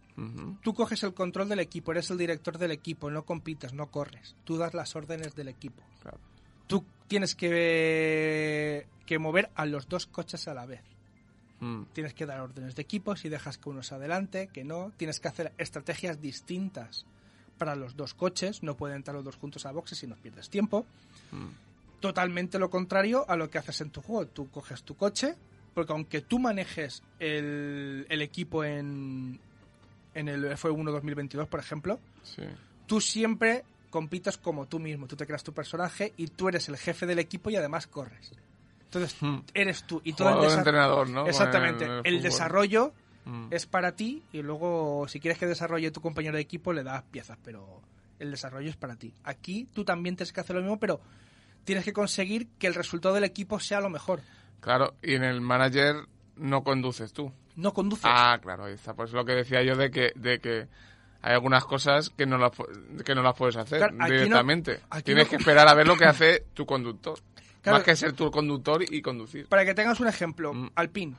Tú 0.61 0.74
coges 0.74 1.03
el 1.03 1.13
control 1.13 1.49
del 1.49 1.59
equipo, 1.59 1.91
eres 1.91 2.11
el 2.11 2.17
director 2.17 2.57
del 2.57 2.71
equipo, 2.71 3.11
no 3.11 3.24
compites, 3.26 3.74
no 3.74 3.88
corres. 3.91 4.38
Tú 4.45 4.55
das 4.55 4.74
las 4.74 4.95
órdenes 4.95 5.36
del 5.36 5.49
equipo. 5.49 5.84
Claro. 6.01 6.17
Tú 6.65 6.86
tienes 7.09 7.36
que, 7.36 8.88
que 9.05 9.19
mover 9.19 9.49
a 9.55 9.65
los 9.65 9.89
dos 9.89 10.05
coches 10.05 10.47
a 10.47 10.53
la 10.53 10.65
vez. 10.65 10.82
Mm, 11.59 11.84
Tienes 11.91 12.13
que 12.13 12.26
dar 12.26 12.39
órdenes 12.39 12.74
de 12.76 12.84
equipo 12.84 13.17
si 13.17 13.28
dejas 13.28 13.57
que 13.57 13.67
uno 13.69 13.84
se 13.84 13.95
adelante, 13.95 14.47
que 14.53 14.63
no. 14.63 14.93
Tienes 14.95 15.19
que 15.19 15.28
hacer 15.28 15.51
estrategias 15.57 16.21
distintas 16.21 17.05
para 17.64 17.76
los 17.78 17.95
dos 17.95 18.14
coches. 18.14 18.61
No 18.61 18.76
pueden 18.76 18.97
entrar 18.97 19.16
los 19.16 19.24
dos 19.24 19.38
juntos 19.38 19.66
a 19.66 19.72
boxes 19.72 19.97
si 19.99 20.07
no 20.07 20.16
pierdes 20.18 20.49
tiempo. 20.49 20.86
mm. 21.32 21.47
Totalmente 22.01 22.59
lo 22.59 22.70
contrario 22.70 23.24
a 23.30 23.38
lo 23.38 23.49
que 23.49 23.57
haces 23.57 23.80
en 23.80 23.89
tu 23.89 24.01
juego. 24.01 24.28
Tú 24.28 24.49
coges 24.51 24.84
tu 24.84 24.95
coche, 24.97 25.36
porque 25.74 25.93
aunque 25.93 26.20
tú 26.20 26.38
manejes 26.38 27.01
el, 27.20 28.05
el 28.09 28.22
equipo 28.22 28.66
en, 28.66 29.39
en 30.14 30.28
el 30.28 30.43
F1 30.51 30.91
2022, 30.91 31.47
por 31.47 31.61
ejemplo, 31.61 31.99
Sí. 32.24 32.41
tú 32.88 32.99
siempre 32.99 33.64
compites 33.89 34.38
como 34.38 34.66
tú 34.66 34.80
mismo. 34.80 35.07
Tú 35.07 35.16
te 35.16 35.26
creas 35.26 35.43
tu 35.45 35.53
personaje 35.53 36.11
y 36.18 36.28
tú 36.28 36.49
eres 36.49 36.68
el 36.68 36.76
jefe 36.76 37.05
del 37.05 37.20
equipo 37.20 37.49
y 37.49 37.55
además 37.55 37.88
corres. 37.88 38.32
Entonces, 38.86 39.16
Hmm. 39.22 39.38
eres 39.53 39.84
tú. 39.88 40.01
Y 40.03 40.11
todo 40.11 40.28
el 40.28 40.36
Jugador 40.36 40.57
entrenador, 40.57 41.09
¿no? 41.09 41.26
Exactamente. 41.26 41.86
el- 41.86 42.01
El, 42.03 42.22
desarrollo 42.22 42.91
Mm. 43.26 43.47
es 43.51 43.65
para 43.65 43.93
ti 43.95 44.21
y 44.34 44.41
luego, 44.41 45.07
si 45.07 45.19
quieres 45.19 45.38
que 45.39 45.45
desarrolle 45.47 45.91
tu 45.91 46.01
compañero 46.01 46.36
de 46.36 46.41
equipo, 46.41 46.74
le 46.74 46.84
das 46.84 47.03
piezas, 47.03 47.38
pero 47.43 47.82
el 48.19 48.32
desarrollo 48.32 48.69
es 48.69 48.76
para 48.78 48.95
ti. 48.95 49.13
Aquí 49.24 49.67
tú 49.74 49.84
también 49.86 50.15
tienes 50.15 50.34
que 50.34 50.41
hacer 50.41 50.55
lo 50.55 50.61
mismo, 50.61 50.80
pero 50.80 50.99
tienes 51.63 51.86
que 51.86 51.93
conseguir 51.93 52.47
que 52.59 52.67
el 52.67 52.74
resultado 52.76 53.15
del 53.15 53.24
equipo 53.24 53.59
sea 53.59 53.80
lo 53.82 53.89
mejor. 53.89 54.21
Claro, 54.59 54.93
y 55.01 55.15
en 55.15 55.24
el 55.24 55.41
manager 55.41 55.95
no 56.36 56.63
conduces 56.63 57.13
tú. 57.13 57.32
No 57.55 57.74
conduces. 57.74 58.05
Ah, 58.07 58.38
claro, 58.41 58.65
ahí 58.65 58.74
está. 58.74 58.93
Pues 58.93 59.11
lo 59.13 59.24
que 59.26 59.34
decía 59.34 59.61
yo 59.63 59.76
de 59.76 59.91
que, 59.91 60.11
de 60.15 60.39
que 60.39 60.67
hay 61.21 61.34
algunas 61.34 61.63
cosas 61.65 62.09
que 62.09 62.26
no 62.26 62.38
las, 62.38 62.51
que 63.05 63.13
no 63.15 63.21
las 63.21 63.36
puedes 63.36 63.55
hacer 63.55 63.78
Claro, 63.80 63.93
aquí 63.99 64.11
no- 64.13 64.17
directamente. 64.19 64.80
aquí 64.89 65.03
Tienes 65.03 65.26
no- 65.26 65.30
que 65.30 65.36
esperar 65.38 65.67
a 65.67 65.74
ver 65.74 65.88
lo 65.88 65.95
que 65.95 66.05
hace 66.05 66.45
tu 66.53 66.65
conductor. 66.65 67.19
Claro. 67.61 67.78
Más 67.78 67.86
que 67.86 67.95
ser 67.95 68.11
tu 68.13 68.30
conductor 68.32 68.84
y 68.89 69.01
conducir. 69.01 69.47
Para 69.47 69.63
que 69.63 69.74
tengas 69.74 69.99
un 69.99 70.07
ejemplo, 70.07 70.53
Mm. 70.53 70.71
Alpine. 70.76 71.15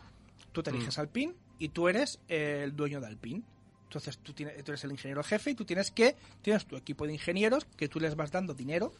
Tú 0.53 0.63
te 0.63 0.71
eliges 0.71 0.99
Alpine 0.99 1.35
y 1.59 1.69
tú 1.71 1.89
eres 1.89 2.21
el 2.29 2.75
dueño 2.77 3.01
de 3.01 3.07
Alpine. 3.07 3.43
Entonces 3.85 4.19
tú, 4.19 4.33
tienes, 4.33 4.63
tú 4.65 4.73
eres 4.73 4.83
el 4.85 4.91
ingeniero 4.93 5.23
jefe 5.23 5.51
y 5.51 5.55
tú 5.55 5.65
tienes 5.65 5.91
que 5.93 6.17
tienes 6.43 6.67
tu 6.67 6.77
equipo 6.77 7.07
de 7.07 7.13
ingenieros 7.13 7.65
que 7.77 7.89
tú 7.89 8.01
les 8.01 8.17
vas 8.17 8.33
dando 8.33 8.53
dinero 8.55 8.93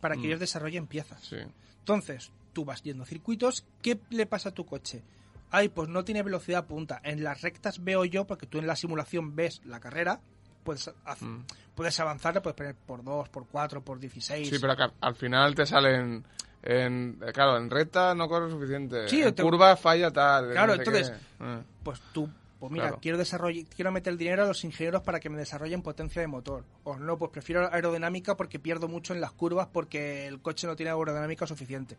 para 0.00 0.14
que 0.14 0.22
Mm. 0.22 0.26
ellos 0.26 0.40
desarrollen 0.40 0.86
piezas. 0.86 1.22
Sí. 1.24 1.36
Entonces, 1.80 2.30
tú 2.52 2.64
vas 2.64 2.82
yendo 2.82 3.04
circuitos, 3.04 3.64
¿qué 3.82 3.98
le 4.10 4.26
pasa 4.26 4.50
a 4.50 4.52
tu 4.52 4.64
coche? 4.64 5.02
Ay, 5.50 5.68
pues 5.68 5.88
no 5.88 6.04
tiene 6.04 6.22
velocidad 6.22 6.66
punta. 6.66 7.00
En 7.04 7.22
las 7.22 7.42
rectas 7.42 7.82
veo 7.84 8.04
yo, 8.04 8.26
porque 8.26 8.46
tú 8.46 8.58
en 8.58 8.66
la 8.66 8.76
simulación 8.76 9.36
ves 9.36 9.60
la 9.64 9.78
carrera, 9.80 10.20
puedes, 10.64 10.90
Mm. 11.20 11.40
puedes 11.74 12.00
avanzar, 12.00 12.40
puedes 12.42 12.56
poner 12.56 12.74
por 12.74 13.04
2, 13.04 13.28
por 13.28 13.46
4, 13.46 13.84
por 13.84 14.00
16. 14.00 14.48
Sí, 14.48 14.56
pero 14.60 14.74
al 15.00 15.14
final 15.16 15.54
te 15.54 15.66
salen. 15.66 16.24
En, 16.66 17.20
claro, 17.34 17.58
en 17.58 17.68
recta 17.68 18.14
no 18.14 18.26
corre 18.26 18.50
suficiente. 18.50 19.06
Sí, 19.08 19.22
en 19.22 19.34
te- 19.34 19.42
curva 19.42 19.76
falla 19.76 20.10
tal. 20.10 20.52
Claro, 20.52 20.76
no 20.76 20.82
sé 20.82 20.88
entonces- 20.88 21.10
qué. 21.38 21.44
Eh. 21.44 21.62
Pues 21.82 22.00
tú, 22.12 22.26
pues 22.58 22.72
mira, 22.72 22.84
Claro. 22.86 22.98
quiero 23.02 23.18
desarrollar, 23.18 23.66
quiero 23.66 23.92
meter 23.92 24.16
dinero 24.16 24.44
a 24.44 24.46
los 24.46 24.64
ingenieros 24.64 25.02
para 25.02 25.20
que 25.20 25.28
me 25.28 25.36
desarrollen 25.36 25.82
potencia 25.82 26.22
de 26.22 26.26
motor. 26.26 26.64
O 26.84 26.96
no, 26.96 27.18
pues 27.18 27.30
prefiero 27.30 27.70
aerodinámica 27.70 28.34
porque 28.34 28.58
pierdo 28.58 28.88
mucho 28.88 29.12
en 29.12 29.20
las 29.20 29.32
curvas 29.32 29.68
porque 29.70 30.26
el 30.26 30.40
coche 30.40 30.66
no 30.66 30.74
tiene 30.74 30.90
aerodinámica 30.92 31.46
suficiente. 31.46 31.98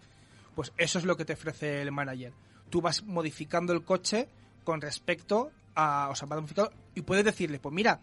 Pues 0.55 0.73
eso 0.77 0.97
es 0.97 1.05
lo 1.05 1.15
que 1.15 1.25
te 1.25 1.33
ofrece 1.33 1.83
el 1.83 1.91
manager. 1.91 2.33
Tú 2.71 2.81
vas 2.81 3.03
modificando 3.03 3.71
el 3.71 3.83
coche 3.83 4.27
con 4.63 4.81
respecto 4.81 5.51
a, 5.75 6.07
o 6.09 6.15
sea, 6.15 6.27
vas 6.27 6.39
modificando 6.39 6.71
y 6.95 7.01
puedes 7.03 7.23
decirle, 7.23 7.59
pues 7.59 7.75
mira, 7.75 7.99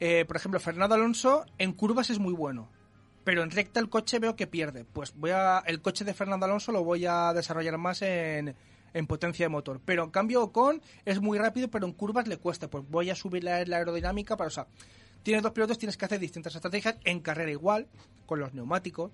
eh, 0.00 0.24
por 0.24 0.36
ejemplo, 0.36 0.58
Fernando 0.58 0.94
Alonso 0.94 1.44
en 1.58 1.72
curvas 1.74 2.08
es 2.08 2.18
muy 2.18 2.32
bueno, 2.32 2.70
pero 3.24 3.42
en 3.42 3.50
recta 3.50 3.80
el 3.80 3.88
coche 3.88 4.18
veo 4.18 4.36
que 4.36 4.46
pierde. 4.46 4.84
Pues 4.84 5.14
voy 5.14 5.30
a, 5.30 5.62
el 5.66 5.80
coche 5.80 6.04
de 6.04 6.14
Fernando 6.14 6.46
Alonso 6.46 6.72
lo 6.72 6.84
voy 6.84 7.06
a 7.06 7.32
desarrollar 7.32 7.78
más 7.78 8.02
en, 8.02 8.54
en 8.94 9.06
potencia 9.06 9.44
de 9.44 9.50
motor. 9.50 9.80
Pero 9.84 10.04
en 10.04 10.10
cambio 10.10 10.42
Ocon 10.42 10.82
es 11.04 11.20
muy 11.20 11.38
rápido, 11.38 11.68
pero 11.68 11.86
en 11.86 11.92
curvas 11.92 12.26
le 12.26 12.36
cuesta. 12.36 12.68
Pues 12.68 12.84
voy 12.88 13.10
a 13.10 13.14
subir 13.14 13.44
la, 13.44 13.64
la 13.64 13.76
aerodinámica 13.78 14.36
para, 14.36 14.48
o 14.48 14.50
sea, 14.50 14.66
tienes 15.22 15.42
dos 15.42 15.52
pilotos, 15.52 15.78
tienes 15.78 15.96
que 15.96 16.04
hacer 16.04 16.18
distintas 16.18 16.54
estrategias 16.54 16.96
en 17.04 17.20
carrera 17.20 17.50
igual, 17.50 17.86
con 18.26 18.40
los 18.40 18.54
neumáticos. 18.54 19.12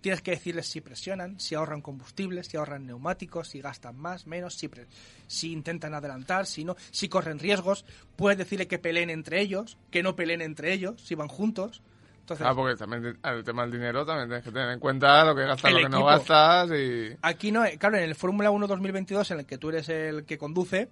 Tienes 0.00 0.22
que 0.22 0.30
decirles 0.30 0.66
si 0.66 0.80
presionan, 0.80 1.38
si 1.38 1.54
ahorran 1.54 1.82
combustible, 1.82 2.42
si 2.42 2.56
ahorran 2.56 2.86
neumáticos, 2.86 3.48
si 3.48 3.60
gastan 3.60 3.98
más, 3.98 4.26
menos, 4.26 4.54
si, 4.54 4.68
pre- 4.68 4.86
si 5.26 5.52
intentan 5.52 5.92
adelantar, 5.92 6.46
si 6.46 6.64
no, 6.64 6.74
si 6.90 7.10
corren 7.10 7.38
riesgos. 7.38 7.84
Puedes 8.16 8.38
decirle 8.38 8.66
que 8.66 8.78
peleen 8.78 9.10
entre 9.10 9.42
ellos, 9.42 9.76
que 9.90 10.02
no 10.02 10.16
peleen 10.16 10.40
entre 10.40 10.72
ellos, 10.72 11.02
si 11.02 11.14
van 11.14 11.28
juntos. 11.28 11.82
Entonces, 12.30 12.46
Ah, 12.46 12.54
porque 12.54 12.76
también 12.76 13.18
el 13.22 13.44
tema 13.44 13.62
del 13.62 13.72
dinero 13.72 14.06
también 14.06 14.28
tienes 14.28 14.44
que 14.44 14.52
tener 14.52 14.70
en 14.70 14.78
cuenta 14.78 15.24
lo 15.24 15.34
que 15.34 15.42
gastas, 15.46 15.72
lo 15.72 15.78
que 15.80 15.88
no 15.88 16.04
gastas 16.04 16.70
y... 16.70 17.16
Aquí 17.22 17.50
no, 17.50 17.64
eh, 17.64 17.76
claro, 17.76 17.96
en 17.96 18.04
el 18.04 18.14
Fórmula 18.14 18.50
1 18.52 18.66
2022, 18.68 19.30
en 19.32 19.38
el 19.40 19.46
que 19.46 19.58
tú 19.58 19.70
eres 19.70 19.88
el 19.88 20.24
que 20.24 20.38
conduce, 20.38 20.88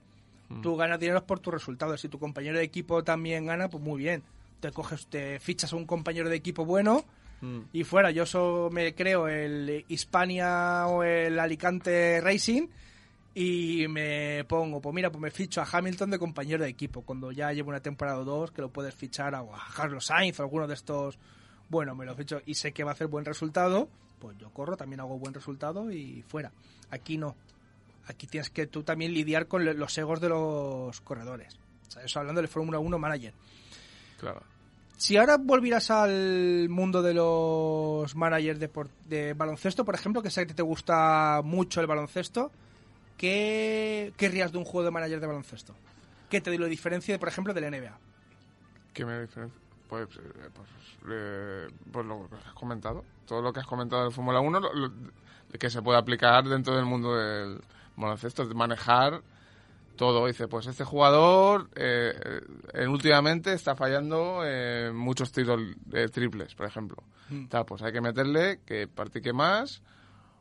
tú 0.63 0.77
ganas 0.77 0.99
dinero 0.99 1.25
por 1.25 1.39
tus 1.41 1.53
resultados. 1.55 2.01
Si 2.01 2.09
tu 2.09 2.19
compañero 2.19 2.59
de 2.59 2.65
equipo 2.65 3.05
también 3.05 3.47
gana, 3.47 3.69
pues 3.69 3.83
muy 3.83 3.99
bien. 4.03 4.23
Te 4.61 4.73
coges, 4.73 5.07
te 5.07 5.39
fichas 5.39 5.73
a 5.73 5.77
un 5.77 5.87
compañero 5.87 6.29
de 6.29 6.37
equipo 6.37 6.65
bueno 6.65 7.05
Mm. 7.41 7.61
y 7.73 7.85
fuera. 7.85 8.11
Yo 8.11 8.27
so, 8.27 8.69
me 8.73 8.97
creo 8.97 9.29
el 9.29 9.85
Hispania 9.87 10.87
o 10.89 11.05
el 11.05 11.39
Alicante 11.39 12.21
Racing 12.21 12.67
y 13.35 13.87
me 13.89 14.45
pongo, 14.45 14.81
pues 14.81 14.95
mira, 14.95 15.11
pues 15.11 15.21
me 15.21 15.31
ficho 15.31 15.61
a 15.61 15.69
Hamilton 15.71 16.11
de 16.11 16.19
compañero 16.19 16.65
de 16.65 16.71
equipo. 16.71 17.03
Cuando 17.03 17.31
ya 17.31 17.53
llevo 17.53 17.71
una 17.71 17.81
temporada 17.81 18.19
o 18.19 18.25
dos, 18.25 18.51
que 18.51 18.63
lo 18.63 18.71
puedes 18.71 18.95
fichar 18.95 19.35
a, 19.35 19.43
o 19.43 19.55
a 19.55 19.63
Carlos 19.75 20.07
Sainz 20.07 20.41
o 20.41 20.43
alguno 20.43 20.67
de 20.67 20.75
estos. 20.75 21.19
Bueno, 21.69 21.95
me 21.95 22.07
lo 22.07 22.15
ficho 22.15 22.41
y 22.47 22.55
sé 22.55 22.73
que 22.73 22.85
va 22.85 22.93
a 22.93 22.95
hacer 22.95 23.09
buen 23.09 23.25
resultado, 23.25 23.89
pues 24.19 24.37
yo 24.39 24.51
corro, 24.51 24.77
también 24.77 25.01
hago 25.01 25.19
buen 25.19 25.35
resultado 25.35 25.93
y 25.93 26.23
fuera. 26.23 26.53
Aquí 26.91 27.19
no. 27.19 27.37
Aquí 28.07 28.27
tienes 28.27 28.49
que 28.49 28.67
tú 28.67 28.83
también 28.83 29.13
lidiar 29.13 29.47
con 29.47 29.65
los 29.79 29.99
egos 29.99 30.21
de 30.21 30.31
los 30.31 31.01
corredores. 31.03 31.59
O 31.87 31.91
sea, 31.91 32.03
eso 32.03 32.19
hablando 32.19 32.41
del 32.41 32.49
Fórmula 32.49 32.79
1 32.79 32.99
Manager. 32.99 33.35
Claro. 34.19 34.43
Si 34.97 35.17
ahora 35.17 35.37
volvieras 35.37 35.91
al 35.91 36.69
mundo 36.71 37.03
de 37.03 37.15
los 37.15 38.17
managers 38.17 38.59
de, 38.59 38.71
de 39.07 39.35
baloncesto, 39.35 39.85
por 39.85 39.95
ejemplo, 39.95 40.23
que 40.23 40.31
sé 40.31 40.47
que 40.47 40.55
te 40.55 40.63
gusta 40.63 41.41
mucho 41.45 41.81
el 41.81 41.87
baloncesto, 41.87 42.51
¿qué 43.19 44.13
querrías 44.17 44.51
de 44.53 44.59
un 44.59 44.65
juego 44.65 44.85
de 44.87 44.91
manager 44.91 45.21
de 45.21 45.27
baloncesto? 45.27 45.75
¿Qué 46.31 46.41
te 46.41 46.57
lo 46.57 46.67
diferencia, 46.67 47.19
por 47.19 47.29
ejemplo, 47.29 47.53
del 47.53 47.65
NBA? 47.65 47.99
¿Qué 48.95 49.05
me 49.05 49.21
diferencia? 49.21 49.59
Pues, 49.89 50.09
eh, 50.17 50.49
pues, 50.55 50.69
eh, 51.11 51.69
pues 51.93 52.07
lo 52.07 52.29
que 52.29 52.37
has 52.37 52.53
comentado. 52.55 53.05
Todo 53.27 53.43
lo 53.43 53.53
que 53.53 53.61
has 53.61 53.67
comentado 53.67 54.05
del 54.05 54.13
Fórmula 54.13 54.41
1, 54.41 54.61
lo- 54.61 54.73
lo- 54.73 54.93
que 55.59 55.71
se 55.71 55.81
puede 55.81 55.99
aplicar 55.99 56.45
dentro 56.45 56.77
del 56.77 56.85
mundo 56.85 57.17
del 57.17 57.61
baloncesto, 57.97 58.47
de 58.47 58.55
manejar 58.55 59.23
todo. 59.97 60.27
Dice, 60.27 60.47
pues 60.47 60.67
este 60.67 60.85
jugador 60.85 61.71
eh, 61.75 62.13
eh, 62.75 62.87
últimamente 62.87 63.55
está 63.55 63.75
fallando 63.75 64.43
eh, 64.45 64.91
muchos 64.95 65.33
tiros 65.33 65.59
de 65.87 66.09
triples, 66.09 66.55
por 66.55 66.67
ejemplo. 66.67 67.03
Tal, 67.49 67.65
pues 67.65 67.81
hay 67.83 67.93
que 67.93 68.01
meterle 68.03 68.61
que 68.67 68.87
practique 68.89 69.33
más 69.33 69.83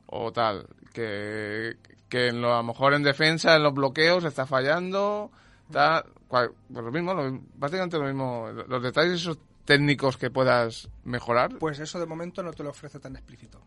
o 0.08 0.32
tal. 0.34 0.68
Que, 0.94 1.78
que 2.10 2.30
en 2.30 2.42
lo, 2.42 2.54
a 2.54 2.58
lo 2.58 2.64
mejor 2.64 2.94
en 2.94 3.04
defensa, 3.04 3.56
en 3.56 3.64
los 3.64 3.74
bloqueos, 3.74 4.24
está 4.24 4.46
fallando. 4.46 5.32
Tal, 5.72 6.04
cual- 6.28 6.52
pues 6.72 6.84
lo 6.86 6.92
mismo, 6.92 7.14
lo- 7.14 7.40
básicamente 7.56 7.98
lo 7.98 8.06
mismo. 8.06 8.50
Los 8.68 8.82
detalles 8.84 9.14
esos 9.22 9.38
técnicos 9.66 10.18
que 10.18 10.30
puedas 10.32 10.90
mejorar. 11.04 11.58
Pues 11.60 11.80
eso 11.80 12.00
de 12.00 12.06
momento 12.06 12.42
no 12.42 12.52
te 12.54 12.64
lo 12.64 12.70
ofrece 12.72 13.00
tan 13.00 13.16
explícito. 13.16 13.62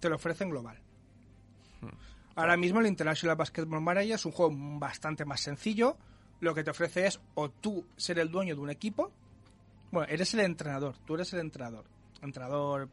Te 0.00 0.08
lo 0.08 0.16
ofrece 0.16 0.44
en 0.44 0.50
global. 0.50 0.78
Ahora 2.36 2.56
mismo 2.56 2.80
el 2.80 2.86
International 2.86 3.36
Basketball 3.36 3.80
Manager 3.80 4.14
es 4.16 4.26
un 4.26 4.32
juego 4.32 4.52
bastante 4.78 5.24
más 5.24 5.40
sencillo. 5.40 5.96
Lo 6.40 6.52
que 6.54 6.64
te 6.64 6.70
ofrece 6.72 7.06
es 7.06 7.20
o 7.34 7.48
tú 7.48 7.86
ser 7.96 8.18
el 8.18 8.30
dueño 8.30 8.56
de 8.56 8.60
un 8.60 8.70
equipo. 8.70 9.12
Bueno, 9.92 10.08
eres 10.12 10.34
el 10.34 10.40
entrenador. 10.40 10.96
Tú 11.06 11.14
eres 11.14 11.32
el 11.32 11.40
entrenador. 11.40 11.84
Entrenador, 12.22 12.88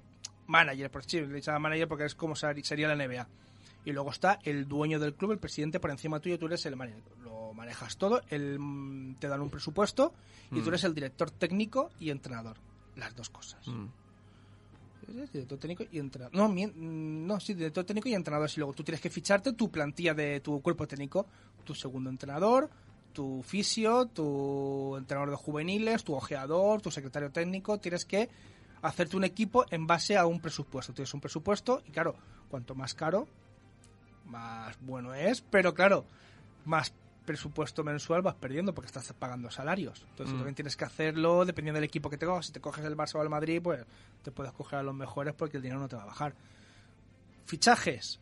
manager, 0.52 0.92
por 0.92 1.04
sí, 1.04 1.22
le 1.22 1.42
llama 1.42 1.60
manager 1.60 1.88
porque 1.88 2.06
es 2.06 2.16
como 2.16 2.36
ser- 2.36 2.64
sería 2.66 2.88
la 2.88 2.96
NBA. 2.96 3.28
Y 3.86 3.92
luego 3.94 4.12
está 4.12 4.40
el 4.44 4.68
dueño 4.68 5.00
del 5.00 5.16
club, 5.16 5.32
el 5.32 5.40
presidente 5.40 5.80
por 5.80 5.90
encima 5.90 6.20
tuyo, 6.20 6.38
tú 6.38 6.46
eres 6.46 6.64
el 6.68 6.76
manager. 6.76 7.02
Lo 7.24 7.54
manejas 7.54 7.98
todo, 7.98 8.22
él, 8.30 8.58
mm, 8.60 9.16
te 9.16 9.28
dan 9.28 9.42
un 9.42 9.50
presupuesto 9.50 10.14
y 10.52 10.62
tú 10.62 10.70
eres 10.70 10.84
el 10.84 10.94
director 10.94 11.32
técnico 11.32 11.90
y 12.00 12.10
entrenador. 12.12 12.58
Las 12.96 13.16
dos 13.16 13.30
cosas. 13.30 13.68
Mm. 13.68 13.88
Director 15.34 15.58
técnico 15.58 15.84
y 15.92 15.98
entrenador. 15.98 16.36
No, 16.36 16.48
mm, 16.48 17.26
no, 17.26 17.40
sí, 17.40 17.54
director 17.54 17.84
técnico 17.84 18.08
y 18.08 18.14
entrenador. 18.14 18.50
Y 18.56 18.60
luego 18.60 18.74
tú 18.74 18.84
tienes 18.84 19.02
que 19.02 19.10
ficharte 19.10 19.54
tu 19.54 19.70
plantilla 19.72 20.14
de 20.14 20.40
tu 20.42 20.62
cuerpo 20.62 20.88
técnico, 20.88 21.26
tu 21.66 21.74
segundo 21.74 22.10
entrenador, 22.10 22.70
tu 23.12 23.42
fisio, 23.44 24.06
tu 24.06 24.96
entrenador 24.96 25.32
de 25.32 25.36
juveniles, 25.38 26.04
tu 26.04 26.14
ojeador, 26.14 26.82
tu 26.82 26.92
secretario 26.92 27.30
técnico. 27.32 27.78
Tienes 27.80 28.06
que 28.06 28.30
hacerte 28.82 29.16
un 29.18 29.24
equipo 29.24 29.66
en 29.70 29.86
base 29.88 30.18
a 30.18 30.26
un 30.26 30.40
presupuesto. 30.40 30.94
Tienes 30.94 31.14
un 31.14 31.22
presupuesto 31.22 31.82
y 31.86 31.92
claro, 31.92 32.16
cuanto 32.50 32.76
más 32.76 32.94
caro, 32.94 33.28
más 34.26 34.78
bueno 34.82 35.14
es, 35.14 35.42
pero 35.42 35.74
claro, 35.74 36.06
más 36.66 36.94
presupuesto 37.26 37.84
mensual 37.84 38.22
vas 38.24 38.36
perdiendo 38.36 38.74
porque 38.74 38.88
estás 38.88 39.14
pagando 39.14 39.52
salarios. 39.52 40.04
Entonces 40.10 40.34
Mm. 40.34 40.38
también 40.38 40.56
tienes 40.56 40.76
que 40.76 40.86
hacerlo 40.86 41.46
dependiendo 41.46 41.78
del 41.78 41.84
equipo 41.86 42.10
que 42.10 42.18
te 42.18 42.26
cojas. 42.26 42.48
Si 42.48 42.52
te 42.52 42.60
coges 42.60 42.84
el 42.84 42.98
Barça 42.98 43.16
o 43.16 43.22
el 43.24 43.30
Madrid, 43.30 43.62
pues 43.62 43.86
te 44.24 44.32
puedes 44.32 44.52
coger 44.54 44.80
a 44.80 44.84
los 44.84 44.96
mejores 44.96 45.34
porque 45.36 45.58
el 45.58 45.64
dinero 45.64 45.80
no 45.80 45.88
te 45.88 45.96
va 45.96 46.04
a 46.04 46.08
bajar. 46.08 46.34
Fichajes. 47.46 48.20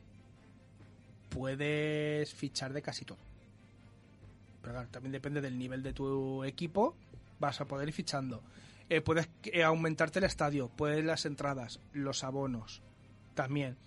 Puedes 1.29 2.33
fichar 2.33 2.73
de 2.73 2.81
casi 2.81 3.05
todo. 3.05 3.17
Pero 4.61 4.73
claro, 4.73 4.87
también 4.89 5.11
depende 5.11 5.41
del 5.41 5.57
nivel 5.57 5.83
de 5.83 5.93
tu 5.93 6.43
equipo. 6.43 6.95
Vas 7.39 7.61
a 7.61 7.65
poder 7.65 7.87
ir 7.87 7.93
fichando. 7.93 8.41
Eh, 8.89 9.01
puedes 9.01 9.29
eh, 9.43 9.63
aumentarte 9.63 10.19
el 10.19 10.25
estadio, 10.25 10.69
puedes 10.69 11.03
las 11.05 11.25
entradas, 11.25 11.79
los 11.93 12.23
abonos. 12.23 12.81
También. 13.35 13.77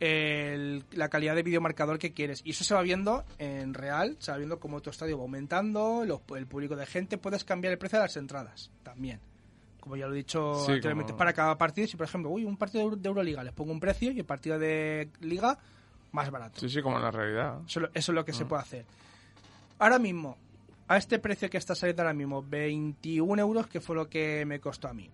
El- 0.00 0.84
la 0.92 1.08
calidad 1.08 1.34
de 1.36 1.42
videomarcador 1.44 1.98
que 1.98 2.12
quieres. 2.12 2.42
Y 2.44 2.50
eso 2.50 2.64
se 2.64 2.74
va 2.74 2.82
viendo 2.82 3.24
en 3.38 3.72
real, 3.72 4.16
se 4.18 4.32
va 4.32 4.36
viendo 4.38 4.58
cómo 4.58 4.80
tu 4.82 4.90
estadio 4.90 5.16
va 5.16 5.22
aumentando, 5.22 6.04
los- 6.04 6.20
el 6.36 6.46
público 6.46 6.74
de 6.76 6.86
gente. 6.86 7.18
Puedes 7.18 7.44
cambiar 7.44 7.72
el 7.72 7.78
precio 7.78 7.98
de 7.98 8.04
las 8.06 8.16
entradas 8.16 8.70
también. 8.82 9.20
Como 9.80 9.96
ya 9.96 10.06
lo 10.06 10.14
he 10.14 10.18
dicho 10.18 10.54
Sí, 10.66 10.72
anteriormente, 10.72 11.12
como- 11.12 11.18
para 11.18 11.32
cada 11.32 11.56
partido. 11.56 11.86
Si, 11.86 11.96
por 11.96 12.06
ejemplo, 12.06 12.30
uy, 12.30 12.44
un 12.44 12.56
partido 12.56 12.80
de 12.80 12.84
Euro- 12.84 12.96
de 12.96 13.08
Euroliga, 13.08 13.44
les 13.44 13.52
pongo 13.52 13.72
un 13.72 13.80
precio 13.80 14.10
y 14.12 14.18
el 14.18 14.24
partido 14.24 14.58
de 14.58 15.08
Liga 15.20 15.58
más 16.12 16.30
barato. 16.30 16.60
Sí, 16.60 16.68
sí, 16.68 16.82
como 16.82 16.96
en 16.96 17.02
la 17.02 17.10
realidad. 17.10 17.60
Eso, 17.66 17.78
es 17.80 17.82
lo- 17.82 17.90
eso 17.94 18.12
es 18.12 18.14
lo 18.14 18.24
que 18.24 18.32
se 18.32 18.44
puede 18.44 18.62
hacer. 18.62 18.84
Ahora 19.78 19.98
mismo, 19.98 20.36
a 20.92 20.98
este 20.98 21.18
precio 21.18 21.48
que 21.50 21.58
está 21.58 21.74
saliendo 21.74 22.02
ahora 22.02 22.14
mismo, 22.14 22.42
21 22.42 23.40
euros, 23.42 23.66
que 23.66 23.80
fue 23.80 23.96
lo 23.96 24.08
que 24.08 24.44
me 24.46 24.60
costó 24.60 24.88
a 24.88 24.94
mí. 24.94 25.10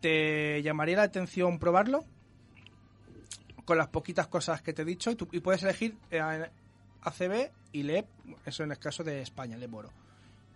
¿Te 0.00 0.62
llamaría 0.62 0.96
la 0.96 1.02
atención 1.04 1.58
probarlo? 1.58 2.04
Con 3.64 3.76
las 3.78 3.88
poquitas 3.88 4.28
cosas 4.28 4.62
que 4.62 4.72
te 4.72 4.82
he 4.82 4.84
dicho. 4.84 5.10
Y, 5.10 5.16
tú- 5.16 5.28
y 5.32 5.40
puedes 5.40 5.62
elegir 5.62 5.96
eh, 6.10 6.20
ACB 7.02 7.50
y 7.72 7.82
LEP, 7.82 8.06
eso 8.46 8.62
en 8.62 8.70
el 8.72 8.78
caso 8.78 9.04
de 9.04 9.20
España, 9.22 9.56
LEP 9.56 9.74
Oro. 9.74 9.90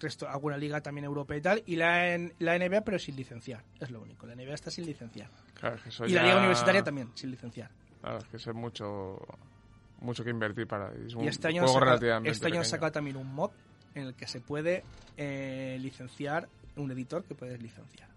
Resto, 0.01 0.29
alguna 0.29 0.57
liga 0.57 0.81
también 0.81 1.05
europea 1.05 1.37
y 1.37 1.41
tal. 1.41 1.63
Y 1.67 1.77
la, 1.77 2.15
en- 2.15 2.33
la 2.39 2.57
NBA, 2.59 2.81
pero 2.83 2.99
sin 2.99 3.15
licenciar. 3.17 3.63
Es 3.79 3.91
lo 3.91 4.01
único. 4.01 4.27
La 4.27 4.35
NBA 4.35 4.55
está 4.55 4.71
sin 4.71 4.87
licenciar. 4.87 5.29
Claro, 5.55 5.77
es 5.77 5.83
que 5.83 5.89
eso 5.91 6.07
Y 6.07 6.11
la 6.11 6.23
ya- 6.23 6.27
liga 6.29 6.39
universitaria 6.39 6.83
también, 6.83 7.11
sin 7.15 7.31
licenciar. 7.31 7.71
Claro, 8.01 8.19
es 8.19 8.25
que 8.25 8.37
eso 8.39 8.51
es 8.51 8.57
mucho, 8.57 9.19
mucho 10.01 10.25
que 10.25 10.31
invertir 10.31 10.67
para... 10.67 10.91
Es 11.07 11.15
un 11.15 11.25
Y 11.25 11.29
este 11.29 11.49
año, 11.49 11.63
juego 11.69 11.95
este 11.95 12.07
año 12.11 12.17
han 12.17 12.23
pequeño. 12.25 12.65
sacado 12.65 12.91
también 12.93 13.17
un 13.17 13.33
mod 13.33 13.51
en 13.95 14.05
el 14.07 14.15
que 14.15 14.27
se 14.27 14.41
puede 14.41 14.85
eh, 15.17 15.79
licenciar 15.81 16.49
un 16.77 16.91
editor 16.91 17.25
que 17.25 17.35
puedes 17.35 17.61
licenciar. 17.61 18.09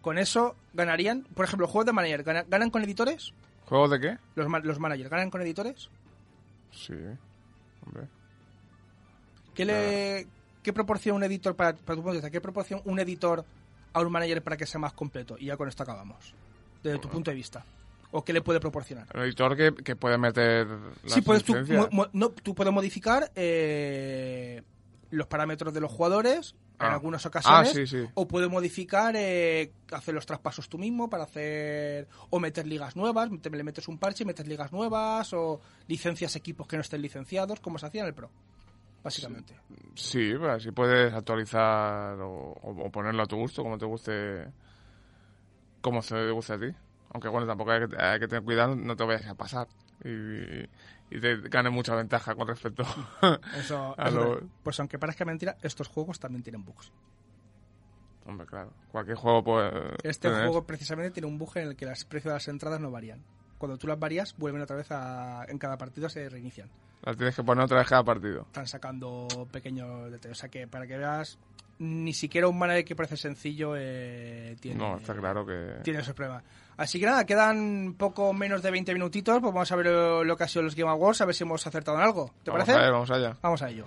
Con 0.00 0.18
eso 0.18 0.56
ganarían, 0.74 1.22
por 1.34 1.44
ejemplo, 1.44 1.66
juegos 1.68 1.86
de 1.86 1.92
manager, 1.92 2.22
¿ganan, 2.24 2.46
ganan 2.48 2.70
con 2.70 2.82
editores? 2.82 3.32
¿Juegos 3.66 3.90
de 3.90 4.00
qué? 4.00 4.18
Los, 4.34 4.46
los 4.64 4.78
managers, 4.80 5.08
¿ganan 5.10 5.30
con 5.30 5.40
editores? 5.42 5.88
Sí, 6.72 6.94
hombre. 7.86 8.08
¿Qué, 9.54 9.64
le, 9.64 10.26
¿Qué 10.62 10.72
proporciona 10.72 11.16
un 11.16 11.22
editor 11.24 11.54
para, 11.54 11.74
para 11.76 11.94
tu 11.96 12.02
punto 12.02 12.10
de 12.10 12.16
vista? 12.16 12.30
¿Qué 12.30 12.40
proporciona 12.40 12.82
un 12.86 12.98
editor 12.98 13.44
a 13.92 14.00
un 14.00 14.10
manager 14.10 14.42
para 14.42 14.56
que 14.56 14.66
sea 14.66 14.80
más 14.80 14.92
completo? 14.94 15.36
Y 15.38 15.46
ya 15.46 15.56
con 15.56 15.68
esto 15.68 15.82
acabamos. 15.82 16.34
Desde 16.82 16.98
tu 16.98 17.08
punto 17.08 17.30
de 17.30 17.36
vista. 17.36 17.64
¿O 18.10 18.24
qué 18.24 18.32
le 18.32 18.42
puede 18.42 18.60
proporcionar? 18.60 19.06
El 19.14 19.22
editor 19.22 19.56
que, 19.56 19.72
que 19.82 19.96
puede 19.96 20.18
meter 20.18 20.66
las 21.04 21.12
Sí, 21.14 21.22
puedes 21.22 21.44
tú, 21.44 21.54
mo- 21.68 21.88
mo- 21.92 22.08
no, 22.12 22.30
tú 22.30 22.54
puedes 22.54 22.72
modificar 22.72 23.30
eh, 23.34 24.62
los 25.12 25.26
parámetros 25.28 25.72
de 25.72 25.80
los 25.80 25.90
jugadores 25.92 26.54
en 26.80 26.86
Ah. 26.86 26.94
algunas 26.94 27.24
ocasiones. 27.26 27.70
Ah, 27.70 27.72
sí, 27.72 27.86
sí. 27.86 28.04
O 28.14 28.26
puedes 28.26 28.50
modificar, 28.50 29.14
eh, 29.16 29.72
hacer 29.92 30.14
los 30.14 30.26
traspasos 30.26 30.68
tú 30.68 30.78
mismo 30.78 31.08
para 31.08 31.24
hacer. 31.24 32.08
O 32.30 32.40
meter 32.40 32.66
ligas 32.66 32.96
nuevas, 32.96 33.30
te- 33.40 33.50
le 33.50 33.62
metes 33.62 33.86
un 33.88 33.98
parche 33.98 34.24
y 34.24 34.26
metes 34.26 34.46
ligas 34.46 34.72
nuevas. 34.72 35.32
O 35.34 35.60
licencias 35.86 36.34
equipos 36.36 36.66
que 36.66 36.76
no 36.76 36.80
estén 36.82 37.00
licenciados, 37.02 37.60
como 37.60 37.78
se 37.78 37.86
hacía 37.86 38.00
en 38.02 38.08
el 38.08 38.14
Pro. 38.14 38.30
Básicamente. 39.04 39.54
Sí, 39.96 40.32
pues 40.38 40.50
así 40.50 40.70
puedes 40.70 41.12
actualizar 41.12 42.18
o, 42.20 42.52
o- 42.52 42.86
o 42.86 42.90
ponerlo 42.90 43.22
a 43.22 43.26
tu 43.26 43.36
gusto, 43.36 43.62
como 43.62 43.76
te 43.76 43.84
guste, 43.86 44.46
como 45.80 46.02
se 46.02 46.14
te 46.14 46.30
guste 46.30 46.52
a 46.54 46.58
ti. 46.58 46.66
Aunque 47.10 47.28
bueno, 47.28 47.46
tampoco 47.46 47.72
hay 47.72 47.86
que, 47.88 47.96
hay 48.02 48.18
que 48.20 48.28
tener 48.28 48.44
cuidado, 48.44 48.74
no 48.76 48.96
te 48.96 49.04
vayas 49.04 49.26
a 49.26 49.34
pasar 49.34 49.66
y, 50.04 50.62
y 51.16 51.20
te 51.20 51.36
gane 51.48 51.70
mucha 51.70 51.94
ventaja 51.94 52.34
con 52.34 52.46
respecto 52.48 52.84
Eso, 53.58 53.94
a 53.98 54.10
lo- 54.10 54.40
Pues 54.62 54.78
aunque 54.80 54.98
parezca 54.98 55.24
mentira, 55.24 55.56
estos 55.62 55.88
juegos 55.88 56.18
también 56.20 56.42
tienen 56.42 56.64
bugs. 56.64 56.92
Hombre, 58.24 58.46
claro. 58.46 58.72
Cualquier 58.90 59.16
juego 59.16 59.42
puede... 59.42 59.70
Este 60.04 60.28
tener- 60.28 60.44
juego 60.46 60.64
precisamente 60.64 61.10
tiene 61.10 61.26
un 61.26 61.38
bug 61.38 61.56
en 61.56 61.68
el 61.68 61.76
que 61.76 61.86
los 61.86 62.04
precios 62.04 62.30
de 62.30 62.34
las 62.36 62.48
entradas 62.48 62.80
no 62.80 62.90
varían. 62.90 63.20
Cuando 63.58 63.76
tú 63.78 63.86
las 63.86 63.98
varías, 63.98 64.36
vuelven 64.36 64.62
otra 64.62 64.76
vez 64.76 64.90
a. 64.90 65.44
En 65.48 65.56
cada 65.58 65.76
partido 65.78 66.08
se 66.08 66.28
reinician. 66.28 66.68
Las 67.02 67.16
tienes 67.16 67.34
que 67.36 67.42
poner 67.44 67.64
otra 67.64 67.78
vez 67.78 67.88
cada 67.88 68.02
partido. 68.04 68.42
están 68.42 68.66
sacando 68.66 69.26
pequeños 69.52 70.10
detalles. 70.10 70.36
O 70.38 70.40
sea 70.40 70.48
que 70.48 70.66
para 70.66 70.86
que 70.86 70.96
veas, 70.98 71.38
ni 71.78 72.12
siquiera 72.12 72.48
un 72.48 72.58
manager 72.58 72.84
que 72.84 72.96
parece 72.96 73.16
sencillo 73.16 73.74
eh, 73.76 74.56
tiene, 74.60 74.78
No, 74.78 74.96
está 74.96 75.14
claro 75.14 75.46
que... 75.46 75.78
tiene 75.84 76.00
esos 76.00 76.14
problemas. 76.14 76.42
Así 76.76 76.98
que 76.98 77.06
nada, 77.06 77.24
quedan 77.24 77.94
poco 77.98 78.32
menos 78.32 78.62
de 78.62 78.70
20 78.70 78.92
minutitos. 78.94 79.40
Pues 79.40 79.52
vamos 79.52 79.70
a 79.70 79.76
ver 79.76 79.86
lo, 79.86 80.24
lo 80.24 80.36
que 80.36 80.44
ha 80.44 80.48
sido 80.48 80.62
los 80.62 80.74
Game 80.74 80.90
Awards, 80.90 81.20
a 81.20 81.24
ver 81.26 81.34
si 81.34 81.44
hemos 81.44 81.66
acertado 81.66 81.98
en 81.98 82.04
algo. 82.04 82.30
¿Te 82.42 82.50
vamos 82.50 82.64
parece? 82.66 82.72
A 82.72 82.84
ver, 82.84 82.92
vamos 82.92 83.10
allá. 83.10 83.36
Vamos 83.42 83.62
a 83.62 83.70
ello. 83.70 83.84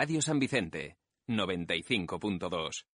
Radio 0.00 0.22
San 0.22 0.38
Vicente, 0.38 0.96
95.2. 1.26 2.84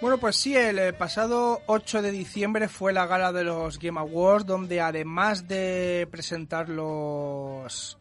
Bueno, 0.00 0.16
pues 0.16 0.36
sí, 0.36 0.56
el 0.56 0.78
eh, 0.78 0.94
pasado 0.94 1.60
8 1.66 2.00
de 2.00 2.12
diciembre 2.12 2.66
fue 2.68 2.94
la 2.94 3.04
gala 3.04 3.30
de 3.30 3.44
los 3.44 3.78
Game 3.78 4.00
Awards, 4.00 4.46
donde 4.46 4.80
además 4.80 5.46
de 5.46 6.08
presentar 6.10 6.70
los. 6.70 7.98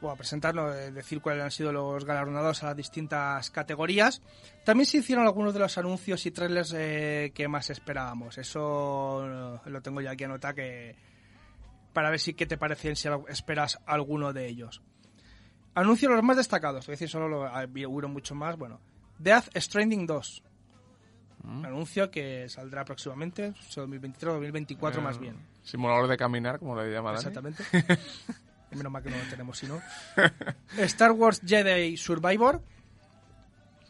Bueno, 0.00 0.16
presentarnos, 0.16 0.74
eh, 0.74 0.92
decir 0.92 1.20
cuáles 1.20 1.44
han 1.44 1.50
sido 1.50 1.72
los 1.72 2.04
galardonados 2.04 2.62
a 2.62 2.66
las 2.66 2.76
distintas 2.76 3.50
categorías, 3.50 4.22
también 4.64 4.86
se 4.86 4.98
hicieron 4.98 5.26
algunos 5.26 5.52
de 5.52 5.60
los 5.60 5.76
anuncios 5.76 6.24
y 6.24 6.30
trailers 6.30 6.72
eh, 6.74 7.32
que 7.34 7.48
más 7.48 7.68
esperábamos. 7.68 8.38
Eso 8.38 9.58
eh, 9.66 9.70
lo 9.70 9.82
tengo 9.82 10.00
ya 10.00 10.12
aquí 10.12 10.24
anotado 10.24 10.54
que. 10.54 10.96
para 11.92 12.08
ver 12.08 12.18
si 12.18 12.32
qué 12.32 12.46
te 12.46 12.56
parecen, 12.56 12.96
si 12.96 13.08
esperas 13.28 13.78
alguno 13.84 14.32
de 14.32 14.46
ellos. 14.46 14.82
Anuncio 15.74 16.08
los 16.08 16.22
más 16.22 16.36
destacados, 16.36 16.80
es 16.84 16.88
decir, 16.88 17.08
solo 17.08 17.28
lo, 17.28 17.40
hubo 17.88 18.08
mucho 18.08 18.34
más. 18.34 18.56
Bueno, 18.56 18.80
Death 19.18 19.50
Stranding 19.54 20.06
2. 20.06 20.44
Un 21.44 21.64
anuncio 21.64 22.10
que 22.10 22.48
saldrá 22.48 22.84
próximamente, 22.84 23.52
2023-2024 23.52 24.98
Eh, 24.98 25.00
más 25.00 25.18
bien. 25.18 25.36
Simulador 25.62 26.08
de 26.08 26.16
caminar, 26.16 26.58
como 26.58 26.76
le 26.80 26.90
llama. 26.90 27.14
Exactamente. 27.14 27.62
Menos 28.72 28.92
mal 28.92 29.02
que 29.02 29.10
no 29.10 29.16
lo 29.16 29.24
tenemos, 29.30 29.58
si 29.58 29.66
no. 29.66 29.80
Star 30.78 31.12
Wars 31.12 31.40
Jedi 31.44 31.96
Survivor. 31.96 32.62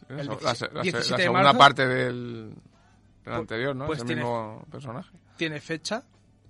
El 0.09 0.17
la, 0.17 0.23
17 0.35 0.37
se- 0.37 0.45
la 0.45 0.55
se- 0.55 0.73
la 0.75 0.81
17 0.81 1.15
de 1.17 1.23
segunda 1.23 1.53
parte 1.53 1.87
del, 1.87 2.49
del 2.49 2.55
Pues- 3.23 3.37
anterior, 3.37 3.75
¿no? 3.75 3.85
pues 3.85 3.97
es 3.97 4.01
el 4.01 4.07
tiene- 4.07 4.21
mismo 4.23 4.65
personaje. 4.71 5.09
Tiene 5.37 5.59
fecha. 5.61 6.03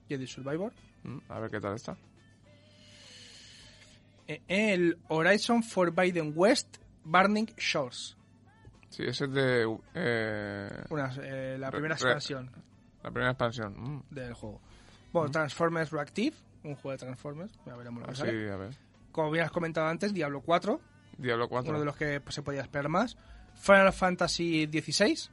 Jedi 0.10 0.28
Survivor. 0.28 0.72
Mm, 1.04 1.18
A 1.30 1.40
ver 1.40 1.52
qué 1.52 1.60
tal 1.60 1.76
está. 1.76 1.96
Eh, 4.28 4.42
El 4.48 4.98
Horizon 5.10 5.64
Forbidden 5.64 6.34
West 6.36 6.78
Burning 7.04 7.48
Shores. 7.58 8.16
Sí, 8.90 9.04
ese 9.04 9.26
es 9.26 9.32
de 9.34 9.78
eh, 9.96 10.84
Una, 10.90 11.12
eh, 11.22 11.58
la 11.60 11.72
primera 11.72 11.96
re- 11.96 12.02
expansión 12.02 12.52
la 13.04 13.10
primera 13.10 13.32
expansión. 13.32 13.74
Mm, 13.78 14.04
del 14.14 14.34
juego. 14.34 14.62
Bueno, 15.12 15.32
Transformers 15.32 15.92
Reactive. 15.92 16.36
Un 16.64 16.76
juego 16.76 16.92
de 16.92 16.98
Transformers. 16.98 17.52
Ya 17.66 17.76
veremos 17.76 18.02
lo 18.02 18.08
que 18.08 18.22
ah, 18.22 18.26
sí, 18.26 18.48
a 18.48 18.56
ver. 18.56 18.76
como 19.12 19.32
bien 19.32 19.46
has 19.46 19.52
comentado 19.52 19.88
antes, 19.88 20.14
Diablo 20.14 20.42
4, 20.42 20.80
Diablo 21.18 21.50
4. 21.50 21.70
uno 21.70 21.80
de 21.80 21.86
los 21.86 21.96
que 21.96 22.22
pues, 22.22 22.36
se 22.36 22.44
podía 22.44 22.62
esperar 22.62 22.90
más. 22.90 23.18
Final 23.56 23.92
Fantasy 23.94 24.66
XVI, 24.66 25.30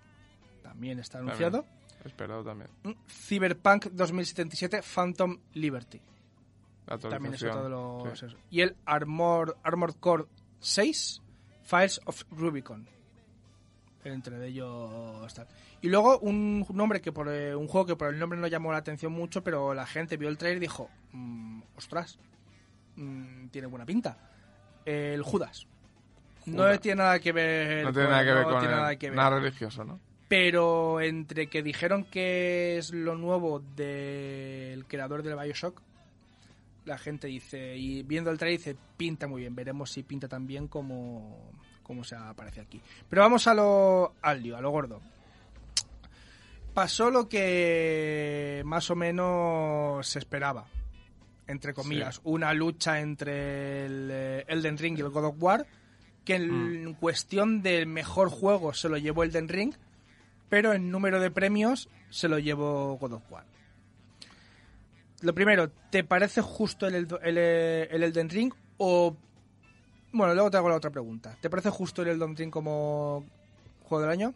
también 0.62 0.98
está 0.98 1.18
anunciado. 1.18 1.64
Esperado 2.04 2.44
también. 2.44 2.70
Mm, 2.84 2.92
Cyberpunk 3.08 3.86
2077 3.86 4.82
Phantom 4.82 5.38
Liberty. 5.54 6.00
También 6.86 7.34
es 7.34 7.42
otro 7.42 7.64
de 7.64 7.68
los... 7.68 8.18
Sí. 8.18 8.26
Y 8.50 8.60
el 8.62 8.76
Armor, 8.86 9.58
Armored 9.62 9.96
Core 9.96 10.24
6 10.60 11.20
Files 11.68 12.00
of 12.06 12.24
Rubicon. 12.30 12.88
Entre 14.12 14.46
ellos 14.46 15.26
está. 15.26 15.46
Y 15.80 15.88
luego 15.88 16.18
un 16.18 16.66
nombre 16.72 17.00
que 17.00 17.12
por 17.12 17.28
eh, 17.28 17.54
un 17.54 17.68
juego 17.68 17.86
que 17.86 17.96
por 17.96 18.12
el 18.12 18.18
nombre 18.18 18.38
no 18.38 18.46
llamó 18.46 18.72
la 18.72 18.78
atención 18.78 19.12
mucho, 19.12 19.42
pero 19.44 19.74
la 19.74 19.86
gente 19.86 20.16
vio 20.16 20.28
el 20.28 20.38
trailer 20.38 20.58
y 20.58 20.60
dijo, 20.60 20.90
"Mm, 21.12 21.62
ostras, 21.76 22.18
mm, 22.96 23.48
tiene 23.48 23.68
buena 23.68 23.86
pinta. 23.86 24.18
El 24.84 25.22
Judas. 25.22 25.66
No 26.46 26.78
tiene 26.80 27.02
nada 27.02 27.18
que 27.18 27.32
ver 27.32 27.84
No 27.84 27.92
tiene 27.92 28.08
nada 28.08 28.24
que 28.24 28.32
ver 28.32 28.42
no 28.44 28.50
con 28.50 28.60
tiene 28.60 28.74
nada 28.74 28.96
que 28.96 29.10
ver 29.10 29.16
nada 29.16 29.38
religioso, 29.38 29.84
¿no? 29.84 30.00
pero 30.28 31.00
entre 31.00 31.48
que 31.48 31.62
dijeron 31.62 32.04
que 32.04 32.76
es 32.76 32.92
lo 32.92 33.16
nuevo 33.16 33.60
del 33.60 34.84
creador 34.86 35.22
del 35.22 35.36
Bioshock, 35.36 35.80
la 36.84 36.98
gente 36.98 37.26
dice, 37.26 37.76
y 37.76 38.02
viendo 38.02 38.30
el 38.30 38.38
trailer 38.38 38.58
dice, 38.58 38.76
pinta 38.96 39.26
muy 39.26 39.40
bien, 39.40 39.54
veremos 39.54 39.90
si 39.90 40.02
pinta 40.02 40.28
tan 40.28 40.46
bien 40.46 40.68
como, 40.68 41.50
como 41.88 42.04
se 42.04 42.14
aparece 42.14 42.60
aquí. 42.60 42.80
Pero 43.10 43.22
vamos 43.22 43.48
a 43.48 43.54
lo, 43.54 44.14
al 44.22 44.40
lío, 44.42 44.56
a 44.56 44.60
lo 44.60 44.70
gordo. 44.70 45.00
Pasó 46.74 47.10
lo 47.10 47.28
que 47.28 48.62
más 48.64 48.88
o 48.90 48.94
menos 48.94 50.06
se 50.06 50.20
esperaba, 50.20 50.66
entre 51.48 51.74
comillas, 51.74 52.16
Sí. 52.16 52.20
una 52.24 52.54
lucha 52.54 53.00
entre 53.00 53.86
el 53.86 54.08
eh, 54.12 54.44
Elden 54.46 54.78
Ring 54.78 54.96
y 54.96 55.00
el 55.00 55.08
God 55.08 55.24
of 55.24 55.36
War, 55.42 55.66
que 56.24 56.36
en 56.36 56.84
Mm. 56.90 56.94
cuestión 56.94 57.62
del 57.62 57.86
mejor 57.86 58.28
juego 58.28 58.72
se 58.74 58.88
lo 58.88 58.96
llevó 58.96 59.24
Elden 59.24 59.48
Ring, 59.48 59.74
pero 60.48 60.72
en 60.72 60.90
número 60.92 61.20
de 61.20 61.30
premios 61.32 61.88
se 62.10 62.28
lo 62.28 62.38
llevó 62.38 62.96
God 62.98 63.14
of 63.14 63.22
War. 63.32 63.44
Lo 65.22 65.34
primero, 65.34 65.68
¿te 65.90 66.04
parece 66.04 66.42
justo 66.42 66.86
el, 66.86 66.94
el, 67.24 67.38
el 67.38 68.02
Elden 68.04 68.28
Ring 68.28 68.52
o... 68.76 69.16
Bueno, 70.12 70.34
luego 70.34 70.50
te 70.50 70.56
hago 70.56 70.68
la 70.68 70.76
otra 70.76 70.90
pregunta. 70.90 71.36
¿Te 71.40 71.50
parece 71.50 71.70
justo 71.70 72.02
el 72.02 72.08
Elden 72.08 72.36
Ring 72.36 72.50
como 72.50 73.24
juego 73.84 74.02
del 74.02 74.10
año? 74.10 74.34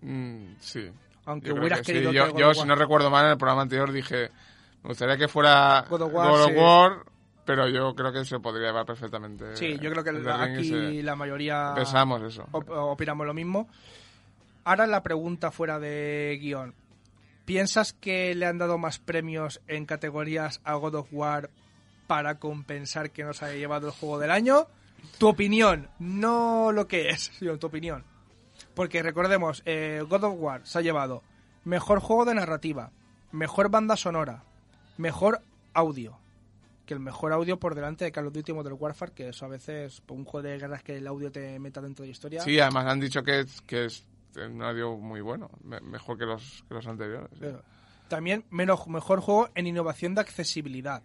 Mm, 0.00 0.54
sí. 0.60 0.90
Aunque 1.26 1.48
Yo 1.48 1.54
hubieras 1.54 1.80
que 1.82 1.92
querido 1.92 2.10
que 2.10 2.40
Yo, 2.40 2.54
si 2.54 2.64
no 2.66 2.74
recuerdo 2.74 3.10
mal, 3.10 3.24
en 3.26 3.30
el 3.32 3.38
programa 3.38 3.62
anterior 3.62 3.92
dije, 3.92 4.30
me 4.82 4.88
gustaría 4.88 5.16
que 5.16 5.28
fuera 5.28 5.84
God 5.88 6.00
God 6.00 6.42
of 6.46 6.52
War, 6.56 6.92
sí. 7.04 7.10
pero 7.44 7.68
yo 7.68 7.94
creo 7.94 8.12
que 8.12 8.24
se 8.24 8.40
podría 8.40 8.68
llevar 8.68 8.84
perfectamente. 8.86 9.56
Sí, 9.56 9.78
yo 9.80 9.90
creo 9.92 10.02
que 10.02 10.12
la- 10.12 10.42
aquí 10.42 10.68
se- 10.68 11.02
la 11.04 11.14
mayoría 11.14 11.72
Pensamos 11.76 12.20
eso. 12.22 12.46
op- 12.50 12.68
opinamos 12.70 13.24
lo 13.26 13.34
mismo. 13.34 13.68
Ahora 14.64 14.86
la 14.88 15.02
pregunta 15.04 15.50
fuera 15.52 15.78
de 15.78 16.38
guion. 16.40 16.74
¿Piensas 17.44 17.92
que 17.92 18.34
le 18.34 18.46
han 18.46 18.58
dado 18.58 18.78
más 18.78 18.98
premios 18.98 19.60
en 19.68 19.84
categorías 19.86 20.60
a 20.64 20.74
God 20.74 20.94
of 20.96 21.08
War 21.12 21.50
para 22.08 22.38
compensar 22.38 23.10
que 23.10 23.24
no 23.24 23.32
se 23.32 23.44
haya 23.44 23.54
llevado 23.56 23.88
el 23.88 23.92
juego 23.92 24.18
del 24.18 24.30
año? 24.32 24.66
Tu 25.18 25.28
opinión, 25.28 25.88
no 25.98 26.72
lo 26.72 26.86
que 26.88 27.10
es, 27.10 27.32
sino 27.38 27.58
tu 27.58 27.66
opinión. 27.66 28.04
Porque 28.74 29.02
recordemos, 29.02 29.62
eh, 29.66 30.02
God 30.08 30.24
of 30.24 30.34
War 30.38 30.66
se 30.66 30.78
ha 30.78 30.82
llevado 30.82 31.22
mejor 31.64 32.00
juego 32.00 32.24
de 32.24 32.34
narrativa, 32.34 32.90
mejor 33.32 33.68
banda 33.70 33.96
sonora, 33.96 34.44
mejor 34.96 35.40
audio. 35.74 36.18
Que 36.86 36.94
el 36.94 37.00
mejor 37.00 37.32
audio 37.32 37.58
por 37.60 37.74
delante 37.76 38.04
de 38.04 38.12
Call 38.12 38.26
of 38.26 38.32
Duty 38.32 38.52
Modern 38.52 38.76
Warfare, 38.78 39.12
que 39.12 39.28
eso 39.28 39.44
a 39.44 39.48
veces, 39.48 40.00
por 40.00 40.16
un 40.16 40.24
juego 40.24 40.48
de 40.48 40.58
guerras 40.58 40.82
que 40.82 40.96
el 40.96 41.06
audio 41.06 41.30
te 41.30 41.58
meta 41.60 41.80
dentro 41.80 42.02
de 42.02 42.08
la 42.08 42.12
historia. 42.12 42.40
Sí, 42.42 42.58
además 42.58 42.86
han 42.86 42.98
dicho 42.98 43.22
que 43.22 43.40
es, 43.40 43.60
que 43.62 43.84
es 43.84 44.04
un 44.36 44.62
audio 44.62 44.96
muy 44.96 45.20
bueno, 45.20 45.50
me- 45.62 45.80
mejor 45.80 46.18
que 46.18 46.24
los, 46.26 46.64
que 46.68 46.74
los 46.74 46.86
anteriores. 46.86 47.28
sí. 47.34 47.38
Pero 47.40 47.62
También 48.08 48.44
menos, 48.50 48.86
mejor 48.88 49.20
juego 49.20 49.48
en 49.54 49.66
innovación 49.68 50.14
de 50.16 50.22
accesibilidad. 50.22 51.02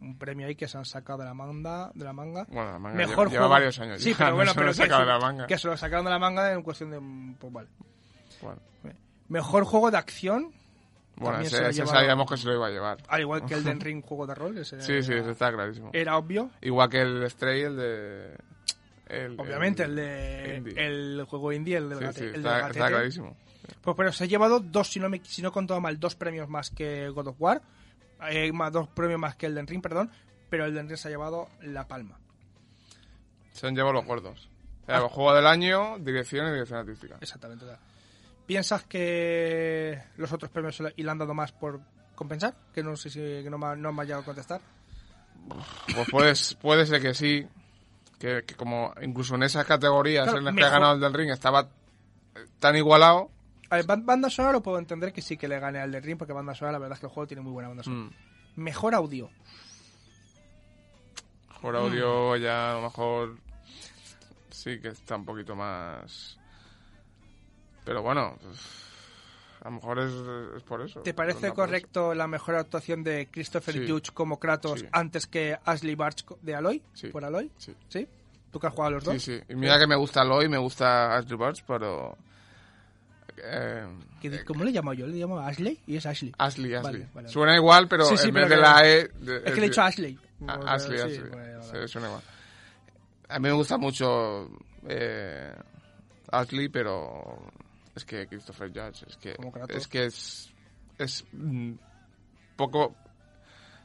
Un 0.00 0.16
premio 0.16 0.46
ahí 0.46 0.54
que 0.54 0.68
se 0.68 0.78
han 0.78 0.84
sacado 0.84 1.18
de 1.20 1.24
la 1.24 1.34
manga. 1.34 1.90
De 1.94 2.04
la 2.04 2.12
manga. 2.12 2.46
Bueno, 2.50 2.70
la 2.72 2.78
manga 2.78 2.96
mejor 2.96 3.28
lleva, 3.28 3.30
lleva 3.32 3.48
varios 3.48 3.78
años. 3.80 4.00
Sí, 4.02 4.10
ya, 4.12 4.16
pero 4.18 4.30
no 4.30 4.36
bueno, 4.36 4.52
se 4.52 4.56
lo 4.58 4.62
pero 4.62 4.74
sacado 4.74 5.00
que, 5.00 5.06
de 5.06 5.12
la 5.12 5.18
manga. 5.18 5.46
que 5.46 5.58
se 5.58 5.66
lo 5.68 5.76
sacaron 5.76 6.04
de 6.04 6.10
la 6.12 6.18
manga 6.18 6.52
en 6.52 6.62
cuestión 6.62 6.90
de. 6.90 7.00
Pues 7.40 7.52
vale. 7.52 7.68
Bueno, 8.40 8.60
Mejor 9.28 9.64
juego 9.64 9.90
de 9.90 9.98
acción. 9.98 10.52
bueno 11.16 11.40
ese, 11.40 11.56
se 11.56 11.68
ese 11.70 11.86
sabíamos 11.86 12.30
que 12.30 12.36
se 12.36 12.46
lo 12.46 12.54
iba 12.54 12.66
a 12.68 12.70
llevar. 12.70 12.98
Al 13.08 13.20
igual 13.20 13.44
que 13.44 13.54
el 13.54 13.64
Den 13.64 13.80
Ring 13.80 14.02
juego 14.04 14.26
de 14.26 14.34
rol. 14.34 14.56
ese 14.58 14.80
Sí, 14.80 15.02
sí, 15.02 15.12
era, 15.12 15.20
eso 15.22 15.30
está 15.32 15.52
clarísimo. 15.52 15.90
era 15.92 16.16
obvio. 16.16 16.50
Igual 16.62 16.88
que 16.88 17.00
el 17.02 17.28
Stray, 17.30 17.62
el 17.62 17.76
de... 17.76 18.36
el- 19.08 19.38
Obviamente, 19.40 19.82
el 19.82 19.96
de. 19.96 20.54
indie. 20.58 20.74
El 20.86 21.24
juego 21.28 21.52
indie, 21.52 21.76
el 21.76 21.88
del 21.88 21.98
Sí, 22.14 22.20
sí, 22.20 22.24
el 22.26 22.34
está, 22.36 22.58
gatete. 22.60 22.78
está 22.78 22.88
clarísimo. 22.88 23.36
Pues 23.82 23.96
pero 23.96 24.12
se 24.12 24.24
ha 24.24 24.26
llevado 24.26 24.60
dos, 24.60 24.88
si 24.90 24.98
no, 25.00 25.08
me, 25.10 25.20
si 25.24 25.42
no 25.42 25.48
he 25.48 25.52
contado 25.52 25.78
mal, 25.80 25.98
dos 26.00 26.14
premios 26.14 26.48
más 26.48 26.70
que 26.70 27.08
God 27.10 27.26
of 27.26 27.36
War. 27.38 27.60
Eh, 28.30 28.52
más, 28.52 28.72
dos 28.72 28.88
premios 28.88 29.20
más 29.20 29.36
que 29.36 29.46
el 29.46 29.66
Ring, 29.66 29.82
perdón. 29.82 30.10
Pero 30.50 30.64
el 30.64 30.74
Ring 30.74 30.96
se 30.96 31.08
ha 31.08 31.10
llevado 31.10 31.48
la 31.62 31.86
palma. 31.86 32.18
Se 33.52 33.66
han 33.66 33.74
llevado 33.74 33.94
los 33.94 34.06
gordos. 34.06 34.48
El 34.86 35.00
juego 35.02 35.34
del 35.34 35.46
año, 35.46 35.98
dirección 35.98 36.48
y 36.48 36.52
dirección 36.52 36.78
artística. 36.78 37.16
Exactamente. 37.20 37.66
sea, 37.66 37.78
¿Piensas 38.46 38.84
que 38.84 40.02
los 40.16 40.32
otros 40.32 40.50
premios 40.50 40.82
y 40.96 41.02
le 41.02 41.10
han 41.10 41.18
dado 41.18 41.34
más 41.34 41.52
por 41.52 41.80
compensar? 42.14 42.54
Que 42.72 42.82
no 42.82 42.96
sé 42.96 43.10
si 43.10 43.20
que 43.20 43.48
no, 43.50 43.58
me, 43.58 43.76
no 43.76 43.92
me 43.92 44.02
ha 44.02 44.04
llegado 44.04 44.22
a 44.22 44.24
contestar. 44.24 44.62
Pues 45.94 46.08
puedes, 46.10 46.54
puede 46.54 46.86
ser 46.86 47.02
que 47.02 47.12
sí. 47.12 47.46
Que, 48.18 48.44
que 48.44 48.54
como 48.54 48.94
incluso 49.02 49.34
en 49.34 49.44
esas 49.44 49.64
categorías 49.64 50.24
Claro, 50.24 50.38
en 50.38 50.44
las 50.46 50.54
que 50.54 50.64
ha 50.64 50.70
ganado 50.70 50.94
el 50.94 51.00
del 51.00 51.14
ring 51.14 51.30
estaba 51.30 51.68
tan 52.58 52.74
igualado. 52.76 53.30
A 53.70 53.76
ver, 53.76 53.86
ban- 53.86 54.04
banda 54.06 54.30
sonora 54.30 54.52
lo 54.52 54.62
puedo 54.62 54.78
entender 54.78 55.12
que 55.12 55.20
sí 55.22 55.36
que 55.36 55.46
le 55.48 55.58
gane 55.60 55.78
al 55.80 55.90
de 55.92 56.00
Ring, 56.00 56.16
porque 56.18 56.32
banda 56.32 56.54
sonora, 56.54 56.72
la 56.72 56.78
verdad 56.78 56.94
es 56.96 57.00
que 57.00 57.06
el 57.06 57.12
juego 57.12 57.26
tiene 57.26 57.42
muy 57.42 57.52
buena 57.52 57.68
banda 57.68 57.82
sonora. 57.84 58.10
mm, 58.56 58.60
Mejor 58.62 58.94
audio. 58.94 59.30
Mejor 61.50 61.76
audio 61.76 62.36
ya 62.36 62.72
a 62.72 62.74
lo 62.76 62.82
mejor 62.82 63.36
sí 64.50 64.80
que 64.80 64.88
está 64.88 65.16
un 65.16 65.24
poquito 65.24 65.54
más... 65.56 66.38
Pero 67.84 68.02
bueno, 68.02 68.36
a 69.62 69.64
lo 69.64 69.70
mejor 69.72 69.98
es, 69.98 70.12
es 70.56 70.62
por 70.62 70.82
eso. 70.82 71.00
¿Te 71.00 71.14
parece 71.14 71.52
correcto 71.52 72.14
la 72.14 72.26
mejor 72.28 72.54
actuación 72.56 73.02
de 73.02 73.28
Christopher 73.30 73.74
Sí. 73.74 73.88
Judge 73.88 74.12
como 74.12 74.38
Kratos 74.38 74.80
Sí. 74.80 74.86
antes 74.92 75.26
que 75.26 75.58
Ashley 75.64 75.94
Barch 75.94 76.24
de 76.42 76.54
Aloy? 76.54 76.82
Sí. 76.92 77.08
¿Por 77.08 77.24
Aloy? 77.24 77.50
Sí. 77.56 77.74
¿Sí? 77.88 78.06
¿Tú 78.52 78.60
que 78.60 78.66
has 78.66 78.72
jugado 78.72 78.88
a 78.88 78.90
los 78.92 79.04
dos? 79.04 79.14
Sí, 79.14 79.20
sí. 79.38 79.42
Y 79.48 79.54
mira 79.56 79.78
que 79.78 79.86
me 79.86 79.96
gusta 79.96 80.20
Aloy, 80.20 80.48
me 80.48 80.58
gusta 80.58 81.16
Ashley 81.16 81.36
Burch, 81.36 81.64
pero... 81.66 82.16
eh, 83.42 83.86
¿Qué- 84.20 84.28
eh, 84.28 84.44
¿Cómo 84.44 84.64
le 84.64 84.70
llamo 84.72 84.92
yo? 84.94 85.06
Le 85.06 85.16
llamo 85.18 85.38
Ashley 85.40 85.78
y 85.86 85.96
es 85.96 86.06
Ashley. 86.06 86.32
Ashley, 86.38 86.74
Ashley. 86.74 86.92
vale, 87.00 87.08
vale. 87.14 87.28
Suena 87.28 87.54
igual, 87.56 87.88
pero 87.88 88.04
Sí, 88.04 88.16
sí, 88.16 88.28
en 88.28 88.34
pero 88.34 88.48
vez 88.48 88.56
de 88.56 88.62
la 88.62 88.86
E... 88.88 89.08
de- 89.08 89.36
Es 89.38 89.42
que 89.54 89.60
le 89.60 89.66
he 89.66 89.68
dicho 89.70 89.82
Ashley. 89.82 90.18
A- 90.46 90.56
Pues, 90.56 90.68
Ashley, 90.68 90.98
sí, 90.98 91.20
Ashley. 91.60 91.88
suena 91.88 92.06
igual. 92.08 92.22
A 93.28 93.38
mí 93.38 93.42
me 93.48 93.52
gusta 93.52 93.76
mucho 93.78 94.48
eh, 94.88 95.52
Ashley, 96.32 96.68
pero 96.68 97.38
es 97.94 98.04
que 98.04 98.26
Christopher 98.26 98.68
Judge 98.70 99.04
es 99.08 99.16
que 99.16 99.36
es 99.68 99.88
que 99.88 100.04
es 100.06 100.52
es 100.98 101.24
mm, 101.32 101.72
poco 102.56 102.94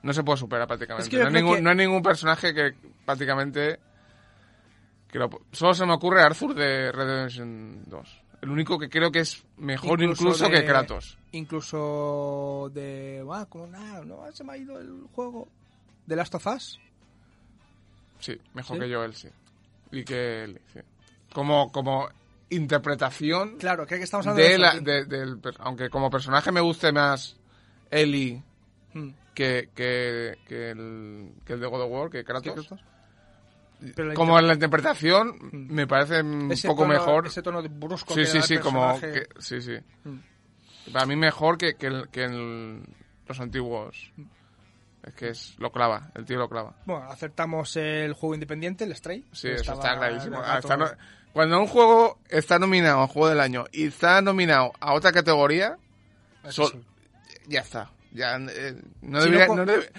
no 0.03 0.13
se 0.13 0.23
puede 0.23 0.37
superar 0.37 0.67
prácticamente. 0.67 1.03
Es 1.03 1.09
que 1.09 1.15
yo 1.17 1.23
no, 1.23 1.27
hay 1.29 1.33
ningún, 1.33 1.55
que- 1.57 1.61
no 1.61 1.69
hay 1.69 1.75
ningún 1.77 2.01
personaje 2.03 2.53
que 2.53 2.73
prácticamente 3.05 3.79
que 5.09 5.19
lo- 5.19 5.29
solo 5.51 5.73
se 5.73 5.85
me 5.85 5.93
ocurre 5.93 6.21
Arthur 6.23 6.53
de 6.55 6.91
Redemption 6.91 7.83
2. 7.85 8.21
El 8.43 8.49
único 8.49 8.77
que 8.77 8.89
creo 8.89 9.09
que 9.09 9.19
es 9.21 9.41
mejor 9.57 10.01
incluso, 10.03 10.49
de- 10.49 10.51
que 10.59 10.65
Kratos. 10.65 11.17
Incluso 11.31 12.69
de. 12.73 13.25
Ah, 13.31 13.45
como 13.49 13.67
nada, 13.67 14.03
no, 14.03 14.19
se 14.33 14.43
me 14.43 14.51
ha 14.53 14.57
ido 14.57 14.77
el 14.79 15.03
juego. 15.13 15.47
¿De 16.05 16.15
Last 16.17 16.35
of 16.35 16.45
Us? 16.47 16.77
Sí, 18.19 18.37
mejor 18.53 18.77
¿Sí? 18.77 18.83
que 18.83 18.93
Joel, 18.95 19.15
sí. 19.15 19.29
Y 19.93 20.03
que 20.03 20.43
Ellie, 20.43 20.61
sí. 20.73 20.79
Como, 21.33 21.71
como 21.71 22.09
interpretación 22.49 23.57
Claro, 23.57 23.87
que 23.87 23.95
estamos 23.95 24.27
hablando 24.27 24.51
de 24.51 24.57
la- 24.57 24.79
de- 24.79 25.05
del 25.05 25.39
aunque 25.59 25.89
como 25.89 26.09
personaje 26.09 26.51
me 26.51 26.59
guste 26.61 26.91
más 26.91 27.37
Ellie 27.89 28.43
Mm. 28.93 29.09
que, 29.33 29.69
que, 29.73 30.37
que 30.47 30.71
el, 30.71 31.31
que 31.45 31.53
el 31.53 31.59
de 31.61 31.67
God 31.67 31.81
of 31.83 31.91
War, 31.91 32.09
que 32.09 32.23
Kratos. 32.23 32.43
¿Qué 32.43 32.51
Kratos? 32.67 32.79
Pero 33.95 34.07
la 34.09 34.13
Como 34.13 34.39
en 34.39 34.47
la 34.47 34.53
interpretación 34.53 35.37
Mm. 35.51 35.73
me 35.73 35.87
parece 35.87 36.21
un 36.21 36.51
Ese 36.51 36.67
poco 36.67 36.83
tono- 36.83 36.93
mejor. 36.93 37.27
Ese 37.27 37.41
tono 37.41 37.61
brusco 37.63 38.13
Sí, 38.13 38.21
que 38.21 38.25
sí, 38.27 38.33
da 38.33 38.39
el 38.39 38.43
sí, 38.47 38.57
como 38.59 38.99
que, 38.99 39.27
sí, 39.39 39.61
sí. 39.61 39.77
Mm. 40.03 40.91
Para 40.91 41.05
mí 41.05 41.15
mejor 41.15 41.57
que, 41.57 41.75
que, 41.75 41.87
el- 41.87 42.09
que 42.09 42.23
el- 42.25 42.83
los 43.27 43.39
antiguos. 43.39 44.11
Mm. 44.17 44.23
Es 45.03 45.13
que 45.15 45.29
es 45.29 45.55
lo 45.59 45.69
clava, 45.71 46.11
el 46.15 46.23
tío 46.25 46.37
lo 46.37 46.47
clava. 46.47 46.75
Bueno, 46.85 47.03
acertamos 47.09 47.75
el 47.75 48.13
juego 48.13 48.35
independiente, 48.35 48.85
el 48.85 48.95
Stray. 48.95 49.25
Sí, 49.33 49.49
eso 49.49 49.73
está 49.73 49.97
clarísimo. 49.97 50.37
Ah, 50.39 50.55
rato- 50.55 50.59
está 50.59 50.77
no- 50.77 50.89
Cuando 51.33 51.59
un 51.59 51.67
juego 51.67 52.19
está 52.29 52.57
nominado 52.59 53.01
a 53.01 53.07
Juego 53.07 53.27
del 53.27 53.39
Año 53.41 53.65
y 53.71 53.87
está 53.87 54.21
nominado 54.21 54.71
a 54.79 54.93
otra 54.93 55.11
categoría, 55.11 55.77
Eso 56.43 56.67
sol- 56.67 56.71
sí. 57.27 57.37
ya 57.47 57.61
está. 57.61 57.89
Ya, 58.13 58.35
eh, 58.35 58.81
no 59.01 59.21
Si 59.21 59.29
debería- 59.29 59.47
no, 59.47 59.55
no 59.57 59.65
debe- 59.65 59.91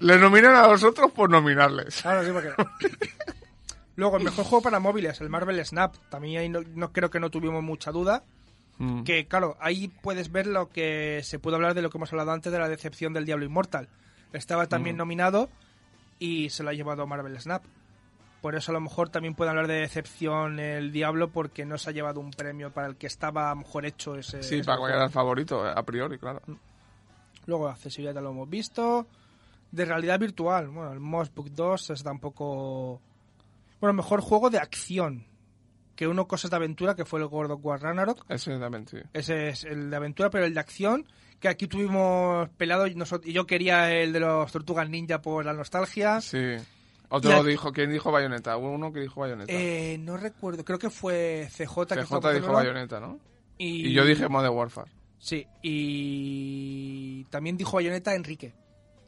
le 0.00 0.18
nominan 0.18 0.54
a 0.56 0.66
vosotros 0.66 1.12
por 1.12 1.28
nominarles. 1.30 2.04
Ahora 2.06 2.24
sí, 2.24 2.30
porque... 2.32 2.50
Luego, 3.96 4.16
el 4.16 4.24
mejor 4.24 4.44
juego 4.44 4.62
para 4.62 4.78
móviles, 4.78 5.20
el 5.20 5.28
Marvel 5.28 5.64
Snap. 5.66 5.94
También 6.08 6.40
ahí 6.40 6.48
no, 6.48 6.60
no 6.74 6.92
creo 6.92 7.10
que 7.10 7.18
no 7.20 7.30
tuvimos 7.30 7.62
mucha 7.64 7.90
duda. 7.90 8.22
Mm. 8.78 9.02
Que, 9.02 9.26
claro, 9.26 9.56
ahí 9.60 9.88
puedes 9.88 10.30
ver 10.30 10.46
lo 10.46 10.68
que 10.70 11.20
se 11.24 11.40
puede 11.40 11.56
hablar 11.56 11.74
de 11.74 11.82
lo 11.82 11.90
que 11.90 11.98
hemos 11.98 12.12
hablado 12.12 12.30
antes 12.30 12.52
de 12.52 12.58
la 12.60 12.68
decepción 12.68 13.12
del 13.12 13.24
Diablo 13.24 13.44
Inmortal. 13.44 13.88
Estaba 14.32 14.66
también 14.66 14.96
nominado 14.96 15.48
y 16.20 16.50
se 16.50 16.62
lo 16.62 16.70
ha 16.70 16.74
llevado 16.74 17.06
Marvel 17.08 17.38
Snap. 17.40 17.64
Por 18.40 18.54
eso 18.54 18.70
a 18.70 18.74
lo 18.74 18.80
mejor 18.80 19.08
también 19.08 19.34
puede 19.34 19.50
hablar 19.50 19.66
de 19.66 19.80
decepción 19.80 20.60
el 20.60 20.92
Diablo 20.92 21.30
porque 21.30 21.64
no 21.64 21.76
se 21.76 21.90
ha 21.90 21.92
llevado 21.92 22.20
un 22.20 22.30
premio 22.30 22.70
para 22.72 22.86
el 22.86 22.94
que 22.96 23.08
estaba 23.08 23.52
mejor 23.56 23.84
hecho 23.84 24.14
ese. 24.14 24.44
Sí, 24.44 24.56
ese 24.60 24.64
para 24.64 25.04
el 25.06 25.10
favorito, 25.10 25.64
a 25.66 25.82
priori, 25.82 26.18
claro. 26.18 26.40
Luego 27.48 27.66
accesibilidad 27.68 28.14
ya 28.14 28.20
lo 28.20 28.30
hemos 28.30 28.48
visto. 28.48 29.06
De 29.72 29.84
realidad 29.86 30.18
virtual, 30.20 30.68
bueno, 30.68 30.92
el 30.92 31.00
Moss 31.00 31.34
Book 31.34 31.50
2 31.50 31.90
es 31.90 32.02
tampoco... 32.02 33.00
Bueno, 33.80 33.94
mejor 33.94 34.20
juego 34.20 34.50
de 34.50 34.58
acción. 34.58 35.24
Que 35.96 36.06
uno 36.06 36.28
cosas 36.28 36.50
de 36.50 36.56
aventura, 36.56 36.94
que 36.94 37.04
fue 37.06 37.20
el 37.20 37.26
God 37.26 37.50
of 37.50 37.60
War 37.64 37.80
Ragnarok. 37.80 38.24
Ese 39.14 39.48
es 39.48 39.64
el 39.64 39.88
de 39.90 39.96
aventura, 39.96 40.28
pero 40.30 40.44
el 40.44 40.52
de 40.54 40.60
acción, 40.60 41.06
que 41.40 41.48
aquí 41.48 41.66
tuvimos 41.66 42.48
pelado 42.50 42.86
y, 42.86 42.94
nosot- 42.94 43.24
y 43.26 43.32
yo 43.32 43.46
quería 43.46 43.90
el 43.92 44.12
de 44.12 44.20
los 44.20 44.52
Tortugas 44.52 44.88
Ninja 44.90 45.20
por 45.22 45.44
la 45.44 45.54
nostalgia. 45.54 46.20
Sí. 46.20 46.38
Otro 47.08 47.30
aquí- 47.40 47.48
dijo, 47.48 47.72
¿quién 47.72 47.90
dijo 47.90 48.12
Bayonetta? 48.12 48.56
Hubo 48.58 48.70
uno 48.70 48.92
que 48.92 49.00
dijo 49.00 49.20
Bayonetta. 49.22 49.50
Eh, 49.52 49.96
no 49.98 50.18
recuerdo, 50.18 50.64
creo 50.64 50.78
que 50.78 50.90
fue 50.90 51.48
CJ 51.50 51.86
que 51.96 52.02
CJ 52.04 52.32
dijo 52.34 52.46
por 52.46 52.54
Bayonetta, 52.56 53.00
¿no? 53.00 53.18
Y, 53.56 53.88
Y 53.88 53.92
yo 53.94 54.04
dije 54.04 54.28
Modern 54.28 54.54
Warfare. 54.54 54.90
Sí, 55.18 55.46
y 55.62 57.24
también 57.24 57.56
dijo 57.56 57.72
Bayonetta 57.76 58.14
Enrique. 58.14 58.54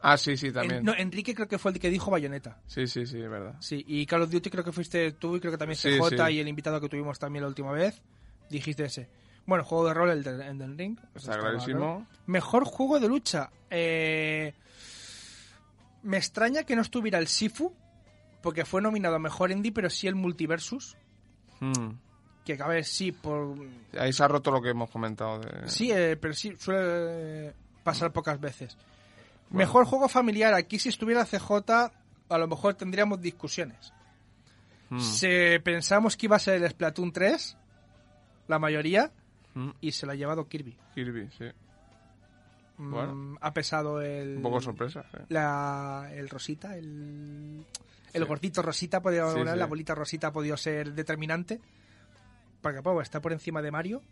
Ah, 0.03 0.17
sí, 0.17 0.37
sí, 0.37 0.47
En- 0.49 0.53
también. 0.55 0.85
no, 0.85 0.95
Enrique 0.95 1.35
creo 1.35 1.47
que 1.47 1.59
fue 1.59 1.73
el 1.73 1.79
que 1.79 1.91
dijo 1.91 2.11
Bayonetta. 2.11 2.59
Sí, 2.67 2.87
sí, 2.87 3.07
sí, 3.07 3.21
es 3.21 3.29
verdad. 3.31 3.55
Sí, 3.61 3.85
y 3.87 4.07
Call 4.07 4.23
of 4.23 4.31
Duty 4.31 4.51
creo 4.51 4.65
que 4.65 4.73
fuiste 4.73 5.13
tú 5.13 5.37
y 5.37 5.41
creo 5.41 5.53
que 5.53 5.59
también 5.59 5.77
Sí, 5.77 5.91
CJ 5.99 6.27
sí. 6.27 6.33
y 6.35 6.41
el 6.41 6.49
invitado 6.49 6.81
que 6.81 6.89
tuvimos 6.89 7.19
también 7.19 7.43
la 7.43 7.49
última 7.49 7.71
vez. 7.73 8.03
Dijiste 8.49 8.85
ese. 8.85 9.09
Bueno, 9.47 9.63
juego 9.65 9.87
de 9.89 9.95
rol, 9.95 10.11
el 10.11 10.23
de 10.23 10.31
Elden 10.49 10.77
Ring. 10.79 10.99
Está 11.15 11.19
estaba 11.35 11.41
clarísimo. 11.41 12.07
Mejor 12.27 12.65
juego 12.65 12.99
de 12.99 13.09
lucha. 13.09 13.51
Eh, 13.71 14.55
Me 16.03 16.17
extraña 16.17 16.65
que 16.65 16.75
no 16.77 16.83
estuviera 16.83 17.19
el 17.19 17.27
Sifu, 17.29 17.75
porque 18.43 18.65
fue 18.65 18.81
nominado 18.81 19.17
a 19.17 19.19
Mejor 19.19 19.51
Indie, 19.51 19.71
pero 19.73 19.91
sí 19.91 20.07
el 20.09 20.15
Multiversus. 20.15 20.97
Mm. 21.61 21.91
Que 22.45 22.55
a 22.61 22.67
ver, 22.67 22.85
sí, 22.85 23.13
por... 23.13 23.57
Ahí 23.99 24.13
se 24.13 24.23
ha 24.25 24.29
roto 24.29 24.51
lo 24.51 24.63
que 24.63 24.71
hemos 24.71 24.91
comentado. 24.91 25.41
De... 25.41 25.69
Sí, 25.69 25.91
eh, 25.93 26.17
pero 26.17 26.33
sí, 26.35 26.55
suele 26.59 27.49
eh, 27.49 27.53
pasar 27.85 28.13
pocas 28.13 28.41
veces. 28.41 28.77
Mejor 29.51 29.85
juego 29.85 30.09
familiar. 30.09 30.55
Aquí 30.55 30.79
si 30.79 30.89
estuviera 30.89 31.25
CJ, 31.27 31.53
a 32.29 32.39
lo 32.39 32.49
mejor 32.49 32.75
tendríamos 32.75 33.21
discusiones. 33.21 33.93
Mm. 34.89 35.01
Se, 35.01 35.61
pensamos 35.63 36.17
que 36.17 36.27
iba 36.27 36.37
a 36.37 36.41
ser 36.41 36.63
el 36.63 36.71
Splatoon 36.71 37.13
3, 37.13 37.57
la 38.49 38.59
mayoría, 38.59 39.13
Mm. 39.55 39.71
y 39.81 39.91
se 39.93 40.07
lo 40.07 40.13
ha 40.13 40.15
llevado 40.15 40.47
Kirby. 40.47 40.77
Kirby, 40.95 41.29
sí. 41.37 41.45
Mm, 42.79 42.91
Bueno. 42.93 43.39
Ha 43.41 43.53
pesado 43.53 44.01
el... 44.01 44.37
Un 44.37 44.43
poco 44.43 44.61
sorpresa, 44.61 45.05
sí. 45.11 45.19
la, 45.29 46.09
el 46.13 46.29
Rosita, 46.29 46.77
el, 46.77 47.65
el 48.13 48.23
Sí. 48.23 48.29
gordito 48.29 48.63
Rosita, 48.63 49.01
sí. 49.01 49.45
la 49.45 49.67
bolita 49.67 49.95
Rosita 49.95 50.29
ha 50.29 50.33
podido 50.33 50.57
ser 50.57 50.93
determinante. 50.95 51.61
Porque 52.63 52.83
pues, 52.83 53.07
está 53.07 53.21
por 53.21 53.33
encima 53.33 53.63
de 53.63 53.71
Mario 53.71 54.03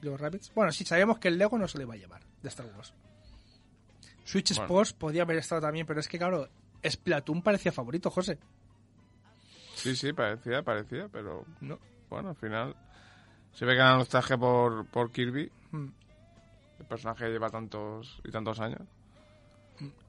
y 0.00 0.06
los 0.06 0.20
Rabbits. 0.20 0.52
Bueno, 0.54 0.72
sí, 0.72 0.84
sabemos 0.84 1.18
que 1.18 1.28
el 1.28 1.38
Lego 1.38 1.58
no 1.58 1.68
se 1.68 1.78
le 1.78 1.84
va 1.84 1.94
a 1.94 1.98
llevar 1.98 2.22
de 2.42 2.48
Star 2.48 2.66
Wars. 2.74 2.92
Switch 4.24 4.50
Bueno. 4.56 4.62
Sports 4.64 4.92
podía 4.92 5.22
haber 5.22 5.38
estado 5.38 5.60
también, 5.62 5.86
pero 5.86 6.00
es 6.00 6.08
que 6.08 6.18
claro, 6.18 6.48
Splatoon 6.88 7.42
parecía 7.42 7.72
favorito, 7.72 8.10
José. 8.10 8.38
Sí, 9.74 9.96
sí, 9.96 10.12
parecía, 10.12 10.62
parecía, 10.62 11.08
pero 11.10 11.44
No. 11.60 11.78
bueno, 12.08 12.30
al 12.30 12.36
final 12.36 12.76
se 13.52 13.64
ve 13.64 13.72
que 13.72 13.78
era 13.80 13.96
nostalgia 13.96 14.38
por, 14.38 14.86
por 14.86 15.10
Kirby. 15.10 15.50
Mm. 15.72 15.88
El 16.80 16.86
personaje 16.86 17.28
lleva 17.28 17.50
tantos 17.50 18.20
y 18.24 18.30
tantos 18.30 18.60
años. 18.60 18.80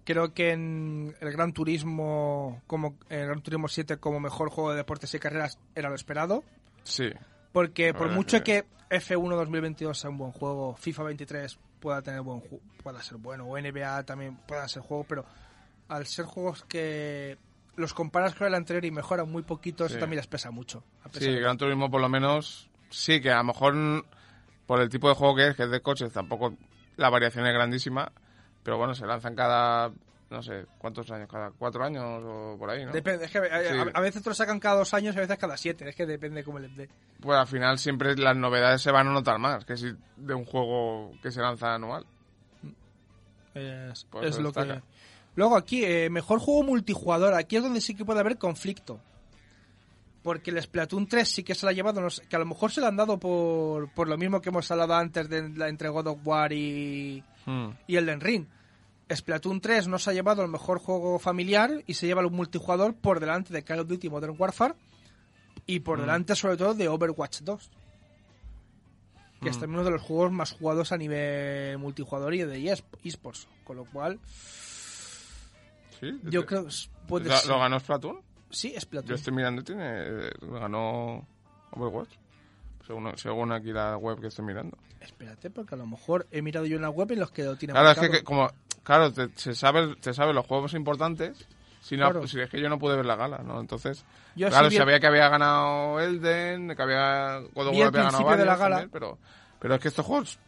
Creo 0.06 0.34
que 0.34 0.52
en 0.52 1.16
el 1.22 1.32
Gran 1.32 1.54
Turismo, 1.54 2.62
como 2.68 2.98
en 3.10 3.20
el 3.22 3.28
Gran 3.28 3.42
Turismo 3.42 3.68
7 3.68 3.98
como 3.98 4.20
mejor 4.20 4.50
juego 4.50 4.72
de 4.72 4.78
deportes 4.78 5.14
y 5.14 5.20
carreras 5.20 5.58
era 5.76 5.90
lo 5.90 5.96
esperado. 5.96 6.44
Sí, 6.84 7.10
Porque 7.54 7.94
por 7.94 8.10
mucho 8.10 8.44
que- 8.44 8.66
que 8.90 9.00
F1 9.00 9.36
2022 9.38 9.98
sea 9.98 10.10
un 10.10 10.18
buen 10.18 10.32
juego, 10.34 10.76
FIFA 10.76 11.04
23 11.04 11.58
pueda 11.80 12.02
tener 12.02 12.22
buen 12.22 12.42
ju- 12.42 12.60
pueda 12.84 13.02
ser 13.02 13.18
bueno, 13.18 13.46
o 13.46 13.58
NBA 13.58 14.04
también 14.04 14.36
puedan 14.46 14.68
ser 14.68 14.82
juegos, 14.84 15.06
pero 15.08 15.26
al 15.88 16.06
ser 16.06 16.26
juegos 16.26 16.64
que 16.66 17.38
los 17.76 17.94
comparas 17.94 18.36
con 18.36 18.48
el 18.48 18.54
anterior 18.56 18.84
y 18.86 18.92
mejoran 18.92 19.32
muy 19.32 19.44
poquito, 19.44 19.86
eso 19.86 19.96
también 20.00 20.18
les 20.18 20.28
pesa 20.28 20.52
mucho. 20.52 20.84
a 21.04 21.10
pesar 21.10 21.24
sí, 21.30 21.32
de- 21.36 21.40
Gran 21.42 21.58
Turismo 21.58 21.90
por 21.90 22.02
lo 22.02 22.10
menos, 22.10 22.70
sí, 22.90 23.22
que 23.22 23.32
a 23.32 23.38
lo 23.38 23.44
mejor 23.46 24.06
por 24.66 24.80
el 24.82 24.90
tipo 24.90 25.10
de 25.10 25.16
juego 25.16 25.36
que 25.36 25.48
es, 25.50 25.56
que 25.56 25.64
es 25.64 25.70
de 25.72 25.82
coches, 25.82 26.12
tampoco 26.14 26.56
la 26.98 27.10
variación 27.10 27.46
es 27.48 27.54
grandísima, 27.54 28.12
pero 28.64 28.78
bueno, 28.78 28.96
se 28.96 29.06
lanzan 29.06 29.36
cada, 29.36 29.92
no 30.30 30.42
sé, 30.42 30.66
¿cuántos 30.80 31.10
años? 31.12 31.30
¿Cada 31.30 31.52
cuatro 31.52 31.84
años 31.84 32.04
o 32.26 32.56
por 32.58 32.70
ahí, 32.70 32.84
no? 32.86 32.92
Depende, 32.92 33.26
es 33.26 33.32
que 33.32 33.38
a, 33.40 33.62
Sí. 33.62 33.90
a- 33.94 34.00
veces 34.02 34.24
te 34.24 34.30
lo 34.30 34.34
sacan 34.36 34.60
cada 34.60 34.78
dos 34.78 34.94
años 34.94 35.14
y 35.16 35.18
a 35.20 35.22
veces 35.22 35.38
cada 35.38 35.56
siete, 35.58 35.88
es 35.90 35.96
que 35.96 36.06
depende 36.06 36.44
cómo 36.44 36.60
les 36.60 36.76
dé. 36.76 36.90
Pues 37.20 37.38
al 37.38 37.48
final 37.48 37.78
siempre 37.78 38.16
las 38.18 38.36
novedades 38.36 38.82
se 38.82 38.92
van 38.92 39.08
a 39.08 39.12
notar 39.14 39.38
más 39.40 39.64
que 39.66 39.78
si 39.78 39.92
de 40.18 40.34
un 40.34 40.46
juego 40.46 41.12
que 41.22 41.32
se 41.32 41.42
lanza 41.42 41.76
anual. 41.76 42.06
Es, 43.54 44.06
Pues 44.10 44.28
es 44.32 44.38
lo 44.40 44.50
destaca. 44.52 44.78
que... 44.78 44.84
Luego 45.36 45.56
aquí, 45.58 45.84
eh, 45.84 46.10
mejor 46.10 46.40
juego 46.40 46.64
multijugador. 46.64 47.34
Aquí 47.34 47.56
es 47.58 47.64
donde 47.64 47.82
sí 47.82 47.96
que 47.96 48.06
puede 48.06 48.20
haber 48.20 48.38
conflicto. 48.38 49.00
Porque 50.22 50.52
el 50.52 50.62
Splatoon 50.62 51.08
3 51.08 51.28
sí 51.28 51.44
que 51.44 51.54
se 51.54 51.66
la 51.66 51.72
ha 51.72 51.74
llevado, 51.76 52.00
no 52.02 52.10
sé, 52.10 52.26
que 52.28 52.36
a 52.36 52.40
lo 52.40 52.46
mejor 52.46 52.72
se 52.72 52.80
la 52.82 52.88
han 52.88 52.96
dado 52.96 53.20
por, 53.20 53.92
por 53.94 54.08
lo 54.08 54.18
mismo 54.18 54.42
que 54.42 54.50
hemos 54.50 54.70
hablado 54.72 54.94
antes 54.96 55.28
de 55.28 55.40
entre 55.68 55.90
God 55.90 56.08
of 56.08 56.20
War 56.24 56.54
y, 56.54 57.24
Hmm. 57.46 57.72
y 57.88 57.98
Elden 57.98 58.22
Ring. 58.22 58.46
Splatoon 59.16 59.62
3 59.62 59.88
no 59.88 60.00
se 60.00 60.10
ha 60.10 60.14
llevado 60.14 60.42
el 60.44 60.50
mejor 60.50 60.80
juego 60.80 61.20
familiar 61.20 61.84
y 61.88 61.94
se 61.96 62.08
lleva 62.08 62.22
el 62.22 62.30
multijugador 62.32 62.96
por 62.96 63.20
delante 63.20 63.54
de 63.54 63.64
Call 63.64 63.80
of 63.80 63.88
Duty 63.88 64.10
Modern 64.10 64.36
Warfare 64.38 64.76
y 65.66 65.80
por 65.82 66.00
delante 66.00 66.36
sobre 66.36 66.58
todo 66.58 66.74
de 66.74 66.88
Overwatch 66.88 67.42
2. 67.42 67.70
Que 69.42 69.50
es 69.50 69.60
también 69.60 69.80
uno 69.80 69.84
de 69.84 69.92
los 69.92 70.02
juegos 70.02 70.32
más 70.32 70.52
jugados 70.54 70.92
a 70.94 70.98
nivel 70.98 71.78
multijugador 71.78 72.34
y 72.34 72.44
de 72.44 72.60
eSp- 72.60 72.84
esports. 73.04 73.48
Con 73.66 73.76
lo 73.78 73.86
cual, 73.86 74.20
¿Sí? 76.00 76.20
yo 76.24 76.46
creo 76.46 76.66
que 76.66 76.72
puede 77.08 77.30
¿Lo, 77.30 77.36
ser. 77.38 77.50
lo 77.50 77.60
ganó 77.60 77.80
Splatoon? 77.80 78.22
Sí, 78.50 78.72
Yo 78.74 78.80
Splatoon. 78.82 79.16
estoy 79.16 79.34
mirando 79.34 79.62
y 79.62 79.64
tiene, 79.66 79.84
eh, 80.28 80.30
lo 80.42 80.54
ganó 80.60 81.28
Overwatch. 81.72 82.10
Según, 82.86 83.18
según 83.18 83.52
aquí 83.54 83.72
la 83.72 83.98
web 83.98 84.20
que 84.20 84.28
estoy 84.28 84.46
mirando. 84.46 84.78
Espérate, 85.00 85.50
porque 85.50 85.76
a 85.76 85.78
lo 85.78 85.86
mejor 85.88 86.28
he 86.32 86.42
mirado 86.42 86.66
yo 86.66 86.76
en 86.76 86.82
la 86.82 86.90
web 86.90 87.12
en 87.12 87.20
los 87.20 87.32
que 87.32 87.44
lo 87.44 87.56
tienen 87.58 87.74
Claro, 87.76 87.90
es 87.92 87.96
que, 87.96 88.02
marcado. 88.02 88.20
que 88.20 88.24
como, 88.24 88.50
claro, 88.84 89.12
te, 89.12 89.30
se 89.36 89.56
sabe, 89.56 89.96
te 89.98 90.14
sabe 90.14 90.34
los 90.34 90.46
juegos 90.46 90.74
importantes. 90.74 91.48
Si 91.82 91.98
no, 91.98 92.12
Claro. 92.12 92.28
si 92.28 92.40
es 92.40 92.50
que 92.50 92.62
yo 92.62 92.70
no 92.70 92.80
pude 92.80 92.96
ver 92.96 93.06
la 93.06 93.18
gala, 93.18 93.40
¿no? 93.40 93.60
Entonces, 93.60 94.06
Yo 94.38 94.48
claro, 94.48 94.70
sí 94.70 94.70
vi 94.72 94.76
el- 94.78 94.82
sabía 94.84 95.00
que 95.02 95.08
había 95.08 95.28
ganado 95.28 96.00
Elden, 96.00 96.74
que 96.76 96.82
había 96.82 97.40
God 97.54 97.68
había 97.68 97.90
ganado 97.92 98.10
principio 98.10 98.38
de 98.38 98.46
la 98.46 98.52
varios 98.56 98.60
gala. 98.60 98.76
también, 98.78 98.90
pero, 98.92 99.18
pero 99.60 99.76
es 99.76 99.82
que 99.82 99.88
estos 99.90 100.06
juegos, 100.06 100.40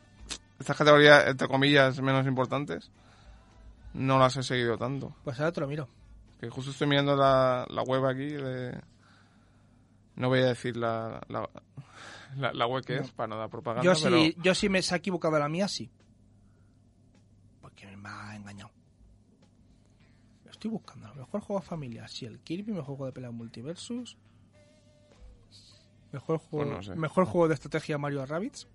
estas 0.59 0.77
categorías, 0.77 1.27
entre 1.27 1.47
comillas, 1.49 1.99
menos 1.99 2.25
importantes, 2.25 2.89
no 3.93 4.17
las 4.17 4.37
he 4.37 4.43
seguido 4.43 4.77
tanto. 4.77 5.13
Pues 5.25 5.37
ahora 5.39 5.51
te 5.51 5.59
lo 5.59 5.67
miro. 5.67 5.89
Que 6.39 6.49
justo 6.49 6.71
estoy 6.71 6.87
mirando 6.87 7.15
la, 7.17 7.65
la 7.69 7.81
web 7.83 8.05
aquí 8.05 8.27
de... 8.29 8.79
No 10.15 10.29
voy 10.29 10.39
a 10.39 10.45
decir 10.45 10.77
la, 10.77 11.21
la, 11.27 11.49
la- 12.37 12.53
la 12.53 12.65
web 12.67 12.85
que 12.85 12.95
es 12.95 13.11
para 13.11 13.27
no 13.27 13.37
dar 13.37 13.49
propaganda, 13.49 13.83
Yo 13.93 14.01
pero... 14.01 14.17
sí, 14.17 14.35
yo 14.41 14.55
sí 14.55 14.69
me 14.69 14.81
se 14.81 14.93
ha 14.95 14.97
equivocado 14.99 15.37
la 15.37 15.49
mía, 15.49 15.67
sí. 15.67 15.89
Porque 17.75 17.97
me 17.97 18.09
ha 18.09 18.35
engañado. 18.35 18.71
Estoy 20.49 20.71
buscando. 20.71 21.13
Mejor 21.15 21.41
juego 21.41 21.61
familiar. 21.61 22.09
Sí, 22.09 22.25
el 22.25 22.39
Kirby, 22.39 22.71
mejor 22.71 22.85
juego 22.95 23.05
de 23.07 23.11
pelea 23.11 23.31
multiversus. 23.31 24.17
Mejor 26.13 26.37
juego, 26.37 26.65
Pues 26.65 26.77
no 26.77 26.83
sé. 26.83 26.95
mejor 26.99 27.25
juego 27.25 27.47
de 27.49 27.55
estrategia 27.55 27.97
Mario 27.97 28.25
Rabbids. 28.25 28.67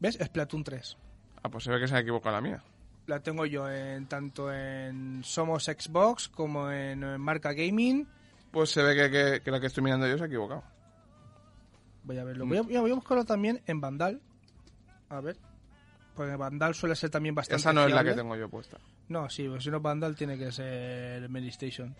¿Ves? 0.00 0.18
Splatoon 0.22 0.64
3. 0.64 0.96
Ah, 1.42 1.50
pues 1.50 1.64
se 1.64 1.70
ve 1.70 1.80
que 1.80 1.88
se 1.88 1.94
ha 1.96 2.00
equivocado 2.00 2.34
la 2.36 2.40
mía. 2.40 2.62
La 3.06 3.20
tengo 3.20 3.44
yo 3.44 3.70
en 3.70 4.06
tanto 4.06 4.52
en 4.52 5.22
Somos 5.24 5.64
Xbox 5.64 6.28
como 6.28 6.70
en, 6.70 7.20
Marca 7.20 7.52
Gaming. 7.52 8.06
Pues 8.50 8.70
se 8.70 8.82
ve 8.82 8.94
que, 8.96 9.10
que, 9.10 9.42
que 9.42 9.50
la 9.50 9.60
que 9.60 9.66
estoy 9.66 9.82
mirando 9.84 10.06
yo 10.08 10.16
se 10.16 10.24
ha 10.24 10.26
equivocado. 10.26 10.62
Voy 12.04 12.16
a 12.16 12.24
verlo. 12.24 12.46
Voy 12.46 12.56
a, 12.56 12.62
mira, 12.62 12.80
voy 12.80 12.90
a 12.90 12.94
buscarlo 12.94 13.24
también 13.26 13.60
en 13.66 13.80
Vandal. 13.82 14.22
A 15.10 15.20
ver. 15.20 15.36
Porque 16.18 16.34
Vandal 16.34 16.74
suele 16.74 16.96
ser 16.96 17.10
también 17.10 17.32
bastante. 17.34 17.60
Esa 17.60 17.72
no 17.72 17.82
es 17.82 17.90
la 17.90 17.98
fiable. 18.00 18.10
que 18.10 18.16
tengo 18.16 18.34
yo 18.34 18.48
puesta. 18.48 18.76
No, 19.08 19.30
sí, 19.30 19.48
pues 19.48 19.62
si 19.62 19.70
no 19.70 19.80
Vandal 19.80 20.16
tiene 20.16 20.36
que 20.36 20.50
ser 20.50 21.28
Mary 21.28 21.46
Station 21.48 21.94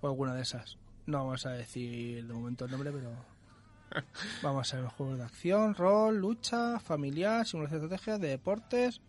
o 0.00 0.06
alguna 0.06 0.34
de 0.34 0.42
esas. 0.42 0.78
No 1.06 1.18
vamos 1.18 1.44
a 1.46 1.50
decir 1.50 2.24
de 2.24 2.32
momento 2.32 2.64
el 2.66 2.70
nombre, 2.70 2.92
pero 2.92 3.10
vamos 4.42 4.72
a 4.72 4.76
ver 4.80 4.86
juegos 4.90 5.18
de 5.18 5.24
acción, 5.24 5.74
rol, 5.74 6.16
lucha, 6.16 6.78
familiar, 6.78 7.44
simulación 7.44 7.80
de 7.80 7.86
estrategia, 7.86 8.18
de 8.18 8.28
deportes. 8.28 9.00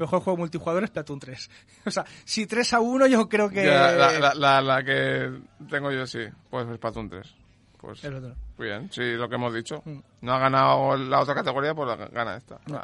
mejor 0.00 0.20
juego 0.20 0.36
multijugador 0.36 0.82
es 0.82 0.90
Splatoon 0.90 1.20
3. 1.20 1.50
O 1.86 1.90
sea, 1.92 2.04
si 2.24 2.46
3 2.46 2.72
a 2.74 2.80
1 2.80 3.06
yo 3.06 3.28
creo 3.28 3.48
que... 3.48 3.64
Ya, 3.64 3.92
la, 3.92 4.18
la- 4.18 4.34
la- 4.34 4.62
la 4.62 4.82
que 4.82 5.30
tengo 5.70 5.92
yo 5.92 6.06
sí, 6.08 6.20
pues 6.50 6.66
es 6.68 6.74
Splatoon 6.76 7.08
3. 7.08 7.34
Pues 7.78 8.04
Es 8.04 8.12
otro. 8.14 8.34
bien, 8.58 8.90
sí, 8.92 9.12
lo 9.14 9.28
que 9.28 9.34
hemos 9.36 9.52
dicho. 9.54 9.80
Mm. 9.84 9.98
No 10.22 10.32
ha 10.34 10.38
ganado 10.40 10.96
la 10.96 11.20
otra 11.20 11.34
categoría, 11.34 11.72
pues 11.74 11.88
la 11.88 11.96
gana 12.08 12.36
esta. 12.36 12.58
No. 12.66 12.82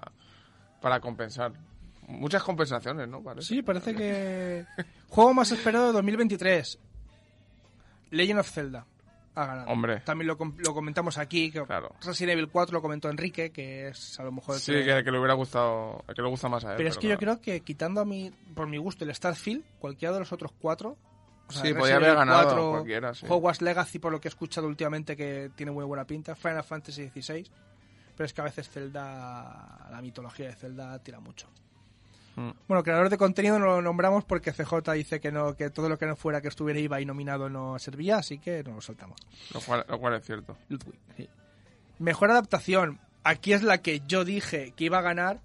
Para, 0.80 1.00
compensar. 1.00 1.52
Muchas 2.06 2.42
compensaciones, 2.42 3.06
¿no? 3.08 3.22
Parece. 3.22 3.48
Sí, 3.48 3.62
parece 3.62 3.94
que... 3.94 4.64
Juego 5.08 5.34
más 5.34 5.50
esperado 5.52 5.88
de 5.88 5.92
2023. 5.94 6.78
Legend 8.10 8.40
of 8.40 8.50
Zelda. 8.50 8.86
Ha 9.34 9.46
ganado. 9.46 9.70
Hombre. 9.70 10.00
También 10.00 10.26
lo, 10.26 10.36
com- 10.38 10.54
lo 10.58 10.74
comentamos 10.74 11.18
aquí. 11.18 11.50
Que 11.50 11.62
Claro. 11.64 11.94
Resident 12.02 12.32
Evil 12.32 12.48
4 12.48 12.72
lo 12.72 12.82
comentó 12.82 13.08
Enrique, 13.10 13.50
que 13.52 13.88
es 13.88 14.18
a 14.18 14.24
lo 14.24 14.32
mejor... 14.32 14.54
el 14.56 14.60
Sí, 14.60 14.72
que- 14.72 15.04
que, 15.04 15.10
le 15.12 15.18
hubiera 15.18 15.34
gustado, 15.34 16.02
que 16.14 16.22
le 16.22 16.28
gusta 16.28 16.48
más 16.48 16.64
a 16.64 16.72
él. 16.72 16.76
Pero 16.76 16.88
es 16.88 16.96
que 16.98 17.08
yo 17.08 17.18
claro. 17.18 17.38
creo 17.40 17.42
que 17.42 17.60
quitando 17.64 18.00
a 18.00 18.04
mi, 18.04 18.32
por 18.54 18.66
mi 18.66 18.78
gusto 18.78 19.04
el 19.04 19.14
Starfield, 19.14 19.62
cualquiera 19.78 20.14
de 20.14 20.20
los 20.20 20.32
otros 20.32 20.50
cuatro... 20.58 20.96
o 21.48 21.52
sea, 21.52 21.62
Sí, 21.62 21.74
podía 21.74 21.96
haber 21.96 22.14
ganado 22.14 22.70
cualquiera, 22.70 23.14
sí. 23.14 23.26
Hogwarts 23.28 23.60
Legacy, 23.62 23.98
por 23.98 24.10
lo 24.12 24.20
que 24.20 24.28
he 24.28 24.30
escuchado 24.30 24.66
últimamente, 24.66 25.16
que 25.16 25.50
tiene 25.54 25.72
muy 25.72 25.84
buena 25.84 26.04
pinta. 26.06 26.34
Final 26.34 26.64
Fantasy 26.64 27.08
XVI. 27.10 27.48
Pero 28.18 28.26
es 28.26 28.34
que 28.34 28.40
a 28.40 28.44
veces 28.44 28.68
Zelda, 28.68 29.86
la 29.92 30.02
mitología 30.02 30.48
de 30.48 30.56
Zelda 30.56 30.98
tira 30.98 31.20
mucho. 31.20 31.46
Mm. 32.34 32.50
Bueno, 32.66 32.82
creador 32.82 33.10
de 33.10 33.16
contenido 33.16 33.60
no 33.60 33.66
lo 33.66 33.80
nombramos 33.80 34.24
porque 34.24 34.52
CJ 34.52 34.90
dice 34.94 35.20
que 35.20 35.30
no 35.30 35.54
que 35.54 35.70
todo 35.70 35.88
lo 35.88 35.98
que 35.98 36.06
no 36.06 36.16
fuera 36.16 36.40
que 36.40 36.48
estuviera 36.48 36.80
IVA 36.80 37.00
y 37.00 37.04
nominado 37.04 37.48
no 37.48 37.78
servía, 37.78 38.16
así 38.16 38.40
que 38.40 38.64
nos 38.64 38.74
lo 38.74 38.80
saltamos. 38.80 39.20
Lo 39.54 39.60
cual, 39.60 39.86
lo 39.88 40.00
cual 40.00 40.14
es 40.14 40.26
cierto. 40.26 40.58
Ludwig. 40.68 40.98
sí. 41.16 41.28
Mejor 42.00 42.32
adaptación. 42.32 42.98
Aquí 43.22 43.52
es 43.52 43.62
la 43.62 43.78
que 43.82 44.02
yo 44.08 44.24
dije 44.24 44.72
que 44.72 44.84
iba 44.84 44.98
a 44.98 45.02
ganar. 45.02 45.40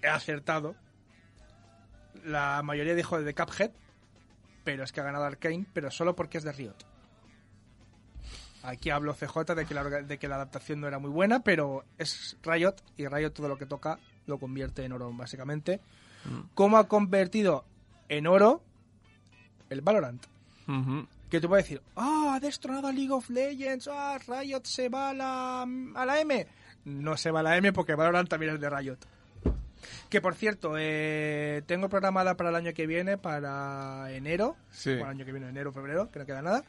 He 0.00 0.08
acertado. 0.08 0.74
La 2.24 2.62
mayoría 2.62 2.94
dijo 2.94 3.20
de 3.20 3.34
Cuphead. 3.34 3.72
Pero 4.64 4.84
es 4.84 4.90
que 4.92 5.02
ha 5.02 5.04
ganado 5.04 5.26
Arkane, 5.26 5.66
pero 5.74 5.90
solo 5.90 6.16
porque 6.16 6.38
es 6.38 6.44
de 6.44 6.52
Riot. 6.52 6.95
Aquí 8.66 8.90
hablo 8.90 9.14
CJ 9.14 9.54
de 9.54 9.64
que, 9.64 9.74
la, 9.74 9.84
de 9.84 10.18
que 10.18 10.28
la 10.28 10.34
adaptación 10.36 10.80
no 10.80 10.88
era 10.88 10.98
muy 10.98 11.10
buena, 11.10 11.40
pero 11.40 11.84
es 11.98 12.36
Riot 12.42 12.74
y 12.96 13.06
Riot 13.06 13.30
todo 13.30 13.48
lo 13.48 13.56
que 13.58 13.66
toca 13.66 13.98
lo 14.26 14.38
convierte 14.38 14.84
en 14.84 14.92
oro, 14.92 15.12
básicamente. 15.12 15.80
¿Cómo 16.54 16.76
ha 16.76 16.88
convertido 16.88 17.64
en 18.08 18.26
oro 18.26 18.60
el 19.70 19.80
Valorant? 19.82 20.24
Que 21.30 21.40
tú 21.40 21.48
puedes 21.48 21.64
decir, 21.64 21.80
ah, 21.94 22.32
ha 22.36 22.40
destronado 22.40 22.88
a 22.88 22.92
League 22.92 23.12
of 23.12 23.30
Legends, 23.30 23.88
ah, 23.88 24.18
Riot 24.26 24.62
se 24.64 24.88
va 24.88 25.10
a 25.10 25.14
la, 25.14 25.62
a 25.62 26.06
la 26.06 26.20
M. 26.20 26.46
No 26.84 27.16
se 27.16 27.30
va 27.30 27.40
a 27.40 27.42
la 27.44 27.56
M 27.56 27.72
porque 27.72 27.94
Valorant 27.94 28.28
también 28.28 28.54
es 28.54 28.60
de 28.60 28.68
Riot. 28.70 28.98
Que 30.08 30.20
por 30.20 30.34
cierto, 30.34 30.74
eh, 30.76 31.62
tengo 31.66 31.88
programada 31.88 32.36
para 32.36 32.50
el 32.50 32.56
año 32.56 32.72
que 32.74 32.88
viene, 32.88 33.18
para 33.18 34.10
enero, 34.12 34.56
Sí. 34.72 34.90
bueno, 34.90 35.04
el 35.04 35.10
año 35.18 35.24
que 35.24 35.32
viene, 35.32 35.48
enero, 35.48 35.72
febrero, 35.72 36.10
que 36.10 36.18
no 36.18 36.26
queda 36.26 36.42
nada. 36.42 36.64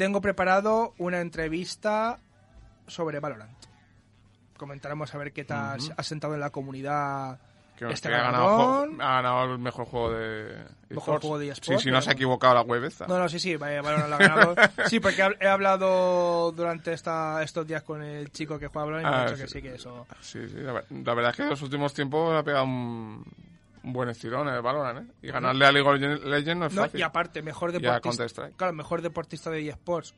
Tengo 0.00 0.22
preparado 0.22 0.94
una 0.96 1.20
entrevista 1.20 2.20
sobre 2.86 3.20
Valorant. 3.20 3.52
Comentaremos 4.56 5.14
a 5.14 5.18
ver 5.18 5.30
qué 5.34 5.44
tal 5.44 5.78
Ujú. 5.78 5.92
ha 5.94 6.02
sentado 6.02 6.32
en 6.32 6.40
la 6.40 6.48
comunidad 6.48 7.38
Que, 7.76 7.84
este 7.92 8.08
que 8.08 8.14
ha, 8.14 8.22
ganado, 8.22 8.46
galardón. 8.46 8.88
juego- 8.96 9.02
ha 9.02 9.14
ganado 9.16 9.52
el 9.52 9.58
mejor 9.58 9.84
juego 9.84 10.10
de 10.12 10.44
Mejor 10.88 11.16
esports. 11.16 11.20
juego 11.20 11.38
de 11.38 11.54
Sí, 11.54 11.60
si 11.60 11.70
no 11.72 11.78
pero- 11.82 12.00
se 12.00 12.08
ha 12.08 12.12
equivocado 12.14 12.54
la 12.54 12.62
web 12.62 12.82
esta. 12.84 13.06
No, 13.08 13.18
no, 13.18 13.28
sí, 13.28 13.38
sí, 13.38 13.56
Valorant 13.56 14.08
lo 14.08 14.14
ha 14.14 14.18
ganado. 14.18 14.54
Sí, 14.88 15.00
porque 15.00 15.22
he 15.38 15.46
hablado 15.46 16.50
durante 16.52 16.94
esta, 16.94 17.42
estos 17.42 17.66
días 17.66 17.82
con 17.82 18.02
el 18.02 18.32
chico 18.32 18.58
que 18.58 18.68
juega 18.68 18.86
Valorant 18.86 19.06
y 19.06 19.10
me 19.10 19.16
ha 19.16 19.20
Ah, 19.24 19.26
dicho 19.32 19.36
que 19.42 19.48
sí. 19.48 19.60
que 19.60 19.74
eso... 19.74 20.06
Sí, 20.22 20.48
sí, 20.48 20.56
la, 20.60 20.72
ver- 20.72 20.86
la 20.90 21.12
verdad 21.14 21.32
es 21.32 21.36
que 21.36 21.42
en 21.42 21.50
los 21.50 21.60
últimos 21.60 21.92
tiempos 21.92 22.34
ha 22.34 22.42
pegado 22.42 22.64
un 22.64 23.22
buen 23.82 24.08
estirón 24.10 24.48
el 24.48 24.60
Valorant, 24.62 25.08
¿eh? 25.08 25.12
Y 25.22 25.28
ganarle 25.30 25.66
a 25.66 25.72
League 25.72 25.88
of 25.88 25.98
Legends 26.24 26.56
no 26.58 26.66
es 26.66 26.74
No, 26.74 26.82
fácil. 26.82 27.00
y 27.00 27.02
aparte, 27.02 27.42
mejor 27.42 27.72
deportista... 27.72 28.50
Claro, 28.56 28.72
mejor 28.72 29.02
deportista 29.02 29.50
de 29.50 29.68
eSports, 29.68 30.14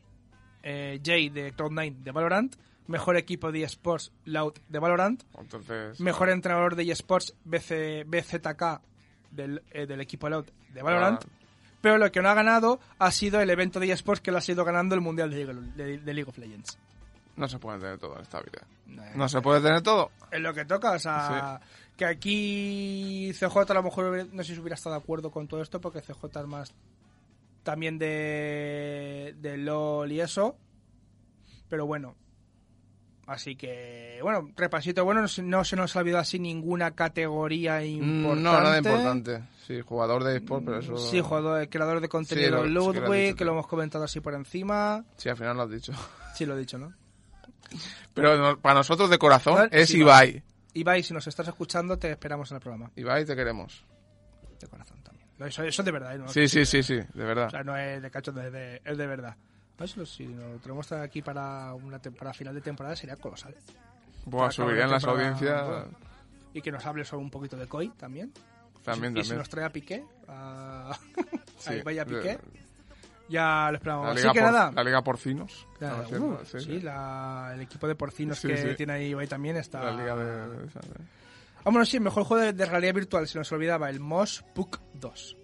eh, 0.63 1.01
Jay 1.05 1.29
de 1.29 1.55
Cloud9 1.55 1.97
de 2.03 2.11
Valorant. 2.13 2.55
Mejor 2.89 3.17
equipo 3.17 3.53
de 3.53 3.63
eSports, 3.63 4.13
Loud 4.25 4.55
de 4.69 4.79
Valorant. 4.81 5.23
Entonces, 5.39 6.01
Mejor 6.01 6.29
entrenador 6.31 6.75
de 6.75 6.91
eSports, 6.91 7.35
BC, 7.45 8.05
BZK 8.07 8.81
del, 9.31 9.63
eh, 9.71 9.87
del 9.87 10.01
equipo 10.01 10.29
Loud 10.29 10.47
de 10.75 10.83
Valorant. 10.83 11.25
Pero 11.81 11.99
lo 11.99 12.11
que 12.13 12.21
no 12.23 12.29
ha 12.29 12.35
ganado 12.35 12.81
ha 12.99 13.11
sido 13.13 13.41
el 13.41 13.51
evento 13.51 13.79
de 13.81 13.91
eSports 13.93 14.21
que 14.21 14.33
lo 14.33 14.39
ha 14.39 14.41
sido 14.41 14.65
ganando 14.65 14.95
el 14.97 15.01
Mundial 15.01 15.31
de 15.31 15.37
League, 15.45 15.61
de- 15.77 15.99
de 15.99 16.15
League 16.15 16.29
of 16.29 16.39
Legends. 16.39 16.79
no 17.37 17.49
se 17.49 17.59
puede 17.59 17.79
tener 17.79 17.99
todo 17.99 18.15
en 18.17 18.23
esta 18.23 18.41
vida. 18.41 18.61
Eh, 18.89 19.13
No 19.15 19.27
se 19.29 19.41
puede 19.41 19.61
tener 19.63 19.81
todo. 19.81 20.11
Es 20.31 20.41
lo 20.41 20.53
que 20.53 20.65
toca, 20.67 20.91
o 20.93 20.99
sea, 20.99 21.61
que 21.97 22.05
aquí 22.05 23.32
CJ 23.34 23.70
a 23.70 23.74
lo 23.74 23.82
mejor 23.82 24.26
no 24.32 24.43
sé 24.45 24.55
si 24.55 24.61
hubiera 24.61 24.74
estado 24.74 24.97
de 24.97 25.03
acuerdo 25.03 25.30
con 25.30 25.47
todo 25.49 25.62
esto 25.62 25.80
porque 25.80 26.01
CJ 26.01 26.40
es 26.40 26.47
más 26.47 26.74
también 27.62 27.99
de, 27.99 29.34
de 29.38 29.57
LOL 29.59 30.11
y 30.11 30.20
eso, 30.20 30.57
pero 31.68 31.86
bueno. 31.86 32.16
Así 33.24 33.55
que, 33.55 34.18
bueno, 34.20 34.51
repasito 34.57 35.05
bueno, 35.05 35.22
no 35.22 35.28
se, 35.28 35.43
no 35.43 35.64
se 35.64 35.76
nos 35.76 35.95
ha 35.95 36.01
olvidado 36.01 36.22
así 36.22 36.40
ninguna 36.40 36.90
categoría 36.90 37.84
importante. 37.84 38.40
Mm, 38.40 38.43
No, 38.43 38.61
nada 38.61 38.78
importante. 38.78 39.43
Sí, 39.64 39.80
jugador 39.80 40.24
de 40.24 40.36
eSport, 40.38 40.64
pero 40.64 40.80
eso... 40.80 40.97
Sí, 40.97 41.20
jugador, 41.20 41.68
creador 41.68 42.01
de 42.01 42.09
contenido 42.09 42.49
Sí, 42.49 42.51
lo- 42.51 42.59
sí 42.59 42.64
que 42.64 42.72
lo 42.74 42.80
has 42.80 42.95
Ludwig, 43.09 43.22
dicho 43.26 43.36
que 43.36 43.45
lo 43.45 43.53
hemos 43.53 43.66
comentado 43.68 44.05
así 44.05 44.18
por 44.20 44.34
encima. 44.34 45.05
Sí, 45.16 45.28
al 45.28 45.36
final 45.36 45.57
lo 45.57 45.62
has 45.62 45.70
dicho. 45.70 45.93
Sí, 46.34 46.45
lo 46.47 46.57
he 46.57 46.59
dicho, 46.59 46.78
¿no? 46.78 46.93
Pero 48.12 48.59
para 48.59 48.74
nosotros 48.74 49.09
de 49.09 49.18
corazón 49.18 49.68
es 49.70 49.88
sí, 49.88 49.99
Ibai. 49.99 50.43
Ibai, 50.75 51.03
si 51.03 51.12
nos 51.14 51.27
estás 51.27 51.49
escuchando, 51.49 51.99
te 51.99 52.11
esperamos 52.12 52.51
en 52.51 52.57
el 52.57 52.61
programa. 52.61 52.91
Ibai, 52.97 53.25
te 53.25 53.37
queremos. 53.37 53.85
De 54.61 54.66
corazón 54.68 55.03
también. 55.03 55.29
No, 55.39 55.47
Eso, 55.47 55.62
eso 55.64 55.83
es 55.83 55.87
de 55.87 55.93
verdad, 55.93 56.14
¿eh? 56.14 56.18
No, 56.18 56.29
Sí, 56.29 56.49
sí, 56.49 56.64
sí, 56.64 56.83
sí, 56.83 56.95
de 56.97 57.25
verdad. 57.25 57.47
O 57.49 57.51
sea, 57.51 57.64
no 57.64 57.77
es 57.77 58.01
de 58.01 58.11
cacho, 58.11 58.31
es 58.31 58.53
de, 58.53 58.81
es 58.85 58.97
de 58.99 59.07
verdad. 59.07 59.37
A 59.77 59.81
ver 59.81 59.89
si 59.89 59.99
lo, 59.99 60.07
si 60.07 60.27
tenemos 60.62 60.93
aquí 60.93 61.23
para 61.23 61.75
una 61.75 61.99
para 61.99 62.33
final 62.33 62.55
de 62.55 62.61
temporada 62.61 62.95
sería 62.95 63.16
colosal. 63.16 63.55
Buah, 64.27 64.51
subirían 64.51 64.91
las 64.91 65.05
audiencias. 65.05 65.87
Y 66.55 66.61
que 66.62 66.70
nos 66.70 66.85
hable 66.87 67.05
sobre 67.05 67.25
un 67.25 67.31
poquito 67.31 67.57
de 67.57 67.66
COI 67.66 67.89
también. 67.91 68.33
también, 68.85 69.16
y 69.16 69.23
si 69.23 69.31
también. 69.31 69.39
nos 69.39 69.49
trae 69.49 69.64
a 69.64 69.70
Piqué, 69.73 70.05
a, 70.29 70.97
Sí. 71.59 71.81
a 71.81 71.83
vaya 71.83 72.05
Piqué, 72.05 72.39
De- 72.39 72.41
ya 73.33 73.68
lo 73.70 73.76
esperamos. 73.78 74.07
La 74.07 74.12
Así 74.12 74.20
liga, 74.22 74.33
que 74.33 74.41
por- 74.41 74.53
nada. 74.53 74.72
la 74.72 74.85
liga 74.85 75.03
porcinos. 75.03 75.66
La- 75.80 75.99
haciendo, 76.01 76.26
uh, 76.28 76.39
sí, 76.45 76.61
sí, 76.61 76.80
la- 76.80 77.51
el 77.55 77.61
equipo 77.62 77.89
de 77.89 77.95
porcinos 77.97 78.39
Sí, 78.39 78.49
que 78.49 78.74
tiene 78.74 78.93
ahí 78.93 79.07
Ibai 79.09 79.26
también 79.26 79.57
está. 79.57 79.83
La 79.83 79.93
liga 79.93 80.14
de... 80.14 80.68
Vámonos, 81.64 81.89
sí, 81.89 81.99
mejor 82.01 82.24
juego 82.24 82.53
de, 82.53 82.66
realidad 82.66 82.95
virtual, 82.95 83.26
se 83.26 83.39
nos 83.39 83.51
olvidaba, 83.53 83.89
el 83.91 83.99
Mosh 84.01 84.41
Puck 84.55 84.78
2. 84.95 85.37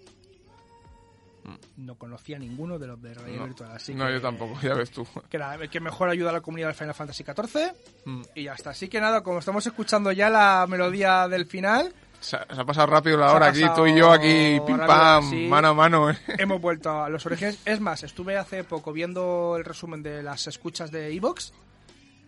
No 1.77 1.95
conocía 1.95 2.37
ninguno 2.37 2.77
de 2.77 2.85
los 2.87 3.01
de 3.01 3.13
realidad. 3.13 3.39
No, 3.39 3.45
virtual, 3.45 3.71
así 3.71 3.95
no 3.95 4.05
que... 4.05 4.13
yo 4.13 4.21
tampoco, 4.21 4.59
ya 4.61 4.75
ves 4.75 4.91
tú. 4.91 5.07
que 5.29 5.37
era 5.37 5.55
el 5.55 5.69
que 5.69 5.79
mejor 5.79 6.09
ayuda 6.09 6.29
a 6.29 6.33
la 6.33 6.41
comunidad 6.41 6.67
del 6.67 6.75
Final 6.75 6.93
Fantasy 6.93 7.23
XIV. 7.23 7.73
Mm. 8.05 8.21
Y 8.35 8.43
ya 8.43 8.53
está. 8.53 8.69
Así 8.71 8.87
que 8.87 8.99
nada, 9.01 9.23
como 9.23 9.39
estamos 9.39 9.65
escuchando 9.65 10.11
ya 10.11 10.29
la 10.29 10.65
melodía 10.69 11.27
del 11.27 11.45
final, 11.47 11.91
Se, 12.19 12.35
ha- 12.35 12.45
se 12.53 12.59
ha 12.61 12.65
pasado 12.65 12.87
rápido 12.87 13.17
la 13.17 13.31
hora 13.33 13.47
aquí, 13.47 13.63
tú 13.75 13.85
y 13.87 13.95
yo 13.95 14.11
aquí, 14.11 14.59
pim 14.65 14.77
pam, 14.77 15.29
sí. 15.29 15.47
mano 15.47 15.69
a 15.69 15.73
mano. 15.73 16.09
¿eh? 16.11 16.17
hemos 16.37 16.59
vuelto 16.59 17.03
a 17.03 17.09
los 17.09 17.25
orígenes. 17.25 17.59
Es 17.65 17.79
más, 17.79 18.03
estuve 18.03 18.37
hace 18.37 18.63
poco 18.63 18.91
viendo 18.91 19.55
el 19.57 19.63
resumen 19.65 20.03
de 20.03 20.21
las 20.21 20.45
escuchas 20.47 20.91
de 20.91 21.13
Evox. 21.15 21.53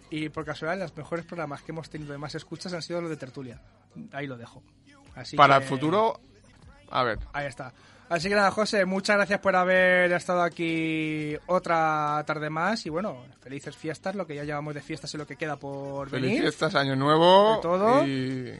Y 0.09 0.29
por 0.29 0.43
casualidad, 0.45 0.83
los 0.85 0.95
mejores 0.97 1.25
programas 1.25 1.61
que 1.61 1.71
hemos 1.71 1.89
tenido 1.89 2.11
de 2.11 2.17
más 2.17 2.35
escuchas 2.35 2.73
han 2.73 2.81
sido 2.81 3.01
los 3.01 3.09
de 3.09 3.17
Tertulia. 3.17 3.61
Ahí 4.13 4.27
lo 4.27 4.37
dejo. 4.37 4.61
Así 5.15 5.35
Para 5.35 5.57
que- 5.57 5.63
el 5.63 5.69
futuro, 5.69 6.19
a 6.89 7.03
ver, 7.03 7.19
Ahí 7.33 7.47
está. 7.47 7.73
Así 8.09 8.27
que 8.27 8.35
nada, 8.35 8.51
José, 8.51 8.83
muchas 8.83 9.15
gracias 9.15 9.39
por 9.39 9.55
haber 9.55 10.11
estado 10.11 10.41
aquí 10.41 11.33
otra 11.47 12.21
tarde 12.27 12.49
más. 12.49 12.85
Y 12.85 12.89
bueno, 12.89 13.23
felices 13.39 13.75
fiestas, 13.77 14.15
lo 14.15 14.27
que 14.27 14.35
ya 14.35 14.43
llevamos 14.43 14.73
de 14.73 14.81
fiestas 14.81 15.13
y 15.13 15.17
lo 15.17 15.25
que 15.25 15.37
queda 15.37 15.55
por 15.55 16.09
feliz 16.09 16.25
venir. 16.27 16.41
fiestas, 16.41 16.75
año 16.75 16.97
nuevo. 16.97 17.55
De 17.55 17.61
todo. 17.61 18.05
Y, 18.05 18.59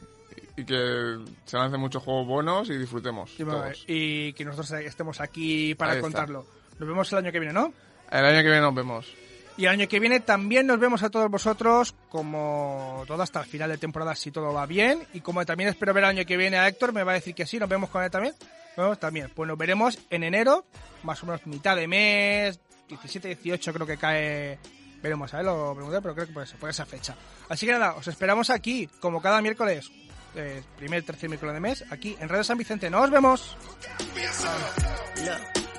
y 0.62 0.66
que 0.66 1.18
se 1.46 1.58
lancen 1.58 1.80
muchos 1.80 2.04
juegos 2.04 2.28
buenos 2.28 2.70
y 2.70 2.78
disfrutemos. 2.78 3.32
Y, 3.40 3.44
bueno, 3.44 3.62
todos. 3.62 3.84
y 3.88 4.34
que 4.34 4.46
nosotros 4.46 4.72
estemos 4.72 5.20
aquí 5.20 5.76
para 5.76 5.94
Ahí 5.94 5.98
está. 5.98 6.06
contarlo. 6.06 6.46
Nos 6.80 6.88
vemos 6.88 7.12
el 7.12 7.20
año 7.20 7.32
que 7.32 7.40
viene, 7.40 7.54
¿no? 7.54 7.74
El 8.12 8.26
año 8.26 8.38
que 8.38 8.44
viene 8.48 8.62
nos 8.62 8.76
vemos. 8.76 9.08
Y 9.58 9.66
el 9.66 9.70
año 9.72 9.88
que 9.88 10.00
viene 10.00 10.20
también 10.22 10.66
nos 10.66 10.80
vemos 10.80 11.04
a 11.04 11.10
todos 11.10 11.30
vosotros, 11.30 11.94
como 12.10 13.04
todo 13.06 13.22
hasta 13.22 13.42
el 13.42 13.46
final 13.46 13.70
de 13.70 13.78
temporada, 13.78 14.16
si 14.16 14.32
todo 14.32 14.54
va 14.54 14.66
bien. 14.66 15.06
Y 15.14 15.22
como 15.22 15.46
también 15.46 15.70
espero 15.70 15.94
ver 15.94 16.04
el 16.06 16.10
año 16.10 16.26
que 16.26 16.38
viene 16.38 16.58
a 16.58 16.68
Héctor, 16.68 16.94
me 16.94 17.04
va 17.04 17.12
a 17.12 17.16
decir 17.16 17.36
que 17.36 17.46
sí, 17.46 17.60
nos 17.60 17.70
vemos 17.70 17.90
con 17.90 18.04
él 18.04 18.10
también. 18.10 18.34
Nos 18.78 18.86
vemos 18.86 19.00
también. 19.00 19.32
Pues 19.36 19.48
nos 19.48 19.58
veremos 19.58 20.00
en 20.10 20.24
enero, 20.24 20.66
más 21.04 21.22
o 21.22 21.26
menos 21.26 21.46
mitad 21.46 21.76
de 21.76 21.88
mes, 21.88 22.60
17, 22.88 23.36
18 23.36 23.74
creo 23.74 23.86
que 23.88 23.98
cae. 23.98 24.58
Veremos, 25.02 25.34
a 25.34 25.38
ver, 25.38 25.48
lo 25.48 25.74
pregunté, 25.74 26.00
pero 26.02 26.14
creo 26.14 26.28
que 26.28 26.34
por, 26.34 26.44
eso, 26.44 26.56
por 26.58 26.70
esa 26.70 26.86
fecha. 26.86 27.16
Así 27.50 27.66
que 27.66 27.72
nada, 27.72 27.96
os 27.96 28.08
esperamos 28.08 28.50
aquí, 28.52 28.88
como 29.00 29.22
cada 29.22 29.42
miércoles, 29.42 29.92
eh, 30.36 30.62
primer, 30.78 31.04
tercer 31.04 31.30
miércoles 31.30 31.54
de 31.54 31.60
mes, 31.60 31.86
aquí 31.90 32.16
en 32.20 32.30
Radio 32.30 32.44
San 32.44 32.58
Vicente. 32.58 32.90
¡Nos 32.90 33.10
vemos! 33.10 33.58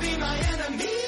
be 0.00 0.16
my 0.16 0.38
enemy. 0.38 1.07